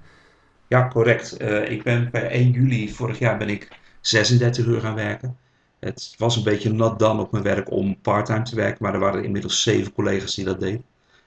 Ja, 0.67 0.87
correct. 0.87 1.37
Eh, 1.37 1.69
ik 1.69 1.83
ben 1.83 2.09
per 2.09 2.31
1 2.31 2.51
juli 2.51 2.93
vorig 2.93 3.19
jaar 3.19 3.37
ben 3.37 3.49
ik 3.49 3.67
36 4.01 4.65
uur 4.65 4.81
gaan 4.81 4.95
werken. 4.95 5.37
Het 5.79 6.13
was 6.17 6.35
een 6.35 6.43
beetje 6.43 6.73
nat 6.73 6.99
dan 6.99 7.19
op 7.19 7.31
mijn 7.31 7.43
werk 7.43 7.71
om 7.71 8.01
parttime 8.01 8.41
te 8.41 8.55
werken, 8.55 8.77
maar 8.79 8.93
er 8.93 8.99
waren 8.99 9.23
inmiddels 9.23 9.61
zeven 9.61 9.93
collega's 9.93 10.35
die 10.35 10.45
dat 10.45 10.59
deden. 10.59 10.83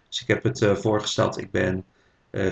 Dus 0.09 0.21
ik 0.21 0.27
heb 0.27 0.43
het 0.43 0.63
eh, 0.63 0.75
voorgesteld. 0.75 1.39
Ik 1.39 1.51
ben 1.51 1.85
eh 2.31 2.51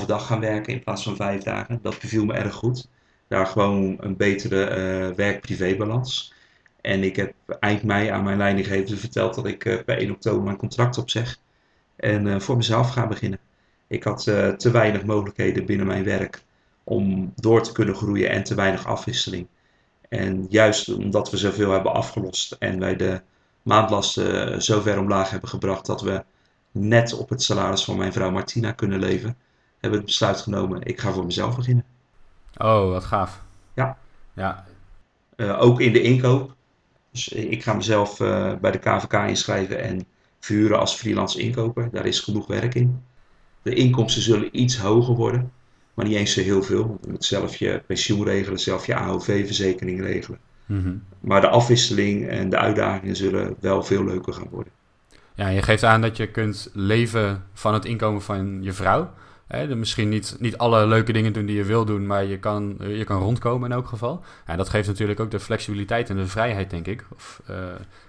4,5 0.00 0.06
dag 0.06 0.26
gaan 0.26 0.40
werken 0.40 0.72
in 0.72 0.82
plaats 0.82 1.02
van 1.02 1.16
5 1.16 1.42
dagen. 1.42 1.78
Dat 1.82 2.00
beviel 2.00 2.24
me 2.24 2.34
erg 2.34 2.54
goed. 2.54 2.88
Daar 3.28 3.46
gewoon 3.46 3.96
een 4.00 4.16
betere 4.16 4.64
eh 4.64 5.16
werk-privé-balans. 5.16 6.34
En 6.80 7.02
ik 7.02 7.16
heb 7.16 7.34
eind 7.60 7.82
mei 7.82 8.08
aan 8.08 8.24
mijn 8.24 8.38
leidinggevende 8.38 8.96
verteld 8.96 9.34
dat 9.34 9.46
ik 9.46 9.58
per 9.58 9.98
1 9.98 10.10
oktober 10.10 10.42
mijn 10.42 10.56
contract 10.56 10.98
opzeg. 10.98 11.42
En 11.96 12.26
eh, 12.26 12.40
voor 12.40 12.56
mezelf 12.56 12.90
ga 12.90 13.06
beginnen. 13.06 13.38
Ik 13.86 14.04
had 14.04 14.26
eh, 14.26 14.48
te 14.48 14.70
weinig 14.70 15.04
mogelijkheden 15.04 15.66
binnen 15.66 15.86
mijn 15.86 16.04
werk 16.04 16.42
om 16.84 17.32
door 17.36 17.62
te 17.62 17.72
kunnen 17.72 17.94
groeien 17.94 18.30
en 18.30 18.44
te 18.44 18.54
weinig 18.54 18.86
afwisseling. 18.86 19.46
En 20.08 20.46
juist 20.48 20.94
omdat 20.94 21.30
we 21.30 21.36
zoveel 21.36 21.70
hebben 21.70 21.92
afgelost 21.92 22.52
en 22.52 22.78
wij 22.78 22.96
de 22.96 23.20
maandlasten 23.62 24.62
zo 24.62 24.80
ver 24.80 24.98
omlaag 24.98 25.30
hebben 25.30 25.48
gebracht 25.48 25.86
dat 25.86 26.02
we 26.02 26.24
net 26.70 27.12
op 27.12 27.28
het 27.28 27.42
salaris 27.42 27.84
van 27.84 27.96
mijn 27.96 28.12
vrouw 28.12 28.30
Martina 28.30 28.72
kunnen 28.72 28.98
leven, 28.98 29.36
hebben 29.72 29.90
we 29.90 29.96
het 29.96 30.04
besluit 30.04 30.40
genomen, 30.40 30.82
ik 30.82 31.00
ga 31.00 31.12
voor 31.12 31.24
mezelf 31.24 31.56
beginnen. 31.56 31.84
Oh, 32.56 32.88
wat 32.88 33.04
gaaf. 33.04 33.40
Ja. 33.74 33.98
Ja, 34.34 34.64
Eh, 35.36 35.60
ook 35.60 35.80
in 35.80 35.92
de 35.92 36.02
inkoop. 36.02 36.54
Dus 37.10 37.28
ik 37.28 37.62
ga 37.62 37.72
mezelf 37.72 38.20
eh, 38.20 38.54
bij 38.54 38.70
de 38.70 38.78
KVK 38.78 39.12
inschrijven 39.12 39.80
en 39.80 40.06
verhuren 40.44 40.78
als 40.78 40.94
freelance 40.94 41.40
inkoper. 41.40 41.88
Daar 41.92 42.06
is 42.06 42.20
genoeg 42.20 42.46
werk 42.46 42.74
in. 42.74 43.02
De 43.62 43.74
inkomsten 43.74 44.22
zullen 44.22 44.60
iets 44.60 44.78
hoger 44.78 45.14
worden, 45.14 45.52
maar 45.94 46.06
niet 46.06 46.16
eens 46.16 46.32
zo 46.32 46.40
heel 46.40 46.62
veel. 46.62 46.86
Want 46.86 47.04
je 47.04 47.10
moet 47.10 47.24
zelf 47.24 47.56
je 47.56 47.82
pensioen 47.86 48.24
regelen, 48.24 48.58
zelf 48.58 48.86
je 48.86 48.94
AOV-verzekering 48.94 50.00
regelen. 50.00 50.38
Mhm. 50.66 50.94
Maar 51.20 51.40
de 51.40 51.48
afwisseling 51.48 52.28
en 52.28 52.50
de 52.50 52.58
uitdagingen 52.58 53.16
zullen 53.16 53.56
wel 53.60 53.82
veel 53.82 54.04
leuker 54.04 54.32
gaan 54.32 54.48
worden. 54.50 54.72
Ja, 55.34 55.48
je 55.48 55.62
geeft 55.62 55.84
aan 55.84 56.00
dat 56.00 56.16
je 56.16 56.30
kunt 56.30 56.70
leven 56.72 57.44
van 57.52 57.74
het 57.74 57.84
inkomen 57.84 58.22
van 58.22 58.62
je 58.62 58.72
vrouw. 58.72 59.10
Hè, 59.46 59.76
misschien 59.76 60.08
niet, 60.08 60.36
niet 60.38 60.58
alle 60.58 60.86
leuke 60.86 61.12
dingen 61.12 61.32
doen 61.32 61.46
die 61.46 61.56
je 61.56 61.64
wil 61.64 61.84
doen, 61.84 62.06
maar 62.06 62.24
je 62.24 62.38
kan, 62.38 62.76
eh, 62.80 62.96
je 62.96 63.04
kan 63.04 63.20
rondkomen 63.20 63.70
in 63.70 63.76
elk 63.76 63.86
geval. 63.86 64.24
Ja, 64.46 64.56
dat 64.56 64.68
geeft 64.68 64.88
natuurlijk 64.88 65.20
ook 65.20 65.30
de 65.30 65.40
flexibiliteit 65.40 66.10
en 66.10 66.16
de 66.16 66.26
vrijheid, 66.26 66.70
denk 66.70 66.86
ik. 66.86 67.04
Of, 67.14 67.42
eh, 67.46 67.56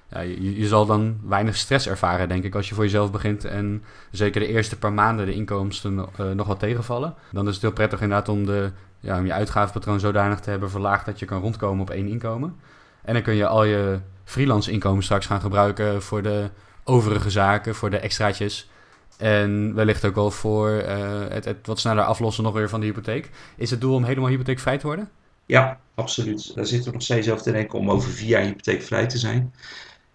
ja, 0.10 0.20
je, 0.20 0.60
je 0.60 0.68
zal 0.68 0.86
dan 0.86 1.20
weinig 1.24 1.56
stress 1.56 1.88
ervaren, 1.88 2.30
denk 2.30 2.44
ik, 2.44 2.56
als 2.56 2.70
je 2.70 2.76
voor 2.76 2.84
jezelf 2.84 3.12
begint. 3.12 3.46
En 3.46 3.84
zeker 4.12 4.42
de 4.42 4.48
eerste 4.48 4.78
paar 4.78 4.94
maanden 4.94 5.26
de 5.26 5.34
inkomsten 5.34 6.06
eh, 6.18 6.32
nog 6.32 6.48
wat 6.48 6.60
tegenvallen. 6.60 7.14
Dan 7.32 7.48
is 7.48 7.54
het 7.54 7.62
heel 7.62 7.72
prettig 7.72 8.02
inderdaad 8.02 8.30
om, 8.30 8.46
de, 8.46 8.72
ja, 9.00 9.18
om 9.18 9.26
je 9.26 9.34
uitgavenpatroon 9.34 10.00
zodanig 10.00 10.40
te 10.40 10.50
hebben 10.50 10.70
verlaagd 10.70 11.06
dat 11.06 11.20
je 11.20 11.26
kan 11.26 11.42
rondkomen 11.42 11.82
op 11.82 11.90
één 11.90 12.08
inkomen. 12.08 12.56
En 13.02 13.14
dan 13.14 13.24
kun 13.24 13.36
je 13.36 13.48
al 13.48 13.64
je 13.64 14.00
freelance 14.24 14.72
inkomen 14.72 15.04
straks 15.04 15.26
gaan 15.26 15.42
gebruiken 15.42 16.02
voor 16.02 16.22
de 16.22 16.50
overige 16.84 17.30
zaken, 17.30 17.76
voor 17.76 17.90
de 17.90 18.00
extraatjes. 18.00 18.70
En 19.18 19.74
wellicht 19.74 20.06
ook 20.06 20.16
wel 20.16 20.32
voor 20.32 20.70
eh, 20.72 21.22
het, 21.30 21.46
het 21.46 21.68
wat 21.68 21.80
sneller 21.80 22.04
aflossen 22.04 22.44
nog 22.44 22.54
weer 22.54 22.70
van 22.70 22.80
de 22.80 22.86
hypotheek. 22.86 23.30
Is 23.58 23.70
het 23.70 23.82
doel 23.82 23.96
om 23.96 24.04
helemaal 24.04 24.30
hypotheekvrij 24.30 24.78
te 24.78 24.88
worden? 24.88 25.10
Ja, 25.46 25.80
absoluut. 25.96 26.56
Daar 26.56 26.66
zitten 26.66 26.88
we 26.88 26.94
nog 26.94 27.04
steeds 27.04 27.30
over 27.30 27.44
te 27.44 27.52
denken 27.52 27.80
om 27.80 27.92
over 27.92 28.10
vier 28.10 28.28
jaar 28.28 28.42
hypotheekvrij 28.42 29.08
te 29.08 29.18
zijn. 29.18 29.54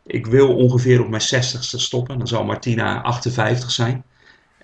Ik 0.07 0.27
wil 0.27 0.57
ongeveer 0.57 1.01
op 1.01 1.09
mijn 1.09 1.23
60ste 1.23 1.77
stoppen. 1.77 2.19
Dan 2.19 2.27
zal 2.27 2.45
Martina 2.45 3.03
58 3.03 3.71
zijn. 3.71 4.05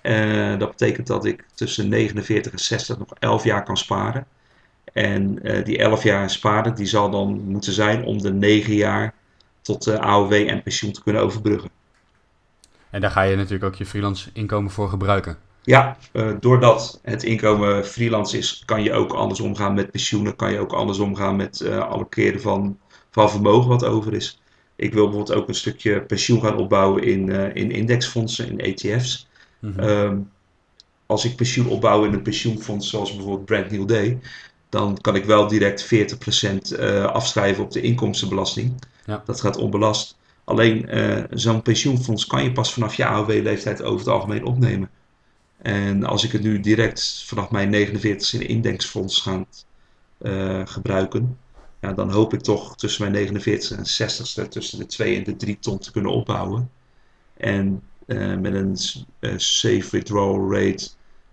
Eh, 0.01 0.57
dat 0.59 0.69
betekent 0.69 1.07
dat 1.07 1.25
ik 1.25 1.45
tussen 1.53 1.89
49 1.89 2.51
en 2.51 2.59
60 2.59 2.97
nog 2.97 3.13
11 3.19 3.43
jaar 3.43 3.63
kan 3.63 3.77
sparen. 3.77 4.27
En 4.93 5.43
eh, 5.43 5.65
die 5.65 5.77
11 5.77 6.03
jaar 6.03 6.29
sparen, 6.29 6.75
die 6.75 6.85
zal 6.85 7.09
dan 7.09 7.41
moeten 7.41 7.73
zijn 7.73 8.03
om 8.05 8.21
de 8.21 8.33
9 8.33 8.73
jaar 8.73 9.13
tot 9.61 9.83
de 9.83 9.99
AOW 9.99 10.33
en 10.33 10.63
pensioen 10.63 10.91
te 10.91 11.03
kunnen 11.03 11.21
overbruggen. 11.21 11.69
En 12.89 13.01
daar 13.01 13.11
ga 13.11 13.21
je 13.21 13.35
natuurlijk 13.35 13.63
ook 13.63 13.75
je 13.75 13.85
freelance 13.85 14.29
inkomen 14.33 14.71
voor 14.71 14.89
gebruiken. 14.89 15.37
Ja, 15.63 15.97
uh, 16.13 16.35
doordat 16.39 16.99
het 17.03 17.23
inkomen 17.23 17.85
freelance 17.85 18.37
is, 18.37 18.63
kan 18.65 18.83
je 18.83 18.93
ook 18.93 19.13
anders 19.13 19.39
omgaan 19.39 19.73
met 19.73 19.91
pensioenen. 19.91 20.35
Kan 20.35 20.51
je 20.51 20.59
ook 20.59 20.73
anders 20.73 20.99
omgaan 20.99 21.35
met 21.35 21.59
uh, 21.59 21.77
allokeren 21.77 22.41
van, 22.41 22.77
van 23.11 23.29
vermogen 23.29 23.69
wat 23.69 23.85
over 23.85 24.13
is. 24.13 24.41
Ik 24.75 24.93
wil 24.93 25.03
bijvoorbeeld 25.03 25.37
ook 25.37 25.47
een 25.47 25.55
stukje 25.55 26.01
pensioen 26.01 26.41
gaan 26.41 26.57
opbouwen 26.57 27.03
in, 27.03 27.29
uh, 27.29 27.55
in 27.55 27.71
indexfondsen, 27.71 28.49
in 28.49 28.59
ETF's. 28.59 29.27
Mm 29.59 29.73
-hmm. 29.73 29.83
um, 29.83 30.29
als 31.05 31.25
ik 31.25 31.35
pensioen 31.35 31.67
opbouw 31.67 32.05
in 32.05 32.13
een 32.13 32.21
pensioenfonds 32.21 32.89
zoals 32.89 33.15
bijvoorbeeld 33.15 33.45
Brand 33.45 33.71
New 33.71 33.87
Day, 33.87 34.19
dan 34.69 34.97
kan 35.01 35.15
ik 35.15 35.25
wel 35.25 35.47
direct 35.47 35.85
40% 35.85 36.79
uh, 36.79 37.05
afschrijven 37.05 37.63
op 37.63 37.71
de 37.71 37.81
inkomstenbelasting. 37.81 38.73
Ja. 39.05 39.21
Dat 39.25 39.41
gaat 39.41 39.57
onbelast. 39.57 40.17
Alleen 40.47 40.97
uh, 40.97 41.23
zo'n 41.29 41.61
pensioenfonds 41.61 42.25
kan 42.25 42.43
je 42.43 42.51
pas 42.51 42.73
vanaf 42.73 42.95
je 42.95 43.05
AOW-leeftijd 43.05 43.81
over 43.81 43.99
het 43.99 44.07
algemeen 44.07 44.45
opnemen. 44.45 44.89
En 45.57 46.03
als 46.03 46.23
ik 46.23 46.31
het 46.31 46.41
nu 46.41 46.59
direct 46.59 47.23
vanaf 47.25 47.51
mijn 47.51 47.69
49 47.69 48.33
in 48.33 48.41
een 48.41 48.47
indexfonds 48.47 49.21
ga 49.21 49.45
uh, 50.21 50.61
gebruiken, 50.65 51.37
ja, 51.81 51.93
dan 51.93 52.11
hoop 52.11 52.33
ik 52.33 52.41
toch 52.41 52.77
tussen 52.77 53.01
mijn 53.01 53.13
49 53.13 53.77
en 53.77 54.09
60ste 54.09 54.47
tussen 54.47 54.79
de 54.79 54.85
2 54.85 55.17
en 55.17 55.23
de 55.23 55.35
3 55.35 55.59
ton 55.59 55.79
te 55.79 55.91
kunnen 55.91 56.11
opbouwen. 56.11 56.69
En 57.37 57.81
uh, 58.05 58.37
met 58.37 58.53
een 58.53 58.77
uh, 59.19 59.33
safe 59.37 59.87
withdrawal 59.91 60.51
rate, 60.53 60.89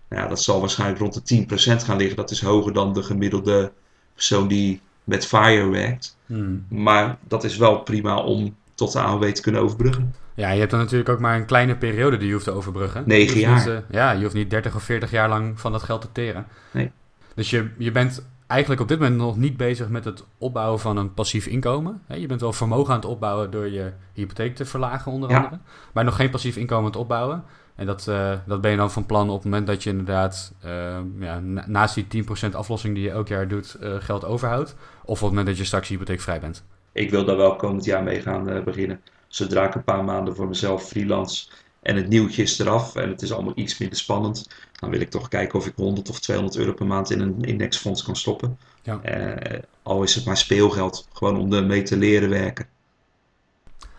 ja, 0.09 0.27
dat 0.27 0.41
zal 0.41 0.59
waarschijnlijk 0.59 0.99
rond 0.99 1.27
de 1.27 1.45
10% 1.45 1.47
gaan 1.85 1.97
liggen. 1.97 2.15
Dat 2.15 2.31
is 2.31 2.41
hoger 2.41 2.73
dan 2.73 2.93
de 2.93 3.03
gemiddelde 3.03 3.71
persoon 4.13 4.47
die 4.47 4.81
met 5.03 5.25
FIRE 5.25 5.69
werkt. 5.69 6.17
Hmm. 6.25 6.65
Maar 6.69 7.17
dat 7.27 7.43
is 7.43 7.57
wel 7.57 7.79
prima 7.79 8.23
om 8.23 8.55
tot 8.75 8.91
de 8.91 8.99
AOW 8.99 9.23
te 9.23 9.41
kunnen 9.41 9.61
overbruggen. 9.61 10.15
Ja, 10.35 10.49
je 10.49 10.59
hebt 10.59 10.71
dan 10.71 10.79
natuurlijk 10.79 11.09
ook 11.09 11.19
maar 11.19 11.35
een 11.35 11.45
kleine 11.45 11.75
periode 11.75 12.17
die 12.17 12.27
je 12.27 12.33
hoeft 12.33 12.45
te 12.45 12.51
overbruggen. 12.51 13.03
9 13.05 13.39
jaar. 13.39 13.57
Niet, 13.57 13.67
uh, 13.67 13.77
ja, 13.89 14.11
je 14.11 14.21
hoeft 14.23 14.33
niet 14.33 14.49
30 14.49 14.75
of 14.75 14.83
40 14.83 15.11
jaar 15.11 15.29
lang 15.29 15.59
van 15.59 15.71
dat 15.71 15.83
geld 15.83 16.01
te 16.01 16.11
teren. 16.11 16.45
Nee. 16.71 16.91
Dus 17.35 17.49
je, 17.49 17.69
je 17.77 17.91
bent 17.91 18.27
eigenlijk 18.47 18.81
op 18.81 18.87
dit 18.87 18.99
moment 18.99 19.17
nog 19.17 19.37
niet 19.37 19.57
bezig 19.57 19.89
met 19.89 20.05
het 20.05 20.23
opbouwen 20.37 20.79
van 20.79 20.97
een 20.97 21.13
passief 21.13 21.45
inkomen. 21.47 22.01
Je 22.07 22.27
bent 22.27 22.41
wel 22.41 22.53
vermogen 22.53 22.89
aan 22.93 22.99
het 22.99 23.09
opbouwen 23.09 23.51
door 23.51 23.67
je 23.69 23.91
hypotheek 24.13 24.55
te 24.55 24.65
verlagen, 24.65 25.11
onder 25.11 25.29
Ja. 25.29 25.35
andere. 25.37 25.59
Maar 25.93 26.03
nog 26.03 26.15
geen 26.15 26.29
passief 26.29 26.55
inkomen 26.57 26.83
aan 26.85 26.91
het 26.91 26.99
opbouwen. 27.01 27.43
En 27.75 27.85
dat, 27.85 28.07
eh, 28.07 28.31
dat 28.45 28.61
ben 28.61 28.71
je 28.71 28.77
dan 28.77 28.91
van 28.91 29.05
plan 29.05 29.29
op 29.29 29.35
het 29.35 29.43
moment 29.43 29.67
dat 29.67 29.83
je 29.83 29.89
inderdaad 29.89 30.53
eh, 30.61 30.97
ja, 31.19 31.39
na- 31.39 31.63
naast 31.67 31.95
die 31.95 32.07
10% 32.07 32.55
aflossing 32.55 32.93
die 32.95 33.03
je 33.03 33.09
elk 33.09 33.27
jaar 33.27 33.47
doet, 33.47 33.73
eh, 33.73 33.91
geld 33.99 34.25
overhoudt. 34.25 34.75
Of 35.03 35.09
op 35.17 35.19
het 35.19 35.29
moment 35.29 35.47
dat 35.47 35.57
je 35.57 35.63
straks 35.63 35.87
hypotheekvrij 35.87 36.39
bent. 36.39 36.63
Ik 36.95 37.09
wil 37.09 37.25
daar 37.25 37.37
wel 37.37 37.55
komend 37.55 37.85
jaar 37.85 38.03
mee 38.03 38.21
gaan 38.21 38.49
eh, 38.49 38.63
beginnen. 38.63 39.01
Zodra 39.27 39.67
ik 39.67 39.75
een 39.75 39.83
paar 39.83 40.03
maanden 40.03 40.35
voor 40.35 40.47
mezelf 40.47 40.87
freelance 40.87 41.47
en 41.81 41.95
het 41.95 42.07
nieuwtje 42.07 42.41
is 42.41 42.59
eraf 42.59 42.95
en 42.95 43.09
het 43.09 43.21
is 43.21 43.31
allemaal 43.31 43.53
iets 43.55 43.77
minder 43.77 43.97
spannend, 43.97 44.49
dan 44.79 44.89
wil 44.89 44.99
ik 44.99 45.09
toch 45.09 45.27
kijken 45.27 45.59
of 45.59 45.67
ik 45.67 45.75
100 45.75 46.09
of 46.09 46.19
200 46.19 46.57
euro 46.57 46.73
per 46.73 46.85
maand 46.85 47.11
in 47.11 47.19
een 47.19 47.41
indexfonds 47.41 48.03
kan 48.03 48.15
stoppen. 48.15 48.57
Ja. 48.83 49.01
Eh, 49.01 49.59
al 49.83 50.03
is 50.03 50.15
het 50.15 50.25
maar 50.25 50.37
speelgeld, 50.37 51.07
gewoon 51.13 51.39
om 51.39 51.53
ermee 51.53 51.81
te 51.81 51.97
leren 51.97 52.29
werken. 52.29 52.67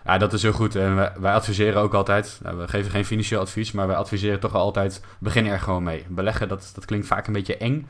Ja, 0.07 0.19
dat 0.19 0.33
is 0.33 0.43
heel 0.43 0.53
goed. 0.53 0.75
En 0.77 0.95
wij, 1.21 1.33
adviseren 1.33 1.81
ook 1.81 1.95
altijd, 1.95 2.41
nou, 2.43 2.57
we 2.57 2.69
geven 2.69 2.91
geen 2.91 3.05
financieel 3.05 3.41
advies, 3.41 3.73
maar 3.73 3.87
wij 3.87 3.97
adviseren 3.97 4.41
toch 4.41 4.55
altijd, 4.55 5.05
begin 5.19 5.47
er 5.47 5.61
gewoon 5.61 5.83
mee. 5.83 6.05
Beleggen, 6.09 6.49
dat, 6.49 6.71
dat 6.75 6.85
klinkt 6.85 7.07
vaak 7.07 7.27
een 7.27 7.33
beetje 7.33 7.57
eng. 7.57 7.87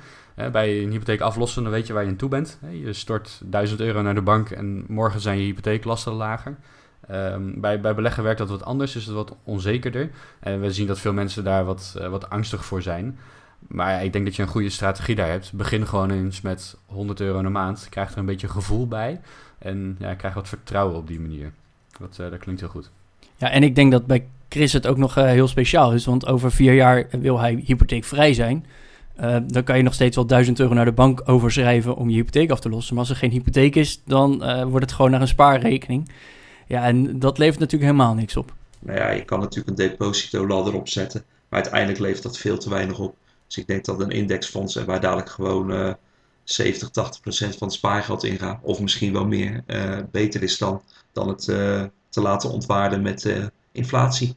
Bij 0.52 0.82
een 0.82 0.90
hypotheek 0.90 1.20
aflossen, 1.20 1.62
dan 1.62 1.72
weet 1.72 1.86
je 1.86 1.92
waar 1.92 2.02
je 2.02 2.08
aan 2.08 2.16
toe 2.16 2.28
bent. 2.28 2.58
Je 2.70 2.92
stort 2.92 3.40
1000 3.44 3.80
euro 3.80 4.02
naar 4.02 4.14
de 4.14 4.22
bank 4.22 4.50
en 4.50 4.84
morgen 4.88 5.20
zijn 5.20 5.38
je 5.38 5.44
hypotheeklasten 5.44 6.12
lager. 6.12 6.56
Ehm, 7.08 7.60
bij, 7.60 7.80
bij 7.80 7.94
beleggen 7.94 8.22
werkt 8.22 8.38
dat 8.38 8.48
wat 8.48 8.64
anders, 8.64 8.96
is 8.96 9.06
het 9.06 9.14
wat 9.14 9.36
onzekerder. 9.44 10.10
En 10.40 10.60
we 10.60 10.72
zien 10.72 10.86
dat 10.86 10.98
veel 10.98 11.12
mensen 11.12 11.44
daar 11.44 11.64
wat, 11.64 11.96
eh, 11.98 12.08
wat 12.08 12.30
angstig 12.30 12.64
voor 12.64 12.82
zijn. 12.82 13.18
Maar 13.58 14.04
ik 14.04 14.12
denk 14.12 14.24
dat 14.24 14.36
je 14.36 14.42
een 14.42 14.48
goede 14.48 14.70
strategie 14.70 15.14
daar 15.14 15.30
hebt. 15.30 15.52
Begin 15.52 15.86
gewoon 15.86 16.10
eens 16.10 16.40
met 16.40 16.76
100 16.86 17.20
euro 17.20 17.38
in 17.38 17.44
de 17.44 17.50
maand. 17.50 17.86
Krijg 17.90 18.12
er 18.12 18.18
een 18.18 18.26
beetje 18.26 18.48
gevoel 18.48 18.88
bij. 18.88 19.20
En 19.58 19.96
ja, 19.98 20.14
krijg 20.14 20.34
wat 20.34 20.48
vertrouwen 20.48 20.96
op 20.96 21.06
die 21.06 21.20
manier. 21.20 21.52
Dat, 21.98 22.18
eh, 22.18 22.30
dat 22.30 22.38
klinkt 22.38 22.60
heel 22.60 22.70
goed. 22.70 22.90
Ja, 23.36 23.50
en 23.50 23.62
ik 23.62 23.74
denk 23.74 23.92
dat 23.92 24.06
bij 24.06 24.26
Chris 24.48 24.72
het 24.72 24.86
ook 24.86 24.96
nog 24.96 25.16
eh, 25.16 25.24
heel 25.24 25.48
speciaal 25.48 25.92
is. 25.92 26.04
Want 26.04 26.26
over 26.26 26.52
vier 26.52 26.74
jaar 26.74 27.06
wil 27.10 27.38
hij 27.38 27.62
hypotheekvrij 27.64 28.34
zijn. 28.34 28.66
Eh, 29.16 29.36
dan 29.46 29.64
kan 29.64 29.76
je 29.76 29.82
nog 29.82 29.94
steeds 29.94 30.16
wel 30.16 30.26
1000 30.26 30.60
euro 30.60 30.74
naar 30.74 30.84
de 30.84 30.92
bank 30.92 31.22
overschrijven 31.24 31.96
om 31.96 32.08
je 32.08 32.16
hypotheek 32.16 32.50
af 32.50 32.60
te 32.60 32.68
lossen. 32.68 32.94
Maar 32.94 33.02
als 33.02 33.12
er 33.12 33.18
geen 33.18 33.30
hypotheek 33.30 33.76
is, 33.76 34.02
dan 34.04 34.44
eh, 34.44 34.62
wordt 34.62 34.84
het 34.84 34.94
gewoon 34.94 35.10
naar 35.10 35.20
een 35.20 35.28
spaarrekening. 35.28 36.10
Ja, 36.66 36.84
en 36.84 37.18
dat 37.18 37.38
levert 37.38 37.58
natuurlijk 37.58 37.90
helemaal 37.90 38.14
niks 38.14 38.36
op. 38.36 38.52
Nou 38.78 38.98
ja, 38.98 39.10
je 39.10 39.24
kan 39.24 39.40
natuurlijk 39.40 39.68
een 39.68 39.88
depositoladder 39.88 40.74
opzetten, 40.74 41.24
maar 41.48 41.60
uiteindelijk 41.60 42.00
levert 42.00 42.22
dat 42.22 42.38
veel 42.38 42.58
te 42.58 42.70
weinig 42.70 42.98
op. 42.98 43.14
Dus 43.46 43.56
ik 43.56 43.66
denk 43.66 43.84
dat 43.84 44.00
een 44.00 44.10
indexfonds 44.10 44.76
en 44.76 44.86
waar 44.86 45.00
dadelijk 45.00 45.30
gewoon 45.30 45.72
eh 45.72 45.92
70, 46.50 46.90
80 46.90 47.20
procent 47.20 47.56
van 47.56 47.66
het 47.66 47.76
spaargeld 47.76 48.24
ingaat, 48.24 48.58
of 48.62 48.80
misschien 48.80 49.12
wel 49.12 49.26
meer, 49.26 49.62
eh, 49.66 49.98
beter 50.10 50.42
is 50.42 50.58
dan, 50.58 50.82
dan 51.12 51.28
het 51.28 51.48
eh, 51.48 51.82
te 52.08 52.20
laten 52.20 52.50
ontwaarden 52.50 53.02
met 53.02 53.24
eh, 53.24 53.44
inflatie. 53.72 54.36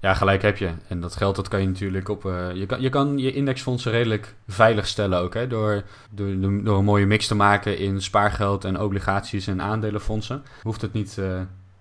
Ja, 0.00 0.14
gelijk 0.14 0.42
heb 0.42 0.56
je. 0.56 0.70
En 0.88 1.00
dat 1.00 1.16
geld 1.16 1.36
dat 1.36 1.48
kan 1.48 1.60
je 1.60 1.66
natuurlijk 1.66 2.08
op... 2.08 2.22
je, 2.54 2.64
kan, 2.66 2.80
je 2.80 2.88
kan 2.88 3.18
je 3.18 3.32
indexfondsen 3.32 3.92
redelijk 3.92 4.34
veilig 4.48 4.86
stellen 4.86 5.18
ook. 5.18 5.34
Hè? 5.34 5.46
Door, 5.46 5.82
door, 6.10 6.62
door 6.64 6.78
een 6.78 6.84
mooie 6.84 7.06
mix 7.06 7.26
te 7.26 7.34
maken 7.34 7.78
in 7.78 8.02
spaargeld 8.02 8.64
en 8.64 8.80
obligaties 8.80 9.46
en 9.46 9.62
aandelenfondsen. 9.62 10.42
Hoeft 10.62 10.80
het 10.80 10.92
niet 10.92 11.18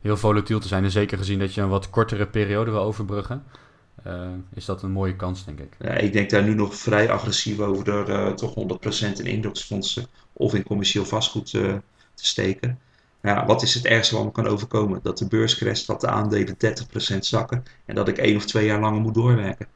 heel 0.01 0.17
volatiel 0.17 0.60
te 0.60 0.67
zijn. 0.67 0.84
En 0.84 0.91
zeker 0.91 1.17
gezien 1.17 1.39
dat 1.39 1.53
je 1.53 1.62
een 1.62 1.69
wat 1.69 1.89
kortere 1.89 2.27
periode 2.27 2.71
wil 2.71 2.81
overbruggen. 2.81 3.43
Eh, 4.03 4.29
is 4.53 4.65
dat 4.65 4.84
een 4.84 4.91
mooie 4.91 5.15
kans, 5.15 5.45
denk 5.45 5.60
ik. 5.60 5.75
Ja, 5.79 5.91
ik 5.91 6.13
denk 6.13 6.29
daar 6.29 6.43
nu 6.43 6.53
nog 6.53 6.75
vrij 6.75 7.12
agressief 7.12 7.60
over 7.60 7.84
door 7.84 8.10
eh, 8.10 8.31
toch 8.31 8.53
100% 8.53 9.19
in 9.19 9.25
indexfondsen 9.25 10.05
of 10.34 10.53
in 10.53 10.63
commercieel 10.63 11.05
vastgoed 11.05 11.53
eh, 11.53 11.73
te 12.13 12.25
steken. 12.25 12.79
Nou 13.21 13.38
Ja, 13.38 13.45
wat 13.45 13.62
is 13.62 13.73
het 13.73 13.86
ergste 13.86 14.15
wat 14.15 14.25
me 14.25 14.31
kan 14.31 14.47
overkomen? 14.47 14.99
Dat 15.03 15.17
de 15.17 15.27
beurs 15.27 15.55
crasht, 15.55 15.88
dat 15.88 16.01
de 16.01 16.08
aandelen 16.08 16.58
30% 17.13 17.17
zakken 17.19 17.63
en 17.86 17.95
dat 17.95 18.08
ik 18.08 18.17
één 18.17 18.36
of 18.36 18.45
twee 18.45 18.65
jaar 18.65 18.79
langer 18.79 19.01
moet 19.01 19.13
doorwerken. 19.13 19.67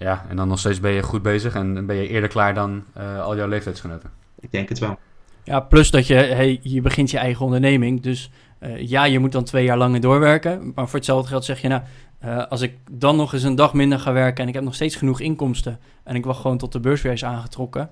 Ja, 0.00 0.24
en 0.28 0.36
dan 0.36 0.48
nog 0.48 0.58
steeds 0.58 0.80
ben 0.80 0.92
je 0.92 1.02
goed 1.02 1.22
bezig 1.22 1.54
en 1.54 1.86
ben 1.86 1.96
je 1.96 2.08
eerder 2.08 2.28
klaar 2.28 2.54
dan 2.54 2.84
eh, 2.94 3.22
al 3.22 3.36
jouw 3.36 3.48
leeftijdsgenoten. 3.48 4.10
Ik 4.40 4.50
denk 4.50 4.68
het 4.68 4.78
wel. 4.78 4.98
Ja, 5.44 5.60
plus 5.60 5.90
dat 5.90 6.06
je, 6.06 6.14
hey, 6.14 6.60
je 6.62 6.80
begint 6.80 7.10
je 7.10 7.18
eigen 7.18 7.44
onderneming. 7.44 8.02
Dus 8.02 8.30
eh, 8.58 8.88
ja, 8.88 9.04
je 9.04 9.18
moet 9.18 9.32
dan 9.32 9.44
twee 9.44 9.64
jaar 9.64 9.78
langer 9.78 10.00
doorwerken. 10.00 10.72
Maar 10.74 10.88
voor 10.88 10.98
hetzelfde 10.98 11.28
geld 11.28 11.44
zeg 11.44 11.60
je, 11.60 11.68
nou, 11.68 11.82
eh, 12.20 12.46
als 12.46 12.60
ik 12.60 12.74
dan 12.90 13.16
nog 13.16 13.32
eens 13.32 13.42
een 13.42 13.54
dag 13.54 13.74
minder 13.74 13.98
ga 13.98 14.12
werken 14.12 14.42
en 14.42 14.48
ik 14.48 14.54
heb 14.54 14.64
nog 14.64 14.74
steeds 14.74 14.96
genoeg 14.96 15.20
inkomsten 15.20 15.78
en 16.04 16.14
ik 16.14 16.24
wacht 16.24 16.40
gewoon 16.40 16.58
tot 16.58 16.72
de 16.72 16.80
beurs 16.80 17.02
weer 17.02 17.12
is 17.12 17.24
aangetrokken, 17.24 17.90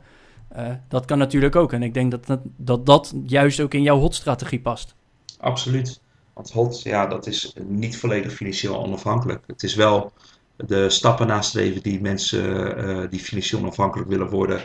eh, 0.48 0.70
dat 0.88 1.04
kan 1.04 1.18
natuurlijk 1.18 1.56
ook. 1.56 1.72
En 1.72 1.82
ik 1.82 1.94
denk 1.94 2.10
dat 2.10 2.26
dat, 2.26 2.40
dat 2.56 2.86
dat 2.86 3.14
juist 3.26 3.60
ook 3.60 3.74
in 3.74 3.82
jouw 3.82 3.98
hot-strategie 3.98 4.60
past. 4.60 4.94
Absoluut. 5.38 6.00
Want 6.34 6.52
HOT, 6.52 6.82
ja, 6.82 7.06
dat 7.06 7.26
is 7.26 7.54
niet 7.66 7.96
volledig 7.96 8.32
financieel 8.32 8.84
onafhankelijk. 8.84 9.44
Het 9.46 9.62
is 9.62 9.74
wel 9.74 10.12
de 10.56 10.90
stappen 10.90 11.26
nastreven 11.26 11.82
die 11.82 12.00
mensen 12.00 12.76
eh, 12.76 13.10
die 13.10 13.20
financieel 13.20 13.60
onafhankelijk 13.60 14.08
willen 14.08 14.30
worden 14.30 14.60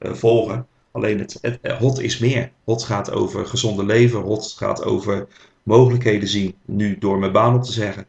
volgen. 0.00 0.66
Alleen 0.90 1.18
het, 1.18 1.38
het, 1.40 1.72
HOT 1.78 2.00
is 2.00 2.18
meer. 2.18 2.52
HOT 2.64 2.82
gaat 2.82 3.10
over 3.10 3.46
gezonde 3.46 3.84
leven. 3.84 4.20
HOT 4.20 4.54
gaat 4.56 4.84
over 4.84 5.28
mogelijkheden 5.62 6.28
zien, 6.28 6.54
nu 6.64 6.98
door 6.98 7.18
mijn 7.18 7.32
baan 7.32 7.54
op 7.54 7.62
te 7.62 7.72
zeggen. 7.72 8.06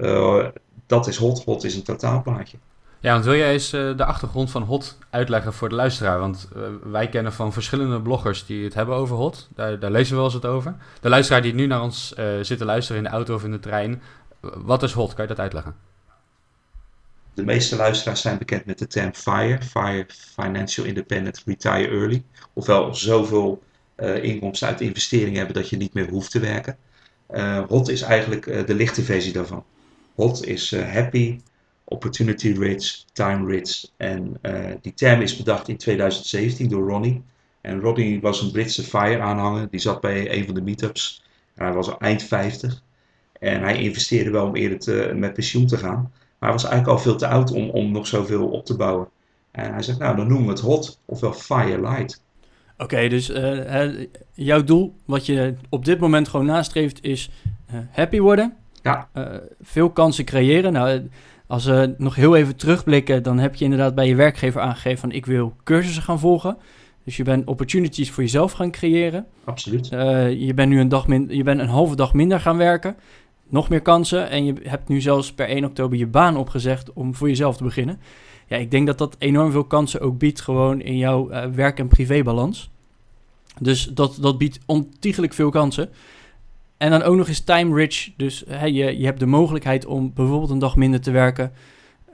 Eh, 0.00 0.46
dat 0.86 1.06
is 1.06 1.16
HOT. 1.16 1.44
HOT 1.44 1.64
is 1.64 1.74
een 1.74 1.82
totaalplaatje. 1.82 2.56
Ja, 3.02 3.12
want 3.12 3.24
wil 3.24 3.34
jij 3.34 3.52
eens 3.52 3.72
eh, 3.72 3.96
de 3.96 4.04
achtergrond 4.04 4.50
van 4.50 4.62
HOT 4.62 4.98
uitleggen 5.10 5.52
voor 5.52 5.68
de 5.68 5.74
luisteraar? 5.74 6.18
Want 6.18 6.48
eh, 6.54 6.62
wij 6.82 7.08
kennen 7.08 7.32
van 7.32 7.52
verschillende 7.52 8.00
bloggers 8.00 8.46
die 8.46 8.64
het 8.64 8.74
hebben 8.74 8.94
over 8.94 9.16
HOT. 9.16 9.48
Daar, 9.54 9.78
daar 9.78 9.90
lezen 9.90 10.10
we 10.10 10.16
wel 10.16 10.24
eens 10.24 10.34
het 10.34 10.46
over. 10.46 10.74
De 11.00 11.08
luisteraar 11.08 11.42
die 11.42 11.54
nu 11.54 11.66
naar 11.66 11.82
ons 11.82 12.14
eh, 12.14 12.24
zit 12.42 12.58
te 12.58 12.64
luisteren 12.64 13.02
in 13.02 13.08
de 13.08 13.14
auto 13.14 13.34
of 13.34 13.44
in 13.44 13.50
de 13.50 13.58
trein. 13.58 14.02
wat 14.40 14.82
is 14.82 14.92
HOT? 14.92 15.14
Kan 15.14 15.22
je 15.22 15.30
dat 15.30 15.38
uitleggen? 15.38 15.74
De 17.34 17.44
meeste 17.44 17.76
luisteraars 17.76 18.20
zijn 18.20 18.38
bekend 18.38 18.64
met 18.64 18.78
de 18.78 18.86
term 18.86 19.14
FIRE, 19.14 19.58
FIRE 19.62 20.06
Financial 20.08 20.86
Independent 20.86 21.42
Retire 21.46 21.88
Early. 21.88 22.24
Ofwel 22.52 22.94
zoveel 22.94 23.62
eh, 23.94 24.24
inkomsten 24.24 24.68
uit 24.68 24.80
investeringen 24.80 25.36
hebben 25.36 25.54
dat 25.54 25.68
je 25.68 25.76
niet 25.76 25.94
meer 25.94 26.08
hoeft 26.08 26.30
te 26.30 26.40
werken. 26.40 26.76
Eh, 27.26 27.62
HOT 27.68 27.88
is 27.88 28.02
eigenlijk 28.02 28.66
de 28.66 28.74
lichte 28.74 29.02
versie 29.02 29.32
daarvan. 29.32 29.64
HOT 30.20 30.46
is 30.46 30.72
eh, 30.72 30.92
Happy, 30.92 31.40
Opportunity 31.84 32.52
Rich, 32.58 33.04
Time 33.12 33.46
Rich. 33.46 33.86
En 33.96 34.36
eh, 34.40 34.54
die 34.80 34.94
term 34.94 35.20
is 35.20 35.36
bedacht 35.36 35.68
in 35.68 35.76
2017 35.76 36.68
door 36.68 36.88
Ronnie. 36.88 37.22
En 37.60 37.80
Ronnie 37.80 38.20
was 38.20 38.42
een 38.42 38.50
Britse 38.50 38.82
FIRE-aanhanger. 38.82 39.70
Die 39.70 39.80
zat 39.80 40.00
bij 40.00 40.36
een 40.36 40.44
van 40.44 40.54
de 40.54 40.62
meetups. 40.62 41.24
En 41.54 41.64
hij 41.64 41.74
was 41.74 41.88
al 41.90 42.00
eind 42.00 42.22
50. 42.22 42.82
En 43.32 43.62
hij 43.62 43.82
investeerde 43.82 44.30
wel 44.30 44.46
om 44.46 44.56
eerder 44.56 44.78
te, 44.78 45.12
met 45.14 45.32
pensioen 45.32 45.66
te 45.66 45.76
gaan. 45.76 46.12
Maar 46.38 46.48
hij 46.48 46.52
was 46.52 46.64
eigenlijk 46.64 46.92
al 46.92 47.02
veel 47.02 47.16
te 47.16 47.26
oud 47.26 47.52
om, 47.52 47.70
om 47.70 47.92
nog 47.92 48.06
zoveel 48.06 48.48
op 48.48 48.64
te 48.64 48.76
bouwen. 48.76 49.08
En 49.50 49.72
hij 49.72 49.82
zegt, 49.82 49.98
nou 49.98 50.16
dan 50.16 50.28
noemen 50.28 50.46
we 50.46 50.52
het 50.52 50.60
hot, 50.60 51.00
ofwel 51.04 51.32
fire 51.32 51.80
light. 51.80 52.22
Oké, 52.78 53.08
dus 53.08 53.30
eh, 53.30 54.06
jouw 54.32 54.64
doel, 54.64 54.94
wat 55.04 55.26
je 55.26 55.54
op 55.68 55.84
dit 55.84 56.00
moment 56.00 56.28
gewoon 56.28 56.46
nastreeft, 56.46 57.02
is 57.02 57.30
happy 57.90 58.18
worden. 58.18 58.59
Ja. 58.82 59.08
Eh, 59.12 59.24
veel 59.60 59.90
kansen 59.90 60.24
creëren. 60.24 60.72
Nou, 60.72 60.88
eh, 60.88 61.00
Als 61.46 61.64
we 61.64 61.94
nog 61.98 62.14
heel 62.14 62.36
even 62.36 62.56
terugblikken, 62.56 63.22
dan 63.22 63.38
heb 63.38 63.54
je 63.54 63.64
inderdaad 63.64 63.94
bij 63.94 64.06
je 64.06 64.14
werkgever 64.14 64.60
aangegeven 64.60 64.98
van 64.98 65.12
ik 65.12 65.26
wil 65.26 65.54
cursussen 65.64 66.02
gaan 66.02 66.18
volgen. 66.18 66.56
Dus 67.04 67.16
je 67.16 67.22
bent 67.22 67.46
opportunities 67.46 68.10
voor 68.10 68.22
jezelf 68.22 68.52
gaan 68.52 68.70
creëren. 68.70 69.26
Absoluut. 69.44 69.90
Uh, 69.92 70.40
je 70.40 70.54
bent 70.54 70.68
nu 70.68 70.80
een, 70.80 70.88
dag 70.88 71.06
min 71.06 71.26
je 71.28 71.42
bent 71.42 71.60
een 71.60 71.68
halve 71.68 71.96
dag 71.96 72.12
minder 72.14 72.40
gaan 72.40 72.56
werken. 72.56 72.96
Nog 73.48 73.68
meer 73.68 73.80
kansen. 73.80 74.30
En 74.30 74.44
je 74.44 74.54
hebt 74.62 74.88
nu 74.88 75.00
zelfs 75.00 75.32
per 75.32 75.48
1 75.48 75.64
oktober 75.64 75.98
je 75.98 76.06
baan 76.06 76.36
opgezegd 76.36 76.92
om 76.92 77.14
voor 77.14 77.28
jezelf 77.28 77.56
te 77.56 77.64
beginnen. 77.64 78.00
Ja, 78.46 78.56
ik 78.56 78.70
denk 78.70 78.86
dat 78.86 78.98
dat 78.98 79.16
enorm 79.18 79.50
veel 79.50 79.64
kansen 79.64 80.00
ook 80.00 80.18
biedt 80.18 80.40
gewoon 80.40 80.80
in 80.80 80.96
jouw 80.96 81.30
uh, 81.30 81.44
werk- 81.44 81.78
en 81.78 81.88
privébalans. 81.88 82.70
Dus 83.58 83.84
dat, 83.86 84.18
dat 84.20 84.38
biedt 84.38 84.58
ontiegelijk 84.66 85.32
veel 85.32 85.50
kansen. 85.50 85.88
En 86.80 86.90
dan 86.90 87.02
ook 87.02 87.16
nog 87.16 87.28
eens 87.28 87.40
time 87.40 87.74
rich. 87.74 88.10
Dus 88.16 88.44
hè, 88.48 88.64
je, 88.64 88.98
je 88.98 89.04
hebt 89.04 89.20
de 89.20 89.26
mogelijkheid 89.26 89.86
om 89.86 90.12
bijvoorbeeld 90.14 90.50
een 90.50 90.58
dag 90.58 90.76
minder 90.76 91.00
te 91.00 91.10
werken. 91.10 91.52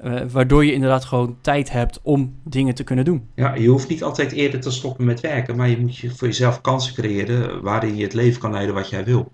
Uh, 0.05 0.20
waardoor 0.31 0.64
je 0.64 0.72
inderdaad 0.72 1.05
gewoon 1.05 1.37
tijd 1.40 1.70
hebt 1.72 2.00
om 2.02 2.35
dingen 2.44 2.74
te 2.74 2.85
kunnen 2.85 3.05
doen. 3.05 3.29
Ja, 3.35 3.55
je 3.55 3.68
hoeft 3.68 3.88
niet 3.88 4.02
altijd 4.02 4.33
eerder 4.33 4.61
te 4.61 4.70
stoppen 4.70 5.05
met 5.05 5.20
werken, 5.20 5.57
maar 5.57 5.68
je 5.68 5.79
moet 5.79 5.96
je 5.96 6.11
voor 6.11 6.26
jezelf 6.29 6.61
kansen 6.61 6.94
creëren 6.94 7.62
waarin 7.62 7.96
je 7.96 8.02
het 8.02 8.12
leven 8.14 8.40
kan 8.40 8.52
leiden 8.52 8.74
wat 8.74 8.88
jij 8.88 9.05
wil. 9.05 9.31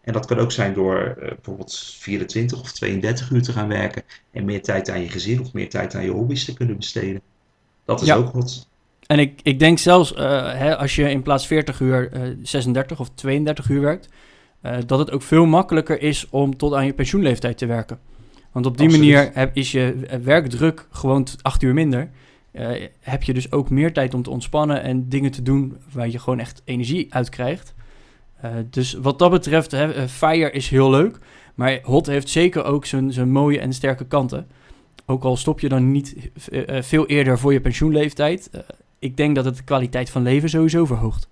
En 0.00 0.12
dat 0.12 0.26
kan 0.26 0.38
ook 0.38 0.52
zijn 0.52 0.74
door 0.74 1.16
uh, 1.18 1.28
bijvoorbeeld 1.28 1.96
24 1.98 2.60
of 2.60 2.72
32 2.72 3.30
uur 3.30 3.42
te 3.42 3.52
gaan 3.52 3.68
werken 3.68 4.02
en 4.30 4.44
meer 4.44 4.62
tijd 4.62 4.90
aan 4.90 5.00
je 5.02 5.08
gezin 5.08 5.40
of 5.40 5.52
meer 5.52 5.68
tijd 5.68 5.94
aan 5.94 6.04
je 6.04 6.10
hobby's 6.10 6.44
te 6.44 6.54
kunnen 6.54 6.76
besteden. 6.76 7.20
Dat 7.84 8.00
is 8.00 8.06
Ja. 8.06 8.16
ook 8.16 8.32
wat. 8.32 8.68
En 9.06 9.18
ik, 9.18 9.40
ik 9.42 9.58
denk 9.58 9.78
zelfs 9.78 10.12
uh, 10.12 10.18
hè, 10.54 10.76
als 10.76 10.96
je 10.96 11.10
in 11.10 11.22
plaats 11.22 11.46
40 11.46 11.80
uur 11.80 12.10
36 12.42 13.00
of 13.00 13.10
32 13.14 13.68
uur 13.68 13.80
werkt, 13.80 14.08
dat 14.86 14.98
het 14.98 15.10
ook 15.10 15.22
veel 15.22 15.46
makkelijker 15.46 16.02
is 16.02 16.26
om 16.30 16.56
tot 16.56 16.74
aan 16.74 16.86
je 16.86 16.92
pensioenleeftijd 16.92 17.58
te 17.58 17.66
werken. 17.66 17.98
Want 18.52 18.66
op 18.66 18.76
die 18.78 18.86
Absoluut. 18.86 19.12
manier 19.12 19.30
heb, 19.34 19.56
is 19.56 19.72
je 19.72 19.94
eh, 20.08 20.18
werkdruk 20.18 20.86
gewoon 20.90 21.26
acht 21.42 21.62
uur 21.62 21.74
minder. 21.74 22.10
Eh, 22.52 22.86
heb 23.00 23.22
je 23.22 23.34
dus 23.34 23.52
ook 23.52 23.70
meer 23.70 23.92
tijd 23.92 24.14
om 24.14 24.22
te 24.22 24.30
ontspannen 24.30 24.82
en 24.82 25.08
dingen 25.08 25.30
te 25.30 25.42
doen 25.42 25.76
waar 25.92 26.08
je 26.08 26.18
gewoon 26.18 26.38
echt 26.38 26.62
energie 26.64 27.14
uit 27.14 27.28
krijgt. 27.28 27.74
Eh, 28.40 28.50
dus 28.70 28.92
wat 28.92 29.18
dat 29.18 29.30
betreft, 29.30 29.70
hè, 29.70 29.92
eh, 29.92 30.04
Fire 30.06 30.50
is 30.50 30.68
heel 30.68 30.90
leuk. 30.90 31.18
Maar 31.54 31.78
Hot 31.82 32.06
heeft 32.06 32.28
zeker 32.28 32.64
ook 32.64 32.86
zijn, 32.86 33.12
zijn 33.12 33.30
mooie 33.30 33.60
en 33.60 33.72
sterke 33.72 34.06
kanten. 34.06 34.46
Ook 35.06 35.24
al 35.24 35.36
stop 35.36 35.60
je 35.60 35.68
dan 35.68 35.90
niet 35.90 36.30
eh, 36.50 36.76
eh, 36.76 36.82
veel 36.82 37.06
eerder 37.06 37.38
voor 37.38 37.52
je 37.52 37.60
pensioenleeftijd. 37.60 38.50
eh, 38.50 38.60
ik 38.98 39.16
denk 39.16 39.34
dat 39.34 39.44
het 39.44 39.56
de 39.56 39.64
kwaliteit 39.64 40.10
van 40.10 40.22
leven 40.22 40.48
sowieso 40.48 40.84
verhoogt. 40.84 41.28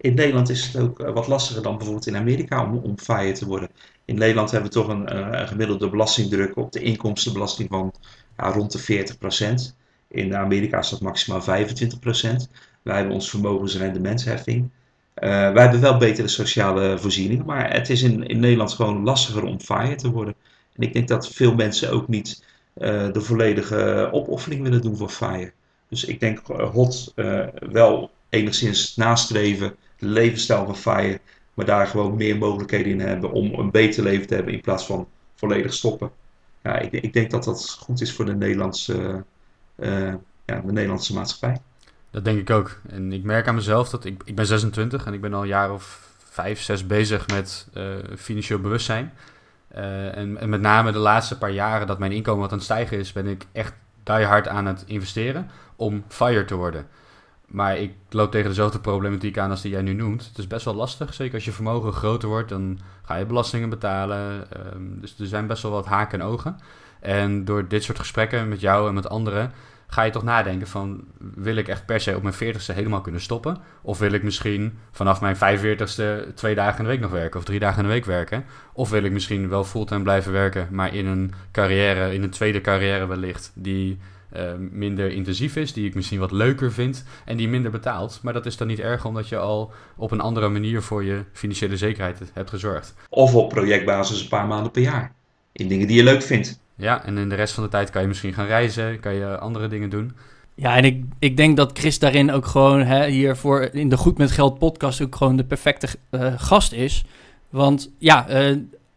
In 0.00 0.14
Nederland 0.14 0.48
is 0.48 0.66
het 0.66 0.82
ook 0.82 1.00
eh, 1.00 1.12
wat 1.12 1.26
lastiger 1.26 1.62
dan 1.62 1.76
bijvoorbeeld 1.76 2.06
in 2.06 2.16
Amerika 2.16 2.64
om, 2.64 2.76
om 2.76 2.96
te 2.96 3.46
worden. 3.46 3.68
In 4.04 4.14
Nederland 4.14 4.50
hebben 4.50 4.70
we 4.70 4.76
toch 4.76 4.88
een, 4.88 5.08
eh, 5.08 5.40
een 5.40 5.48
gemiddelde 5.48 5.90
belastingdruk 5.90 6.56
op 6.56 6.72
de 6.72 6.80
inkomstenbelasting 6.80 7.68
van 7.68 7.92
ja, 8.36 8.52
rond 8.52 8.72
de 8.72 8.78
40%. 8.78 9.76
In 10.08 10.36
Amerika 10.36 10.78
is 10.78 10.88
dat 10.88 11.00
maximaal 11.00 11.42
25%. 11.42 12.48
Wij 12.82 12.96
hebben 12.96 13.14
ons 13.14 13.30
vermogensrendementsheffing. 13.30 14.70
Eh 15.14 15.28
wij 15.28 15.62
hebben 15.62 15.80
wel 15.80 15.96
betere 15.96 16.28
sociale 16.28 16.98
voorzieningen, 16.98 17.46
maar 17.46 17.72
het 17.72 17.90
is 17.90 18.02
in, 18.02 18.26
in 18.26 18.40
Nederland 18.40 18.72
gewoon 18.72 19.02
lastiger 19.02 19.44
om 19.44 19.60
FIRE 19.60 19.94
te 19.94 20.10
worden. 20.10 20.34
En 20.72 20.82
ik 20.82 20.92
denk 20.92 21.08
dat 21.08 21.28
veel 21.28 21.54
mensen 21.54 21.90
ook 21.90 22.08
niet 22.08 22.44
de 22.74 23.20
volledige 23.20 24.08
opoffering 24.12 24.62
willen 24.62 24.82
doen 24.82 24.96
voor 24.96 25.08
FIRE. 25.08 25.52
Dus 25.88 26.04
ik 26.04 26.20
denk 26.20 26.40
HOT 26.46 27.12
wel 27.70 28.10
enigszins 28.28 28.96
nastreven 28.96 29.74
levensstijl 30.00 30.74
FIRE, 30.74 31.20
maar 31.54 31.66
daar 31.66 31.86
gewoon 31.86 32.16
meer 32.16 32.38
mogelijkheden 32.38 32.92
in 32.92 33.00
hebben 33.00 33.32
om 33.32 33.54
een 33.54 33.70
beter 33.70 34.02
leven 34.02 34.26
te 34.26 34.34
hebben 34.34 34.52
in 34.52 34.60
plaats 34.60 34.86
van 34.86 35.08
volledig 35.34 35.72
stoppen. 35.72 36.10
Ja, 36.62 36.78
ik, 36.78 36.92
ik 36.92 37.12
denk 37.12 37.30
dat 37.30 37.44
dat 37.44 37.76
goed 37.80 38.00
is 38.00 38.12
voor 38.12 38.24
de 38.24 38.34
Nederlandse, 38.34 39.24
eh, 39.74 40.14
ja, 40.44 40.60
de 40.60 40.72
Nederlandse 40.72 41.14
maatschappij. 41.14 41.60
Dat 42.10 42.24
denk 42.24 42.38
ik 42.38 42.50
ook. 42.50 42.80
En 42.88 43.12
ik 43.12 43.22
merk 43.22 43.48
aan 43.48 43.54
mezelf 43.54 43.88
dat 43.88 44.04
ik, 44.04 44.22
ik 44.24 44.34
ben 44.34 44.46
26 44.46 45.06
en 45.06 45.12
ik 45.12 45.20
ben 45.20 45.34
al 45.34 45.42
een 45.42 45.48
jaar 45.48 45.72
of 45.72 46.08
vijf, 46.18 46.60
zes 46.60 46.86
bezig 46.86 47.28
met 47.28 47.68
eh, 47.72 47.84
financieel 48.16 48.60
bewustzijn. 48.60 49.12
Eh, 49.68 50.16
en, 50.16 50.38
en 50.38 50.48
met 50.48 50.60
name 50.60 50.92
de 50.92 50.98
laatste 50.98 51.38
paar 51.38 51.50
jaren 51.50 51.86
dat 51.86 51.98
mijn 51.98 52.12
inkomen 52.12 52.40
wat 52.40 52.50
aan 52.50 52.56
het 52.56 52.66
stijgen 52.66 52.98
is, 52.98 53.12
ben 53.12 53.26
ik 53.26 53.46
echt 53.52 53.74
die 54.02 54.24
hard 54.24 54.48
aan 54.48 54.66
het 54.66 54.84
investeren 54.86 55.50
om 55.76 56.04
FIRE 56.08 56.44
te 56.44 56.54
worden. 56.54 56.86
Maar 57.50 57.78
ik 57.78 57.92
loop 58.10 58.30
tegen 58.30 58.48
dezelfde 58.48 58.80
problematiek 58.80 59.38
aan 59.38 59.50
als 59.50 59.62
die 59.62 59.70
jij 59.70 59.82
nu 59.82 59.92
noemt. 59.92 60.26
Het 60.26 60.38
is 60.38 60.46
best 60.46 60.64
wel 60.64 60.74
lastig, 60.74 61.14
zeker 61.14 61.34
als 61.34 61.44
je 61.44 61.52
vermogen 61.52 61.92
groter 61.92 62.28
wordt, 62.28 62.48
dan 62.48 62.78
ga 63.02 63.16
je 63.16 63.26
belastingen 63.26 63.68
betalen. 63.68 64.52
Ehm, 64.52 65.00
dus 65.00 65.18
er 65.18 65.26
zijn 65.26 65.46
best 65.46 65.62
wel 65.62 65.72
wat 65.72 65.86
haken 65.86 66.20
en 66.20 66.26
ogen. 66.26 66.58
En 67.00 67.44
door 67.44 67.68
dit 67.68 67.84
soort 67.84 67.98
gesprekken 67.98 68.48
met 68.48 68.60
jou 68.60 68.88
en 68.88 68.94
met 68.94 69.08
anderen 69.08 69.52
ga 69.90 70.02
je 70.02 70.10
toch 70.10 70.22
nadenken 70.22 70.66
van... 70.66 71.04
wil 71.18 71.56
ik 71.56 71.68
echt 71.68 71.86
per 71.86 72.00
se 72.00 72.16
op 72.16 72.22
mijn 72.22 72.34
40ste 72.34 72.74
helemaal 72.74 73.00
kunnen 73.00 73.20
stoppen? 73.20 73.56
Of 73.82 73.98
wil 73.98 74.12
ik 74.12 74.22
misschien 74.22 74.78
vanaf 74.90 75.20
mijn 75.20 75.36
45ste 75.36 76.34
twee 76.34 76.54
dagen 76.54 76.78
in 76.78 76.84
de 76.84 76.90
week 76.90 77.00
nog 77.00 77.10
werken... 77.10 77.38
of 77.38 77.44
drie 77.44 77.58
dagen 77.58 77.82
in 77.82 77.88
de 77.88 77.94
week 77.94 78.04
werken? 78.04 78.44
Of 78.72 78.90
wil 78.90 79.02
ik 79.02 79.12
misschien 79.12 79.48
wel 79.48 79.64
fulltime 79.64 80.02
blijven 80.02 80.32
werken... 80.32 80.68
maar 80.70 80.94
in 80.94 81.06
een 81.06 81.32
carrière, 81.52 82.14
in 82.14 82.22
een 82.22 82.30
tweede 82.30 82.60
carrière 82.60 83.06
wellicht... 83.06 83.52
die 83.54 83.98
uh, 84.36 84.52
minder 84.70 85.10
intensief 85.10 85.56
is, 85.56 85.72
die 85.72 85.86
ik 85.86 85.94
misschien 85.94 86.18
wat 86.18 86.32
leuker 86.32 86.72
vind... 86.72 87.04
en 87.24 87.36
die 87.36 87.48
minder 87.48 87.70
betaalt. 87.70 88.20
Maar 88.22 88.32
dat 88.32 88.46
is 88.46 88.56
dan 88.56 88.66
niet 88.66 88.80
erg 88.80 89.04
omdat 89.04 89.28
je 89.28 89.36
al 89.36 89.72
op 89.96 90.10
een 90.10 90.20
andere 90.20 90.48
manier... 90.48 90.82
voor 90.82 91.04
je 91.04 91.24
financiële 91.32 91.76
zekerheid 91.76 92.20
hebt 92.32 92.50
gezorgd. 92.50 92.94
Of 93.08 93.34
op 93.34 93.48
projectbasis 93.48 94.22
een 94.22 94.28
paar 94.28 94.46
maanden 94.46 94.72
per 94.72 94.82
jaar. 94.82 95.12
In 95.52 95.68
dingen 95.68 95.86
die 95.86 95.96
je 95.96 96.04
leuk 96.04 96.22
vindt. 96.22 96.60
Ja, 96.76 97.04
en 97.04 97.18
in 97.18 97.28
de 97.28 97.34
rest 97.34 97.54
van 97.54 97.64
de 97.64 97.70
tijd 97.70 97.90
kan 97.90 98.02
je 98.02 98.08
misschien 98.08 98.34
gaan 98.34 98.46
reizen, 98.46 99.00
kan 99.00 99.14
je 99.14 99.38
andere 99.38 99.68
dingen 99.68 99.90
doen. 99.90 100.12
Ja, 100.54 100.76
en 100.76 100.84
ik, 100.84 101.04
ik 101.18 101.36
denk 101.36 101.56
dat 101.56 101.78
Chris 101.78 101.98
daarin 101.98 102.32
ook 102.32 102.46
gewoon 102.46 102.82
hè, 102.82 103.06
hier 103.06 103.36
voor 103.36 103.62
in 103.62 103.88
de 103.88 103.96
Goed 103.96 104.18
met 104.18 104.30
Geld 104.30 104.58
podcast 104.58 105.02
ook 105.02 105.16
gewoon 105.16 105.36
de 105.36 105.44
perfecte 105.44 105.88
uh, 106.10 106.32
gast 106.36 106.72
is. 106.72 107.04
Want 107.50 107.90
ja, 107.98 108.30
uh, 108.50 108.56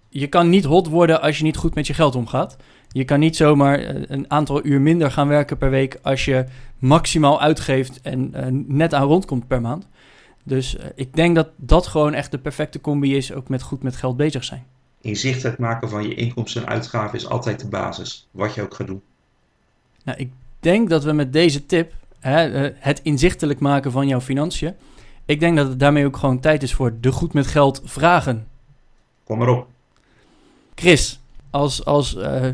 je 0.10 0.28
kan 0.28 0.50
niet 0.50 0.64
hot 0.64 0.88
worden 0.88 1.22
als 1.22 1.38
je 1.38 1.44
niet 1.44 1.58
goed 1.58 1.76
met 1.76 1.88
je 1.88 1.94
geld 1.94 2.16
omgaat. 2.16 2.58
Je 2.94 3.06
kan 3.06 3.20
niet 3.20 3.36
zomaar 3.36 3.80
uh, 3.80 4.02
een 4.08 4.26
aantal 4.32 4.66
uur 4.66 4.82
minder 4.82 5.12
gaan 5.12 5.28
werken 5.28 5.58
per 5.58 5.70
week 5.70 6.00
als 6.02 6.26
je 6.26 6.46
maximaal 6.80 7.42
uitgeeft 7.42 8.02
en 8.02 8.34
uh, 8.36 8.46
net 8.68 8.94
aan 8.94 9.08
rondkomt 9.08 9.48
per 9.48 9.62
maand. 9.62 9.88
Dus 10.44 10.76
uh, 10.76 10.82
ik 10.96 11.14
denk 11.16 11.36
dat 11.36 11.50
dat 11.56 11.88
gewoon 11.88 12.14
echt 12.14 12.32
de 12.32 12.38
perfecte 12.38 12.82
combi 12.82 13.16
is, 13.16 13.34
ook 13.34 13.50
met 13.50 13.62
goed 13.62 13.84
met 13.84 13.96
geld 13.96 14.18
bezig 14.18 14.44
zijn 14.44 14.66
inzichtelijk 15.04 15.58
maken 15.58 15.90
van 15.90 16.08
je 16.08 16.16
inkomsten 16.16 16.62
en 16.62 16.68
uitgaven 16.68 17.18
is 17.18 17.28
altijd 17.28 17.60
de 17.60 17.68
basis, 17.68 18.28
wat 18.32 18.54
je 18.54 18.62
ook 18.62 18.74
gaat 18.74 18.88
doen. 18.88 19.02
Nou, 20.04 20.18
ik 20.18 20.32
denk 20.60 20.90
dat 20.90 21.04
we 21.04 21.12
met 21.12 21.34
deze 21.34 21.66
tip, 21.66 21.94
hè, 22.20 22.72
het 22.78 23.00
inzichtelijk 23.04 23.60
maken 23.60 23.92
van 23.92 24.08
jouw 24.08 24.22
financiën, 24.22 24.76
ik 25.26 25.40
denk 25.40 25.58
dat 25.58 25.68
het 25.68 25.80
daarmee 25.80 26.06
ook 26.06 26.18
gewoon 26.18 26.40
tijd 26.40 26.64
is 26.64 26.74
voor 26.74 26.94
de 27.00 27.12
goed 27.12 27.34
met 27.34 27.48
geld 27.48 27.82
vragen. 27.84 28.48
Kom 29.24 29.38
maar 29.38 29.48
op. 29.48 29.68
Chris, 30.76 31.20
als, 31.54 31.86
als 31.86 32.16
uh, 32.16 32.50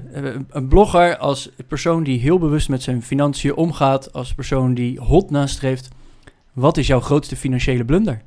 een 0.49 0.67
blogger, 0.67 1.17
als 1.17 1.49
persoon 1.67 2.03
die 2.03 2.19
heel 2.19 2.39
bewust 2.39 2.69
met 2.69 2.81
zijn 2.81 3.03
financiën 3.03 3.55
omgaat, 3.55 4.13
als 4.13 4.33
persoon 4.33 4.73
die 4.73 4.99
hot 4.99 5.29
nastreeft, 5.29 5.87
wat 6.53 6.77
is 6.77 6.87
jouw 6.87 6.99
grootste 6.99 7.35
financiële 7.35 7.85
blunder? 7.85 8.21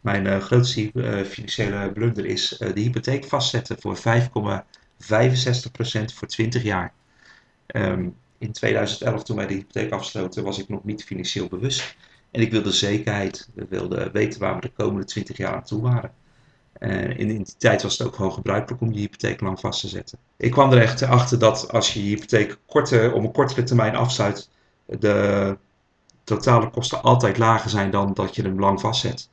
Mijn 0.00 0.26
uh, 0.26 0.38
grootste 0.38 0.90
uh, 0.94 1.24
financiële 1.24 1.90
blunder 1.92 2.26
is 2.26 2.56
de 2.58 2.80
hypotheek 2.80 3.24
vastzetten 3.24 3.76
voor 3.80 3.96
5,65% 3.96 4.02
voor 6.14 6.28
20 6.28 6.62
jaar. 6.62 6.92
Um, 7.66 8.14
in 8.38 8.52
2011, 8.52 9.22
toen 9.22 9.36
wij 9.36 9.46
de 9.46 9.54
hypotheek 9.54 9.92
afsloten, 9.92 10.44
was 10.44 10.58
ik 10.58 10.68
nog 10.68 10.84
niet 10.84 11.04
financieel 11.04 11.48
bewust. 11.48 11.96
En 12.30 12.40
ik 12.40 12.50
wilde 12.50 12.72
zekerheid. 12.72 13.48
We 13.54 13.66
wilden 13.68 14.12
weten 14.12 14.40
waar 14.40 14.54
we 14.54 14.60
de 14.60 14.72
komende 14.76 15.06
20 15.06 15.36
jaar 15.36 15.54
aan 15.54 15.64
toe 15.64 15.82
waren. 15.82 16.12
En 16.78 17.16
in, 17.16 17.28
in 17.30 17.42
die 17.42 17.54
tijd 17.58 17.82
was 17.82 17.98
het 17.98 18.06
ook 18.06 18.14
gewoon 18.14 18.32
gebruikelijk 18.32 18.82
om 18.82 18.92
je 18.92 18.98
hypotheek 18.98 19.40
lang 19.40 19.60
vast 19.60 19.80
te 19.80 19.88
zetten. 19.88 20.18
Ik 20.36 20.50
kwam 20.50 20.72
er 20.72 21.06
achter 21.08 21.38
dat 21.38 21.72
als 21.72 21.94
je 21.94 22.02
je 22.02 22.08
hypotheek 22.08 22.58
op 22.66 23.24
een 23.24 23.32
kortere 23.32 23.62
termijn 23.62 23.96
afsluit, 23.96 24.48
de 24.86 25.56
totale 26.26 26.70
kosten 26.70 27.02
altijd 27.02 27.38
lager 27.38 27.70
zijn 27.70 27.90
dan 27.90 28.14
dat 28.14 28.34
je 28.36 28.42
hem 28.42 28.60
lang 28.60 28.80
vastzet. 28.80 29.28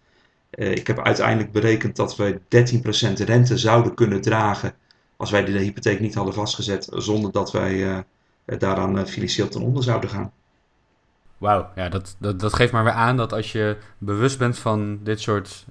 Uh, 0.51 0.71
ik 0.71 0.87
heb 0.87 0.99
uiteindelijk 0.99 1.51
berekend 1.51 1.95
dat 1.95 2.15
we 2.15 2.39
13% 2.39 3.23
rente 3.25 3.57
zouden 3.57 3.93
kunnen 3.93 4.21
dragen 4.21 4.73
als 5.17 5.31
wij 5.31 5.45
de 5.45 5.51
hypotheek 5.51 5.99
niet 5.99 6.15
hadden 6.15 6.33
vastgezet, 6.33 6.87
zonder 6.91 7.31
dat 7.31 7.51
wij 7.51 7.73
uh, 7.73 7.97
daaraan 8.45 8.97
uh, 8.97 9.05
financieel 9.05 9.47
ten 9.47 9.61
onder 9.61 9.83
zouden 9.83 10.09
gaan. 10.09 10.31
Wauw, 11.37 11.69
ja, 11.75 11.89
dat, 11.89 12.15
dat, 12.19 12.39
dat 12.39 12.53
geeft 12.53 12.71
maar 12.71 12.83
weer 12.83 12.93
aan 12.93 13.17
dat 13.17 13.33
als 13.33 13.51
je 13.51 13.77
bewust 13.97 14.37
bent 14.37 14.59
van 14.59 14.99
dit 15.03 15.21
soort 15.21 15.65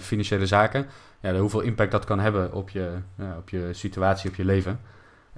financiële 0.00 0.46
zaken, 0.46 0.86
ja, 1.34 1.40
hoeveel 1.40 1.60
impact 1.60 1.90
dat 1.90 2.04
kan 2.04 2.18
hebben 2.18 2.52
op 2.52 2.70
je, 2.70 2.90
op 3.38 3.48
je 3.48 3.68
situatie, 3.72 4.30
op 4.30 4.36
je 4.36 4.44
leven. 4.44 4.80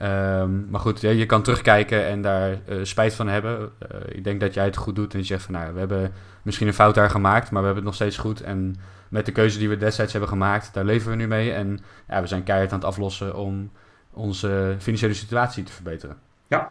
Um, 0.03 0.67
maar 0.71 0.81
goed, 0.81 1.01
ja, 1.01 1.11
je 1.11 1.27
kan 1.27 1.43
terugkijken 1.43 2.07
en 2.07 2.23
daar 2.23 2.51
uh, 2.69 2.85
spijt 2.85 3.15
van 3.15 3.29
hebben. 3.29 3.59
Uh, 3.61 4.01
ik 4.09 4.25
denk 4.25 4.41
dat 4.41 4.55
jij 4.55 4.65
het 4.65 4.77
goed 4.77 4.97
doet 4.97 5.13
en 5.13 5.19
je 5.19 5.25
zegt 5.25 5.43
van 5.43 5.55
nou, 5.55 5.73
we 5.73 5.79
hebben 5.79 6.13
misschien 6.43 6.67
een 6.67 6.75
fout 6.75 6.95
daar 6.95 7.11
gemaakt, 7.11 7.51
maar 7.51 7.61
we 7.61 7.67
hebben 7.67 7.85
het 7.85 7.85
nog 7.85 7.95
steeds 7.95 8.19
goed. 8.19 8.41
En 8.41 8.77
met 9.09 9.27
de 9.27 9.33
keuze 9.33 9.59
die 9.59 9.69
we 9.69 9.77
destijds 9.77 10.13
hebben 10.13 10.31
gemaakt, 10.31 10.75
daar 10.75 10.85
leven 10.85 11.11
we 11.11 11.17
nu 11.17 11.27
mee. 11.27 11.53
En 11.53 11.79
ja, 12.09 12.21
we 12.21 12.27
zijn 12.27 12.43
keihard 12.43 12.73
aan 12.73 12.79
het 12.79 12.89
aflossen 12.89 13.37
om, 13.37 13.71
onze 14.13 14.77
financiële 14.79 15.15
situatie 15.15 15.65
te 15.65 15.73
verbeteren. 15.73 16.17
Ja. 16.47 16.71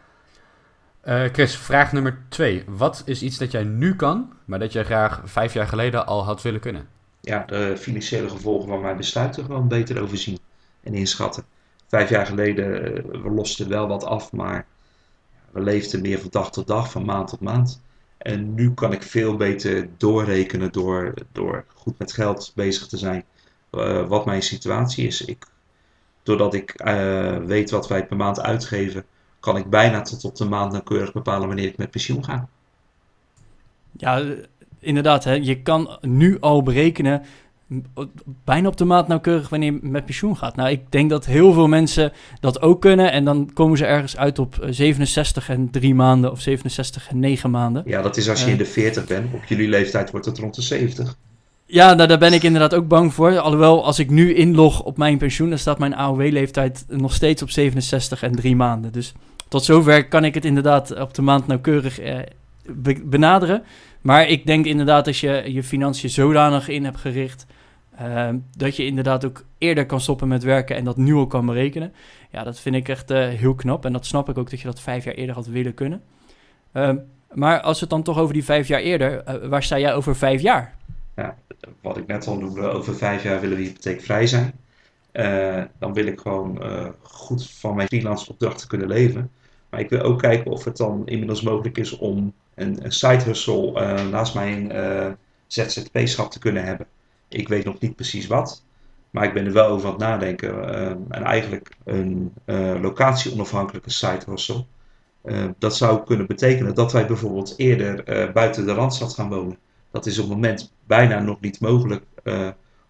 Eh, 1.00 1.24
Chris, 1.32 1.56
vraag 1.56 1.92
nummer 1.92 2.18
twee. 2.28 2.64
Wat 2.66 3.02
is 3.04 3.22
iets 3.22 3.38
dat 3.38 3.50
jij 3.50 3.64
nu 3.64 3.96
kan, 3.96 4.32
maar 4.44 4.58
dat 4.58 4.72
jij 4.72 4.84
graag 4.84 5.20
vijf 5.24 5.52
jaar 5.52 5.66
geleden 5.66 6.06
al 6.06 6.24
had 6.24 6.42
willen 6.42 6.60
kunnen? 6.60 6.88
Ja, 7.28 7.44
de 7.46 7.76
financiële 7.76 8.28
gevolgen 8.28 8.68
van 8.68 8.80
mijn 8.80 8.96
besluiten 8.96 9.44
gewoon 9.44 9.68
beter 9.68 10.02
overzien 10.02 10.38
en 10.82 10.94
inschatten. 10.94 11.44
Vijf 11.86 12.08
jaar 12.08 12.26
geleden, 12.26 12.96
uh, 12.96 13.22
we 13.22 13.30
losten 13.30 13.68
wel 13.68 13.88
wat 13.88 14.04
af, 14.04 14.32
maar 14.32 14.66
we 15.50 15.60
leefden 15.60 16.00
meer 16.00 16.18
van 16.18 16.30
dag 16.30 16.50
tot 16.50 16.66
dag, 16.66 16.90
van 16.90 17.04
maand 17.04 17.28
tot 17.28 17.40
maand. 17.40 17.82
En 18.18 18.54
nu 18.54 18.74
kan 18.74 18.92
ik 18.92 19.02
veel 19.02 19.36
beter 19.36 19.88
doorrekenen 19.96 20.72
door, 20.72 21.14
door 21.32 21.64
goed 21.74 21.98
met 21.98 22.12
geld 22.12 22.52
bezig 22.54 22.86
te 22.86 22.96
zijn. 22.96 23.24
Uh, 23.72 24.06
wat 24.06 24.24
mijn 24.24 24.42
situatie 24.42 25.06
is. 25.06 25.24
Ik, 25.24 25.46
doordat 26.22 26.54
ik 26.54 26.82
uh, 26.84 27.36
weet 27.36 27.70
wat 27.70 27.88
wij 27.88 28.06
per 28.06 28.16
maand 28.16 28.40
uitgeven, 28.40 29.04
kan 29.40 29.56
ik 29.56 29.70
bijna 29.70 30.00
tot 30.00 30.24
op 30.24 30.36
de 30.36 30.44
maand 30.44 30.72
nauwkeurig 30.72 31.12
bepalen 31.12 31.46
wanneer 31.46 31.66
ik 31.66 31.76
met 31.76 31.90
pensioen 31.90 32.24
ga. 32.24 32.48
Ja, 33.92 34.36
inderdaad. 34.80 35.24
Hè, 35.24 35.32
je 35.32 35.62
kan 35.62 35.98
nu 36.00 36.36
al 36.40 36.62
berekenen 36.62 37.22
bijna 38.44 38.68
op 38.68 38.76
de 38.76 38.84
maat 38.84 39.08
nauwkeurig 39.08 39.48
wanneer 39.48 39.72
je 39.72 39.78
met 39.82 40.04
pensioen 40.04 40.36
gaat. 40.36 40.56
Nou, 40.56 40.70
ik 40.70 40.92
denk 40.92 41.10
dat 41.10 41.26
heel 41.26 41.52
veel 41.52 41.68
mensen 41.68 42.12
dat 42.40 42.62
ook 42.62 42.80
kunnen. 42.80 43.12
En 43.12 43.24
dan 43.24 43.50
komen 43.54 43.78
ze 43.78 43.86
ergens 43.86 44.16
uit 44.16 44.38
op 44.38 44.66
67 44.68 45.48
en 45.48 45.70
3 45.70 45.94
maanden 45.94 46.30
of 46.30 46.40
67 46.40 47.08
en 47.08 47.18
9 47.18 47.50
maanden. 47.50 47.82
Ja, 47.86 48.02
dat 48.02 48.16
is 48.16 48.28
als 48.28 48.40
je 48.40 48.46
uh, 48.46 48.52
in 48.52 48.58
de 48.58 48.64
40 48.64 49.06
bent. 49.06 49.34
Op 49.34 49.44
jullie 49.44 49.68
leeftijd 49.68 50.10
wordt 50.10 50.26
het 50.26 50.38
rond 50.38 50.54
de 50.54 50.62
70. 50.62 51.16
Ja, 51.66 51.94
nou, 51.94 52.08
daar 52.08 52.18
ben 52.18 52.32
ik 52.32 52.42
inderdaad 52.42 52.74
ook 52.74 52.88
bang 52.88 53.14
voor. 53.14 53.38
Alhoewel, 53.38 53.84
als 53.84 53.98
ik 53.98 54.10
nu 54.10 54.34
inlog 54.34 54.82
op 54.82 54.96
mijn 54.96 55.18
pensioen, 55.18 55.48
dan 55.48 55.58
staat 55.58 55.78
mijn 55.78 55.94
AOW-leeftijd 55.94 56.84
nog 56.88 57.14
steeds 57.14 57.42
op 57.42 57.50
67 57.50 58.22
en 58.22 58.34
3 58.34 58.56
maanden. 58.56 58.92
Dus 58.92 59.12
tot 59.48 59.64
zover 59.64 60.08
kan 60.08 60.24
ik 60.24 60.34
het 60.34 60.44
inderdaad 60.44 61.00
op 61.00 61.14
de 61.14 61.22
maand 61.22 61.46
nauwkeurig 61.46 62.00
eh, 62.00 62.18
be 62.68 63.02
benaderen. 63.04 63.62
Maar 64.00 64.28
ik 64.28 64.46
denk 64.46 64.66
inderdaad, 64.66 65.06
als 65.06 65.20
je 65.20 65.42
je 65.46 65.62
financiën 65.62 66.10
zodanig 66.10 66.68
in 66.68 66.84
hebt 66.84 66.98
gericht 66.98 67.46
Uh, 68.02 68.28
dat 68.56 68.76
je 68.76 68.86
inderdaad 68.86 69.24
ook 69.24 69.44
eerder 69.58 69.86
kan 69.86 70.00
stoppen 70.00 70.28
met 70.28 70.42
werken 70.42 70.76
en 70.76 70.84
dat 70.84 70.96
nu 70.96 71.14
al 71.14 71.26
kan 71.26 71.46
berekenen. 71.46 71.92
Ja, 72.30 72.44
dat 72.44 72.60
vind 72.60 72.74
ik 72.74 72.88
echt 72.88 73.10
uh, 73.10 73.28
heel 73.28 73.54
knap. 73.54 73.84
En 73.84 73.92
dat 73.92 74.06
snap 74.06 74.28
ik 74.28 74.38
ook 74.38 74.50
dat 74.50 74.60
je 74.60 74.66
dat 74.66 74.80
vijf 74.80 75.04
jaar 75.04 75.14
eerder 75.14 75.34
had 75.34 75.46
willen 75.46 75.74
kunnen. 75.74 76.02
Uh, 76.72 76.90
maar 77.32 77.60
als 77.60 77.80
het 77.80 77.90
dan 77.90 78.02
toch 78.02 78.18
over 78.18 78.34
die 78.34 78.44
vijf 78.44 78.68
jaar 78.68 78.80
eerder, 78.80 79.22
eh, 79.22 79.48
waar 79.48 79.62
sta 79.62 79.78
jij 79.78 79.94
over 79.94 80.16
vijf 80.16 80.40
jaar? 80.40 80.74
Ja, 81.16 81.36
wat 81.82 81.96
ik 81.96 82.06
net 82.06 82.26
al 82.26 82.38
noemde, 82.38 82.60
over 82.60 82.94
vijf 82.94 83.22
jaar 83.22 83.40
willen 83.40 83.56
we 83.56 83.62
hypotheekvrij 83.62 84.26
zijn. 84.26 84.52
Eh, 85.12 85.62
dan 85.78 85.92
wil 85.92 86.06
ik 86.06 86.20
gewoon 86.20 86.62
goed 87.02 87.50
van 87.50 87.76
mijn 87.76 87.88
freelance 87.88 88.30
opdrachten 88.30 88.68
kunnen 88.68 88.88
leven. 88.88 89.30
Maar 89.70 89.80
ik 89.80 89.90
wil 89.90 90.00
ook 90.00 90.18
kijken 90.18 90.50
of 90.50 90.64
het 90.64 90.76
dan 90.76 91.02
inmiddels 91.06 91.42
mogelijk 91.42 91.78
is 91.78 91.98
om 91.98 92.32
een, 92.54 92.84
een 92.84 92.92
side 92.92 93.22
hustle 93.22 93.72
naast 94.10 94.34
mijn 94.34 94.72
ZZP-schap 95.46 96.30
te 96.30 96.38
kunnen 96.38 96.64
hebben. 96.64 96.86
Ik 97.28 97.48
weet 97.48 97.64
nog 97.64 97.80
niet 97.80 97.94
precies 97.94 98.26
wat, 98.26 98.64
maar 99.10 99.24
ik 99.24 99.32
ben 99.32 99.46
er 99.46 99.52
wel 99.52 99.66
over 99.66 99.86
aan 99.86 99.92
het 99.92 100.02
nadenken. 100.02 100.54
Uh, 100.54 100.86
en 100.90 101.22
eigenlijk 101.22 101.76
een 101.84 102.32
locatie-onafhankelijke. 102.80 103.90
Uh, 105.24 105.44
dat 105.58 105.76
zou 105.76 106.04
kunnen 106.04 106.26
betekenen 106.26 106.74
dat 106.74 106.92
wij 106.92 107.06
bijvoorbeeld 107.06 107.54
eerder 107.56 108.04
buiten 108.32 108.66
de 108.66 108.72
Randstad 108.72 109.14
gaan 109.14 109.28
wonen. 109.28 109.58
Dat 109.90 110.06
is 110.06 110.18
op 110.18 110.24
het 110.24 110.34
moment 110.34 110.72
bijna 110.86 111.20
nog 111.20 111.40
niet 111.40 111.60
mogelijk, 111.60 112.04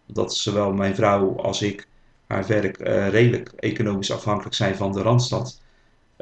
omdat 0.08 0.34
zowel 0.34 0.72
mijn 0.72 0.94
vrouw 0.94 1.36
als 1.40 1.62
ik 1.62 1.88
haar 2.26 2.46
werk 2.46 2.78
redelijk 3.10 3.48
economisch 3.56 4.12
afhankelijk 4.12 4.54
zijn 4.54 4.76
van 4.76 4.92
de 4.92 5.02
Randstad. 5.02 5.60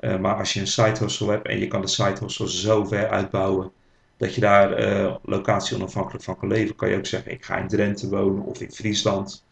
Maar 0.00 0.34
als 0.34 0.52
je 0.52 0.60
een 0.60 0.96
hustle 0.98 1.30
hebt 1.30 1.46
en 1.46 1.58
je 1.58 1.66
kan 1.66 1.80
de 1.80 2.14
hustle 2.20 2.50
zo 2.50 2.84
ver 2.84 3.08
uitbouwen 3.08 3.72
dat 4.16 4.34
je 4.34 4.40
daar 4.40 4.80
uh, 4.80 5.14
locatie 5.22 5.76
onafhankelijk 5.76 6.24
van 6.24 6.38
kan 6.38 6.48
leven. 6.48 6.76
Kan 6.76 6.88
je 6.88 6.96
ook 6.96 7.06
zeggen, 7.06 7.32
ik 7.32 7.44
ga 7.44 7.56
in 7.56 7.68
Drenthe 7.68 8.08
wonen 8.08 8.44
of 8.44 8.60
in 8.60 8.72
Friesland. 8.72 9.44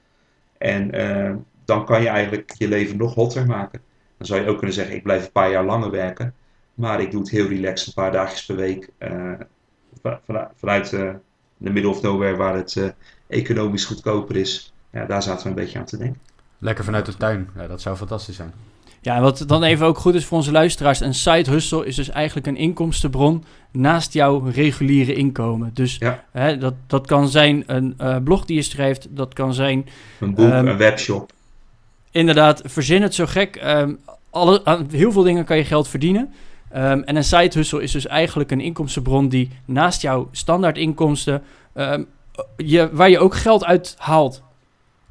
En 0.59 0.97
uh, 0.97 1.35
dan 1.65 1.85
kan 1.85 2.03
je 2.03 2.09
eigenlijk 2.09 2.55
je 2.59 2.69
leven 2.69 2.97
nog 2.97 3.15
hotter 3.15 3.47
maken. 3.47 3.81
Dan 4.17 4.27
zou 4.27 4.41
je 4.41 4.49
ook 4.49 4.57
kunnen 4.57 4.75
zeggen, 4.75 4.95
ik 4.95 5.03
blijf 5.03 5.25
een 5.25 5.33
paar 5.33 5.51
jaar 5.51 5.65
langer 5.65 5.91
werken. 5.91 6.35
Maar 6.75 7.01
ik 7.01 7.11
doe 7.11 7.21
het 7.21 7.31
heel 7.31 7.49
relaxed, 7.49 7.87
een 7.87 7.95
paar 7.95 8.13
dagjes 8.13 8.45
per 8.45 8.57
week. 8.57 8.91
Vanuit 10.57 10.91
de 10.91 11.71
middle 11.71 11.89
of 11.89 12.03
nowhere, 12.03 12.37
waar 12.37 12.55
het 12.55 12.95
economisch 13.27 13.85
goedkoper 13.85 14.37
is. 14.37 14.75
Ja, 14.91 15.05
daar 15.05 15.23
zaten 15.23 15.43
we 15.43 15.49
een 15.49 15.55
beetje 15.55 15.79
aan 15.79 15.85
te 15.85 15.97
denken. 15.97 16.21
Lekker 16.59 16.85
vanuit 16.85 17.07
de 17.07 17.17
tuin, 17.17 17.51
ja, 17.57 17.67
dat 17.67 17.81
zou 17.81 17.97
fantastisch 17.97 18.37
zijn. 18.37 18.53
Ja, 19.05 19.21
wat 19.21 19.45
dan 19.47 19.63
even 19.63 19.87
ook 19.87 19.99
goed 19.99 20.15
is 20.15 20.25
voor 20.25 20.37
onze 20.37 20.53
luisteraars, 20.53 21.01
een 21.01 21.15
side 21.15 21.51
hustle 21.51 21.87
is 21.87 21.97
dus 21.97 22.09
eigenlijk 22.09 22.47
een 22.47 22.57
inkomstenbron 22.57 23.45
naast 23.73 24.13
jouw 24.13 24.39
reguliere 24.39 25.15
inkomen. 25.15 25.71
Dus 25.75 25.97
ja. 25.99 26.25
hè, 26.33 26.59
dat, 26.59 26.75
dat 26.87 27.07
kan 27.07 27.29
zijn 27.29 27.63
een 27.67 27.95
uh, 28.01 28.17
blog 28.25 28.45
die 28.45 28.57
je 28.57 28.63
schrijft, 28.63 29.07
dat 29.11 29.35
kan 29.35 29.55
zijn... 29.55 29.89
Een 30.21 30.35
boek, 30.35 30.53
um, 30.53 30.69
een 30.69 30.77
webshop. 30.77 31.33
Inderdaad, 32.11 32.63
verzin 32.65 33.03
het 33.03 33.15
zo 33.15 33.27
gek. 33.27 33.63
Um, 33.65 33.99
alle, 34.31 34.65
aan 34.65 34.87
heel 34.91 35.13
veel 35.13 35.23
dingen 35.23 35.45
kan 35.45 35.57
je 35.57 35.65
geld 35.65 35.89
verdienen. 35.89 36.33
Um, 36.77 37.03
en 37.03 37.17
een 37.17 37.25
side 37.25 37.59
hustle 37.59 37.83
is 37.83 37.93
dus 37.93 38.07
eigenlijk 38.07 38.51
een 38.51 38.61
inkomstenbron 38.61 39.29
die 39.29 39.51
naast 39.65 40.03
jouw 40.03 40.29
standaard 40.33 40.79
inkomsten, 40.79 41.43
je, 42.57 42.89
waar 42.93 43.11
je 43.11 43.19
ook 43.19 43.35
geld 43.35 43.65
uit 43.65 43.95
haalt. 43.99 44.43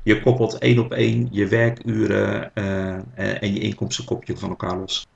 Je 0.03 0.21
koppelt 0.21 0.57
één 0.57 0.79
op 0.79 0.91
één 0.91 1.27
je 1.31 1.47
werkuren 1.47 2.51
uh, 2.53 2.93
en 3.15 3.53
je 3.53 3.59
inkomstenkopje 3.59 4.37
van 4.37 4.49
elkaar 4.49 4.77
los. 4.77 5.07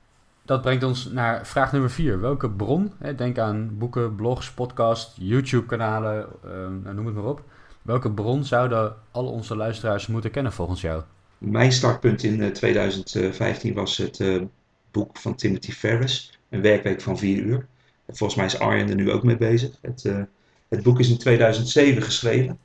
Dat 0.44 0.62
brengt 0.62 0.82
ons 0.82 1.10
naar 1.10 1.46
vraag 1.46 1.72
nummer 1.72 1.90
vier. 1.90 2.20
Welke 2.20 2.50
bron, 2.50 2.92
hè, 2.98 3.14
denk 3.14 3.38
aan 3.38 3.78
boeken, 3.78 4.14
blogs, 4.14 4.52
podcast, 4.52 5.16
YouTube-kanalen, 5.18 6.26
uh, 6.84 6.92
noem 6.92 7.06
het 7.06 7.14
maar 7.14 7.24
op. 7.24 7.42
Welke 7.82 8.10
bron 8.10 8.44
zouden 8.44 8.94
al 9.10 9.26
onze 9.26 9.56
luisteraars 9.56 10.06
moeten 10.06 10.30
kennen 10.30 10.52
volgens 10.52 10.80
jou? 10.80 11.02
Mijn 11.38 11.72
startpunt 11.72 12.22
in 12.22 12.52
2015 12.52 13.74
was 13.74 13.96
het 13.96 14.24
boek 14.90 15.16
van 15.16 15.34
Timothy 15.34 15.72
Ferris, 15.72 16.38
Een 16.48 16.62
werkweek 16.62 17.00
van 17.00 17.18
vier 17.18 17.42
uur. 17.42 17.66
Volgens 18.06 18.34
mij 18.34 18.46
is 18.46 18.58
Arjen 18.58 18.88
er 18.88 18.94
nu 18.94 19.12
ook 19.12 19.22
mee 19.22 19.36
bezig. 19.36 19.78
Het, 19.82 20.12
het 20.68 20.82
boek 20.82 20.98
is 20.98 21.10
in 21.10 21.18
2007 21.18 22.02
geschreven 22.02 22.58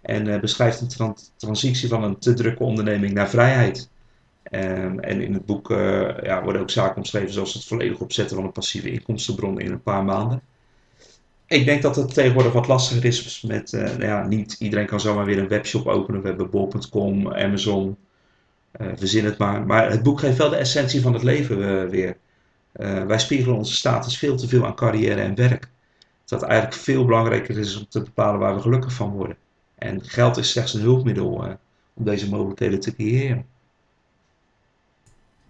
en 0.00 0.26
uh, 0.26 0.40
beschrijft 0.40 0.80
een 0.80 0.88
tran 0.88 1.16
transitie 1.36 1.88
van 1.88 2.02
een 2.02 2.18
te 2.18 2.34
drukke 2.34 2.62
onderneming 2.62 3.12
naar 3.12 3.30
vrijheid. 3.30 3.88
Um, 4.52 5.00
en 5.00 5.20
in 5.20 5.34
het 5.34 5.46
boek 5.46 5.70
uh, 5.70 6.18
ja, 6.22 6.42
worden 6.42 6.62
ook 6.62 6.70
zaken 6.70 6.96
omschreven 6.96 7.32
zoals 7.32 7.54
het 7.54 7.64
volledig 7.64 7.98
opzetten 7.98 8.36
van 8.36 8.44
een 8.44 8.52
passieve 8.52 8.90
inkomstenbron 8.90 9.60
in 9.60 9.72
een 9.72 9.82
paar 9.82 10.04
maanden. 10.04 10.42
Ik 11.46 11.64
denk 11.64 11.82
dat 11.82 11.96
het 11.96 12.14
tegenwoordig 12.14 12.52
wat 12.52 12.66
lastiger 12.66 13.04
is 13.04 13.42
met, 13.46 13.72
uh, 13.72 13.82
nou 13.82 14.04
ja, 14.04 14.26
niet 14.26 14.56
iedereen 14.58 14.86
kan 14.86 15.00
zomaar 15.00 15.24
weer 15.24 15.38
een 15.38 15.48
webshop 15.48 15.86
openen. 15.86 16.22
We 16.22 16.28
hebben 16.28 16.50
bol.com, 16.50 17.32
Amazon, 17.32 17.96
verzin 18.72 19.24
het 19.24 19.38
maar. 19.38 19.66
Maar 19.66 19.90
het 19.90 20.02
boek 20.02 20.20
geeft 20.20 20.38
wel 20.38 20.48
de 20.48 20.56
essentie 20.56 21.00
van 21.00 21.12
het 21.12 21.22
leven 21.22 21.90
weer. 21.90 22.16
wij 23.06 23.18
spiegelen 23.18 23.56
onze 23.56 23.74
status 23.74 24.18
veel 24.18 24.36
te 24.36 24.48
veel 24.48 24.66
aan 24.66 24.74
carrière 24.74 25.20
en 25.20 25.34
werk. 25.34 25.68
Dat 26.24 26.42
eigenlijk 26.42 26.80
veel 26.80 27.04
belangrijker 27.04 27.58
is 27.58 27.78
om 27.78 27.86
te 27.88 28.02
bepalen 28.02 28.40
waar 28.40 28.54
we 28.54 28.60
gelukkig 28.60 28.92
van 28.92 29.10
worden. 29.10 29.36
En 29.80 30.04
geld 30.04 30.36
is 30.36 30.50
slechts 30.50 30.74
een 30.74 30.80
hulpmiddel 30.80 31.44
uh, 31.46 31.52
om 31.94 32.04
deze 32.04 32.28
mogelijkheden 32.28 32.80
te 32.80 32.94
creëren. 32.94 33.44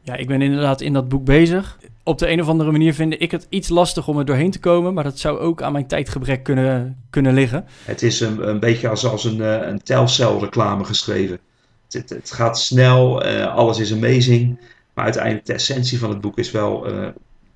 Ja, 0.03 0.15
ik 0.17 0.27
ben 0.27 0.43
inderdaad 0.43 0.81
in 0.81 0.93
dat 0.93 1.09
boek 1.09 1.25
bezig. 1.25 1.79
Op 2.03 2.19
de 2.19 2.29
een 2.29 2.41
of 2.41 2.49
andere 2.49 2.71
manier 2.71 2.95
vind 2.95 3.21
ik 3.21 3.31
het 3.31 3.47
iets 3.49 3.69
lastig 3.69 4.09
om 4.09 4.19
er 4.19 4.25
doorheen 4.25 4.51
te 4.51 4.59
komen, 4.59 4.95
maar 4.95 5.05
dat 5.05 5.19
zou 5.19 5.39
ook 5.39 5.63
aan 5.63 5.73
mijn 5.73 5.87
tijdgebrek 5.87 6.43
kunnen, 6.43 7.03
kunnen 7.11 7.35
liggen. 7.35 7.65
Het 7.85 8.03
is 8.03 8.21
een, 8.21 8.49
een 8.49 8.61
beetje 8.61 8.89
als, 8.89 9.07
als 9.07 9.25
een, 9.25 9.41
eh, 9.41 9.69
een 9.69 9.83
telcelreclame 9.83 10.85
geschreven. 10.85 11.39
Het, 11.85 11.93
het, 11.93 12.09
het 12.11 12.31
gaat 12.31 12.59
snel, 12.59 13.27
uh, 13.27 13.55
alles 13.55 13.79
is 13.79 13.93
amazing, 13.93 14.59
maar 14.95 15.05
uiteindelijk 15.05 15.47
de 15.47 15.53
essentie 15.53 15.99
van 15.99 16.11
het 16.11 16.21
boek 16.21 16.39
is 16.39 16.51
wel 16.51 16.93
uh, 16.93 17.09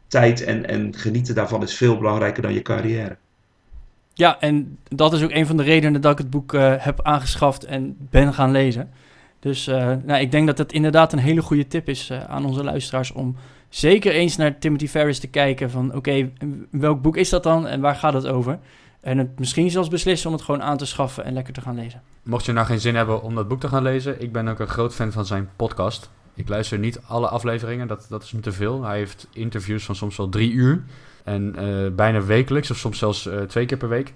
tijd 0.06 0.44
en, 0.44 0.68
en 0.68 0.94
genieten 0.96 1.34
daarvan 1.34 1.62
is 1.62 1.74
veel 1.74 1.98
belangrijker 1.98 2.42
dan 2.42 2.52
je 2.52 2.62
carrière. 2.62 3.16
Ja, 4.14 4.40
en 4.40 4.78
dat 4.88 5.12
is 5.12 5.22
ook 5.22 5.30
een 5.30 5.46
van 5.46 5.56
de 5.56 5.62
redenen 5.62 6.00
dat 6.00 6.12
ik 6.12 6.18
het 6.18 6.30
boek 6.30 6.52
uh, 6.52 6.74
heb 6.78 7.02
aangeschaft 7.02 7.64
en 7.64 7.96
ben 8.10 8.34
gaan 8.34 8.50
lezen. 8.50 8.90
Dus 9.40 9.68
uh, 9.68 9.92
nou, 10.04 10.20
ik 10.20 10.30
denk 10.30 10.46
dat 10.46 10.58
het 10.58 10.72
inderdaad 10.72 11.12
een 11.12 11.18
hele 11.18 11.42
goede 11.42 11.66
tip 11.66 11.88
is 11.88 12.10
uh, 12.10 12.24
aan 12.24 12.44
onze 12.44 12.64
luisteraars 12.64 13.12
om 13.12 13.36
zeker 13.68 14.12
eens 14.12 14.36
naar 14.36 14.58
Timothy 14.58 14.88
Ferris 14.88 15.18
te 15.18 15.26
kijken 15.26 15.70
van 15.70 15.94
oké, 15.94 16.30
welk 16.70 17.02
boek 17.02 17.16
is 17.16 17.28
dat 17.28 17.42
dan 17.42 17.66
en 17.66 17.80
waar 17.80 17.96
gaat 17.96 18.12
het 18.12 18.26
over? 18.26 18.58
En 19.00 19.18
het 19.18 19.38
misschien 19.38 19.70
zelfs 19.70 19.88
beslissen 19.88 20.28
om 20.28 20.34
het 20.36 20.44
gewoon 20.44 20.62
aan 20.62 20.76
te 20.76 20.86
schaffen 20.86 21.24
en 21.24 21.32
lekker 21.32 21.52
te 21.52 21.60
gaan 21.60 21.74
lezen. 21.74 22.02
Mocht 22.22 22.44
je 22.44 22.52
nou 22.52 22.66
geen 22.66 22.80
zin 22.80 22.94
hebben 22.94 23.22
om 23.22 23.34
dat 23.34 23.48
boek 23.48 23.60
te 23.60 23.68
gaan 23.68 23.82
lezen, 23.82 24.22
ik 24.22 24.32
ben 24.32 24.48
ook 24.48 24.58
een 24.58 24.68
groot 24.68 24.94
fan 24.94 25.12
van 25.12 25.26
zijn 25.26 25.48
podcast. 25.56 26.10
Ik 26.34 26.48
luister 26.48 26.78
niet 26.78 27.00
alle 27.06 27.28
afleveringen, 27.28 27.88
dat, 27.88 28.06
dat 28.08 28.22
is 28.22 28.32
me 28.32 28.40
te 28.40 28.52
veel. 28.52 28.84
Hij 28.84 28.96
heeft 28.96 29.28
interviews 29.32 29.84
van 29.84 29.96
soms 29.96 30.16
wel 30.16 30.28
drie 30.28 30.52
uur. 30.52 30.84
En 31.24 31.54
uh, 31.58 31.90
bijna 31.90 32.22
wekelijks, 32.22 32.70
of 32.70 32.76
soms 32.76 32.98
zelfs 32.98 33.26
uh, 33.26 33.40
twee 33.40 33.66
keer 33.66 33.78
per 33.78 33.88
week. 33.88 34.12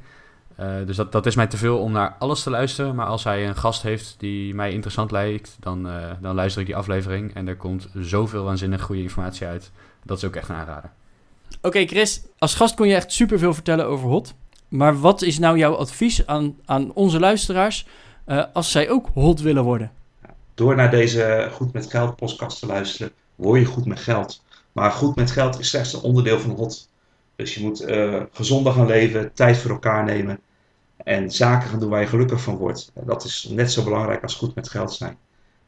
Eh, 0.58 0.86
dus 0.86 0.96
dat, 0.96 1.12
dat 1.12 1.26
is 1.26 1.34
mij 1.34 1.46
te 1.46 1.56
veel 1.56 1.78
om 1.78 1.92
naar 1.92 2.16
alles 2.18 2.42
te 2.42 2.50
luisteren. 2.50 2.94
Maar 2.94 3.06
als 3.06 3.24
hij 3.24 3.48
een 3.48 3.56
gast 3.56 3.82
heeft 3.82 4.14
die 4.18 4.54
mij 4.54 4.72
interessant 4.72 5.10
lijkt, 5.10 5.56
dan, 5.60 5.88
eh, 5.88 6.10
dan 6.20 6.34
luister 6.34 6.60
ik 6.60 6.66
die 6.66 6.76
aflevering. 6.76 7.34
En 7.34 7.48
er 7.48 7.56
komt 7.56 7.88
zoveel 7.94 8.44
waanzinnig 8.44 8.82
goede 8.82 9.02
informatie 9.02 9.46
uit. 9.46 9.70
Dat 10.04 10.16
is 10.16 10.24
ook 10.24 10.36
echt 10.36 10.48
een 10.48 10.54
aanrader. 10.54 10.90
Oké, 11.62 11.86
Chris, 11.86 12.22
als 12.38 12.54
gast 12.54 12.74
kon 12.74 12.88
je 12.88 12.94
echt 12.94 13.12
superveel 13.12 13.54
vertellen 13.54 13.86
over 13.86 14.08
hot. 14.08 14.34
Maar 14.68 15.00
wat 15.00 15.22
is 15.22 15.38
nou 15.38 15.58
jouw 15.58 15.74
advies 15.74 16.26
aan, 16.26 16.56
aan 16.64 16.92
onze 16.92 17.20
luisteraars 17.20 17.86
eh, 18.24 18.44
als 18.52 18.70
zij 18.70 18.90
ook 18.90 19.08
hot 19.14 19.40
willen 19.40 19.64
worden? 19.64 19.92
Door 20.54 20.76
naar 20.76 20.90
deze 20.90 21.48
Goed 21.52 21.72
met 21.72 21.90
Geld 21.90 22.16
podcast 22.16 22.60
te 22.60 22.66
luisteren, 22.66 23.12
word 23.34 23.60
je 23.60 23.66
goed 23.66 23.86
met 23.86 24.00
geld. 24.00 24.42
Maar 24.72 24.90
goed 24.90 25.16
met 25.16 25.30
geld 25.30 25.58
is 25.58 25.68
slechts 25.68 25.92
een 25.92 26.00
onderdeel 26.00 26.40
van 26.40 26.50
hot. 26.50 26.87
Dus 27.38 27.54
je 27.54 27.62
moet 27.62 27.80
eh, 27.80 28.22
gezonder 28.32 28.72
gaan 28.72 28.86
leven, 28.86 29.32
tijd 29.32 29.56
voor 29.56 29.70
elkaar 29.70 30.04
nemen 30.04 30.40
en 30.96 31.30
zaken 31.30 31.68
gaan 31.68 31.80
doen 31.80 31.90
waar 31.90 32.00
je 32.00 32.06
gelukkig 32.06 32.42
van 32.42 32.56
wordt. 32.56 32.92
Dat 32.94 33.24
is 33.24 33.48
net 33.50 33.72
zo 33.72 33.84
belangrijk 33.84 34.22
als 34.22 34.34
goed 34.34 34.54
met 34.54 34.68
geld 34.68 34.92
zijn. 34.92 35.16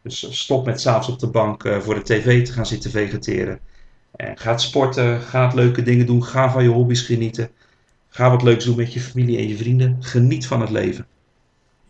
Dus 0.02 0.24
eh, 0.24 0.32
stop 0.32 0.66
met 0.66 0.80
s'avonds 0.80 1.08
op 1.08 1.18
de 1.18 1.26
bank 1.26 1.68
voor 1.80 1.94
de 1.94 2.02
tv 2.02 2.46
te 2.46 2.52
gaan 2.52 2.66
zitten 2.66 2.90
vegeteren. 2.90 3.60
En 4.16 4.38
ga 4.38 4.58
sporten, 4.58 5.20
ga 5.20 5.52
leuke 5.54 5.82
dingen 5.82 6.06
doen, 6.06 6.24
ga 6.24 6.50
van 6.50 6.62
je 6.62 6.68
hobby's 6.68 7.02
genieten. 7.02 7.50
Ga 8.08 8.30
wat 8.30 8.42
leuks 8.42 8.64
doen 8.64 8.76
met 8.76 8.92
je 8.92 9.00
familie 9.00 9.38
en 9.38 9.48
je 9.48 9.56
vrienden. 9.56 9.96
Geniet 10.00 10.46
van 10.46 10.60
het 10.60 10.70
leven. 10.70 11.06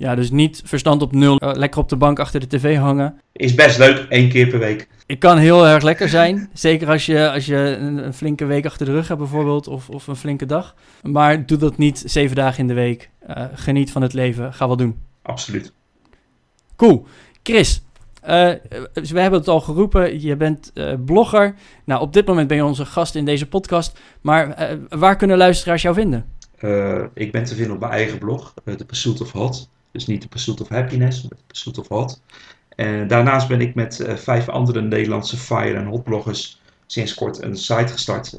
Ja, 0.00 0.14
dus 0.14 0.30
niet 0.30 0.62
verstand 0.64 1.02
op 1.02 1.12
nul, 1.12 1.42
uh, 1.42 1.50
lekker 1.52 1.80
op 1.80 1.88
de 1.88 1.96
bank 1.96 2.18
achter 2.18 2.40
de 2.40 2.46
tv 2.46 2.76
hangen. 2.76 3.20
Is 3.32 3.54
best 3.54 3.78
leuk, 3.78 4.06
één 4.08 4.28
keer 4.28 4.46
per 4.46 4.58
week. 4.58 4.88
Het 5.06 5.18
kan 5.18 5.38
heel 5.38 5.66
erg 5.66 5.82
lekker 5.82 6.08
zijn. 6.08 6.48
Zeker 6.52 6.88
als 6.88 7.06
je, 7.06 7.30
als 7.30 7.46
je 7.46 7.56
een, 7.56 8.04
een, 8.04 8.14
flinke 8.14 8.44
week 8.44 8.66
achter 8.66 8.86
de 8.86 8.92
rug 8.92 9.08
hebt 9.08 9.20
bijvoorbeeld, 9.20 9.68
of, 9.68 9.88
of 9.88 10.06
een 10.06 10.16
flinke 10.16 10.46
dag. 10.46 10.74
Maar 11.02 11.46
doe 11.46 11.58
dat 11.58 11.76
niet 11.76 12.02
zeven 12.06 12.36
dagen 12.36 12.58
in 12.58 12.66
de 12.66 12.74
week. 12.74 13.10
Uh, 13.28 13.44
geniet 13.54 13.90
van 13.90 14.02
het 14.02 14.12
leven, 14.12 14.54
ga 14.54 14.68
wat 14.68 14.78
doen. 14.78 14.98
Absoluut. 15.22 15.72
Cool. 16.76 17.06
Chris, 17.42 17.82
uh, 18.22 18.28
we 18.92 19.20
hebben 19.20 19.38
het 19.38 19.48
al 19.48 19.60
geroepen, 19.60 20.20
je 20.20 20.36
bent 20.36 20.70
uh, 20.74 20.92
blogger. 21.04 21.54
Nou, 21.84 22.00
op 22.00 22.12
dit 22.12 22.26
moment 22.26 22.48
ben 22.48 22.56
je 22.56 22.64
onze 22.64 22.84
gast 22.84 23.14
in 23.14 23.24
deze 23.24 23.48
podcast. 23.48 24.00
Maar 24.20 24.70
uh, 24.72 24.78
waar 24.88 25.16
kunnen 25.16 25.36
luisteraars 25.36 25.82
jou 25.82 25.94
vinden? 25.94 26.38
ik 27.14 27.32
ben 27.32 27.44
te 27.44 27.54
vinden 27.54 27.74
op 27.74 27.80
mijn 27.80 27.92
eigen 27.92 28.18
blog, 28.18 28.54
The 28.64 28.84
Pursuit 28.84 29.20
of 29.20 29.32
Hot. 29.32 29.68
Dus 29.92 30.06
niet 30.06 30.20
The 30.20 30.28
Pursuit 30.28 30.60
of 30.60 30.68
Happiness, 30.68 31.22
maar 31.22 31.38
The 31.38 31.44
Pursuit 31.46 31.78
of 31.78 31.88
Hot. 31.88 32.22
En 32.68 33.08
daarnaast 33.08 33.48
ben 33.48 33.60
ik 33.60 33.74
met 33.74 34.04
vijf 34.14 34.48
andere 34.48 34.80
Nederlandse 34.80 35.36
fire- 35.36 35.78
en 35.78 35.86
hot 35.86 36.04
bloggers 36.04 36.60
sinds 36.86 37.14
kort 37.14 37.42
een 37.42 37.56
site 37.56 37.92
gestart, 37.92 38.36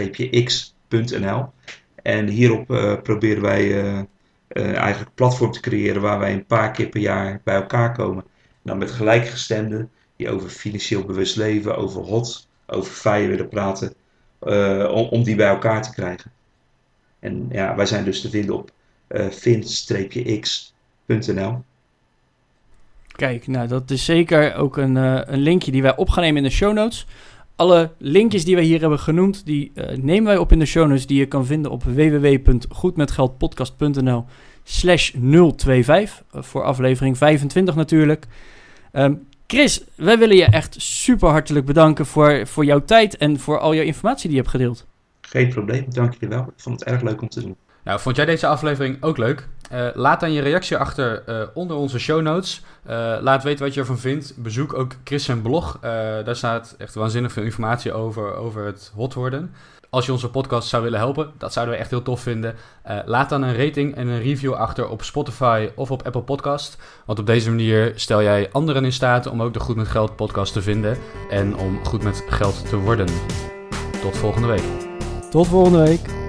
fin-x.nl. 0.00 1.46
En 2.02 2.28
hierop 2.28 2.66
proberen 3.02 3.42
wij 3.42 3.72
eigenlijk 4.48 5.08
een 5.08 5.14
platform 5.14 5.50
te 5.50 5.60
creëren 5.60 6.02
waar 6.02 6.18
wij 6.18 6.32
een 6.32 6.46
paar 6.46 6.70
keer 6.70 6.88
per 6.88 7.00
jaar 7.00 7.40
bij 7.44 7.54
elkaar 7.54 7.92
komen 7.92 8.24
dan 8.62 8.78
met 8.78 8.90
gelijkgestemden 8.90 9.90
die 10.16 10.30
over 10.30 10.48
financieel 10.48 11.04
bewust 11.04 11.36
leven, 11.36 11.76
over 11.76 12.02
hot, 12.02 12.48
over 12.66 12.92
fire 12.92 13.28
willen 13.28 13.48
praten, 13.48 13.94
uh, 14.42 14.90
om, 14.92 15.06
om, 15.06 15.22
die 15.22 15.36
bij 15.36 15.48
elkaar 15.48 15.82
te 15.82 15.92
krijgen. 15.92 16.32
En 17.18 17.48
ja, 17.50 17.76
wij 17.76 17.86
zijn 17.86 18.04
dus 18.04 18.20
te 18.20 18.30
vinden 18.30 18.54
op 18.54 18.70
uh, 19.10 19.30
fin-x.nl. 19.30 21.62
Kijk, 23.06 23.46
nou 23.46 23.68
dat 23.68 23.90
is 23.90 24.04
zeker 24.04 24.54
ook 24.54 24.76
een, 24.76 24.96
uh, 24.96 25.20
een 25.24 25.40
linkje 25.40 25.72
die 25.72 25.82
wij 25.82 25.96
op 25.96 26.08
gaan 26.08 26.22
nemen 26.22 26.42
in 26.42 26.48
de 26.48 26.54
show 26.54 26.72
notes. 26.72 27.06
Alle 27.56 27.90
linkjes 27.98 28.44
die 28.44 28.54
wij 28.54 28.64
hier 28.64 28.80
hebben 28.80 28.98
genoemd, 28.98 29.46
die 29.46 29.72
nemen 29.94 30.24
wij 30.24 30.36
op 30.36 30.52
in 30.52 30.58
de 30.58 30.66
show 30.66 30.88
notes 30.88 31.06
die 31.06 31.18
je 31.18 31.26
kan 31.26 31.46
vinden 31.46 31.70
op 31.70 31.82
www.goedmetgeldpodcast.nl 31.82 34.24
slash 34.64 35.10
025 35.10 36.22
voor 36.32 36.62
aflevering 36.62 37.18
25 37.18 37.74
natuurlijk. 37.74 38.26
Um, 38.92 39.28
Chris, 39.50 39.84
wij 39.94 40.18
willen 40.18 40.36
je 40.36 40.44
echt 40.44 40.74
super 40.78 41.28
hartelijk 41.28 41.66
bedanken 41.66 42.06
voor, 42.06 42.46
voor 42.46 42.64
jouw 42.64 42.84
tijd 42.84 43.16
en 43.16 43.38
voor 43.38 43.58
al 43.58 43.74
jouw 43.74 43.84
informatie 43.84 44.28
die 44.28 44.36
je 44.36 44.42
hebt 44.42 44.54
gedeeld. 44.54 44.86
Geen 45.20 45.48
probleem, 45.48 45.84
dank 45.88 46.14
je 46.20 46.28
wel. 46.28 46.40
Ik 46.40 46.52
vond 46.56 46.80
het 46.80 46.88
erg 46.88 47.02
leuk 47.02 47.22
om 47.22 47.28
te 47.28 47.40
doen. 47.40 47.56
Nou, 47.84 48.00
vond 48.00 48.16
jij 48.16 48.24
deze 48.24 48.46
aflevering 48.46 49.02
ook 49.02 49.16
leuk? 49.16 49.48
Uh, 49.72 49.86
laat 49.94 50.20
dan 50.20 50.32
je 50.32 50.40
reactie 50.40 50.76
achter 50.76 51.22
uh, 51.28 51.42
onder 51.54 51.76
onze 51.76 51.98
show 51.98 52.22
notes. 52.22 52.62
Uh, 52.90 53.16
laat 53.20 53.42
weten 53.42 53.64
wat 53.64 53.74
je 53.74 53.80
ervan 53.80 53.98
vindt. 53.98 54.34
Bezoek 54.36 54.74
ook 54.74 54.92
Chris 55.04 55.24
zijn 55.24 55.42
blog. 55.42 55.78
daar 56.24 56.36
staat 56.36 56.74
echt 56.78 56.94
waanzinnig 56.94 57.32
veel 57.32 57.42
informatie 57.42 57.92
over, 57.92 58.34
over 58.34 58.64
het 58.64 58.92
hot 58.94 59.14
worden. 59.14 59.54
Als 59.90 60.06
je 60.06 60.12
onze 60.12 60.30
podcast 60.30 60.68
zou 60.68 60.82
willen 60.82 60.98
helpen, 60.98 61.30
dat 61.38 61.52
zouden 61.52 61.74
we 61.74 61.80
echt 61.80 61.90
heel 61.90 62.02
tof 62.02 62.20
vinden. 62.20 62.54
Laat 63.04 63.28
dan 63.28 63.42
een 63.42 63.56
rating 63.56 63.94
en 63.94 64.08
een 64.08 64.22
review 64.22 64.52
achter 64.52 64.88
op 64.88 65.02
Spotify 65.02 65.68
of 65.74 65.90
op 65.90 66.02
Apple 66.02 66.22
Podcast. 66.22 66.76
Want 67.04 67.18
op 67.18 67.26
deze 67.26 67.48
manier 67.48 67.92
stel 67.94 68.22
jij 68.22 68.48
anderen 68.52 68.84
in 68.84 68.92
staat 68.92 69.26
om 69.26 69.42
ook 69.42 69.52
de 69.52 69.60
Goed 69.60 69.76
met 69.76 69.88
Geld 69.88 70.16
podcast 70.16 70.52
te 70.52 70.62
vinden. 70.62 70.98
En 71.30 71.56
om 71.56 71.84
goed 71.84 72.02
met 72.02 72.24
geld 72.28 72.68
te 72.68 72.76
worden. 72.76 73.06
Tot 74.02 74.16
volgende 74.16 74.48
week. 74.48 74.64
Tot 75.30 75.46
volgende 75.46 75.82
week. 75.82 76.19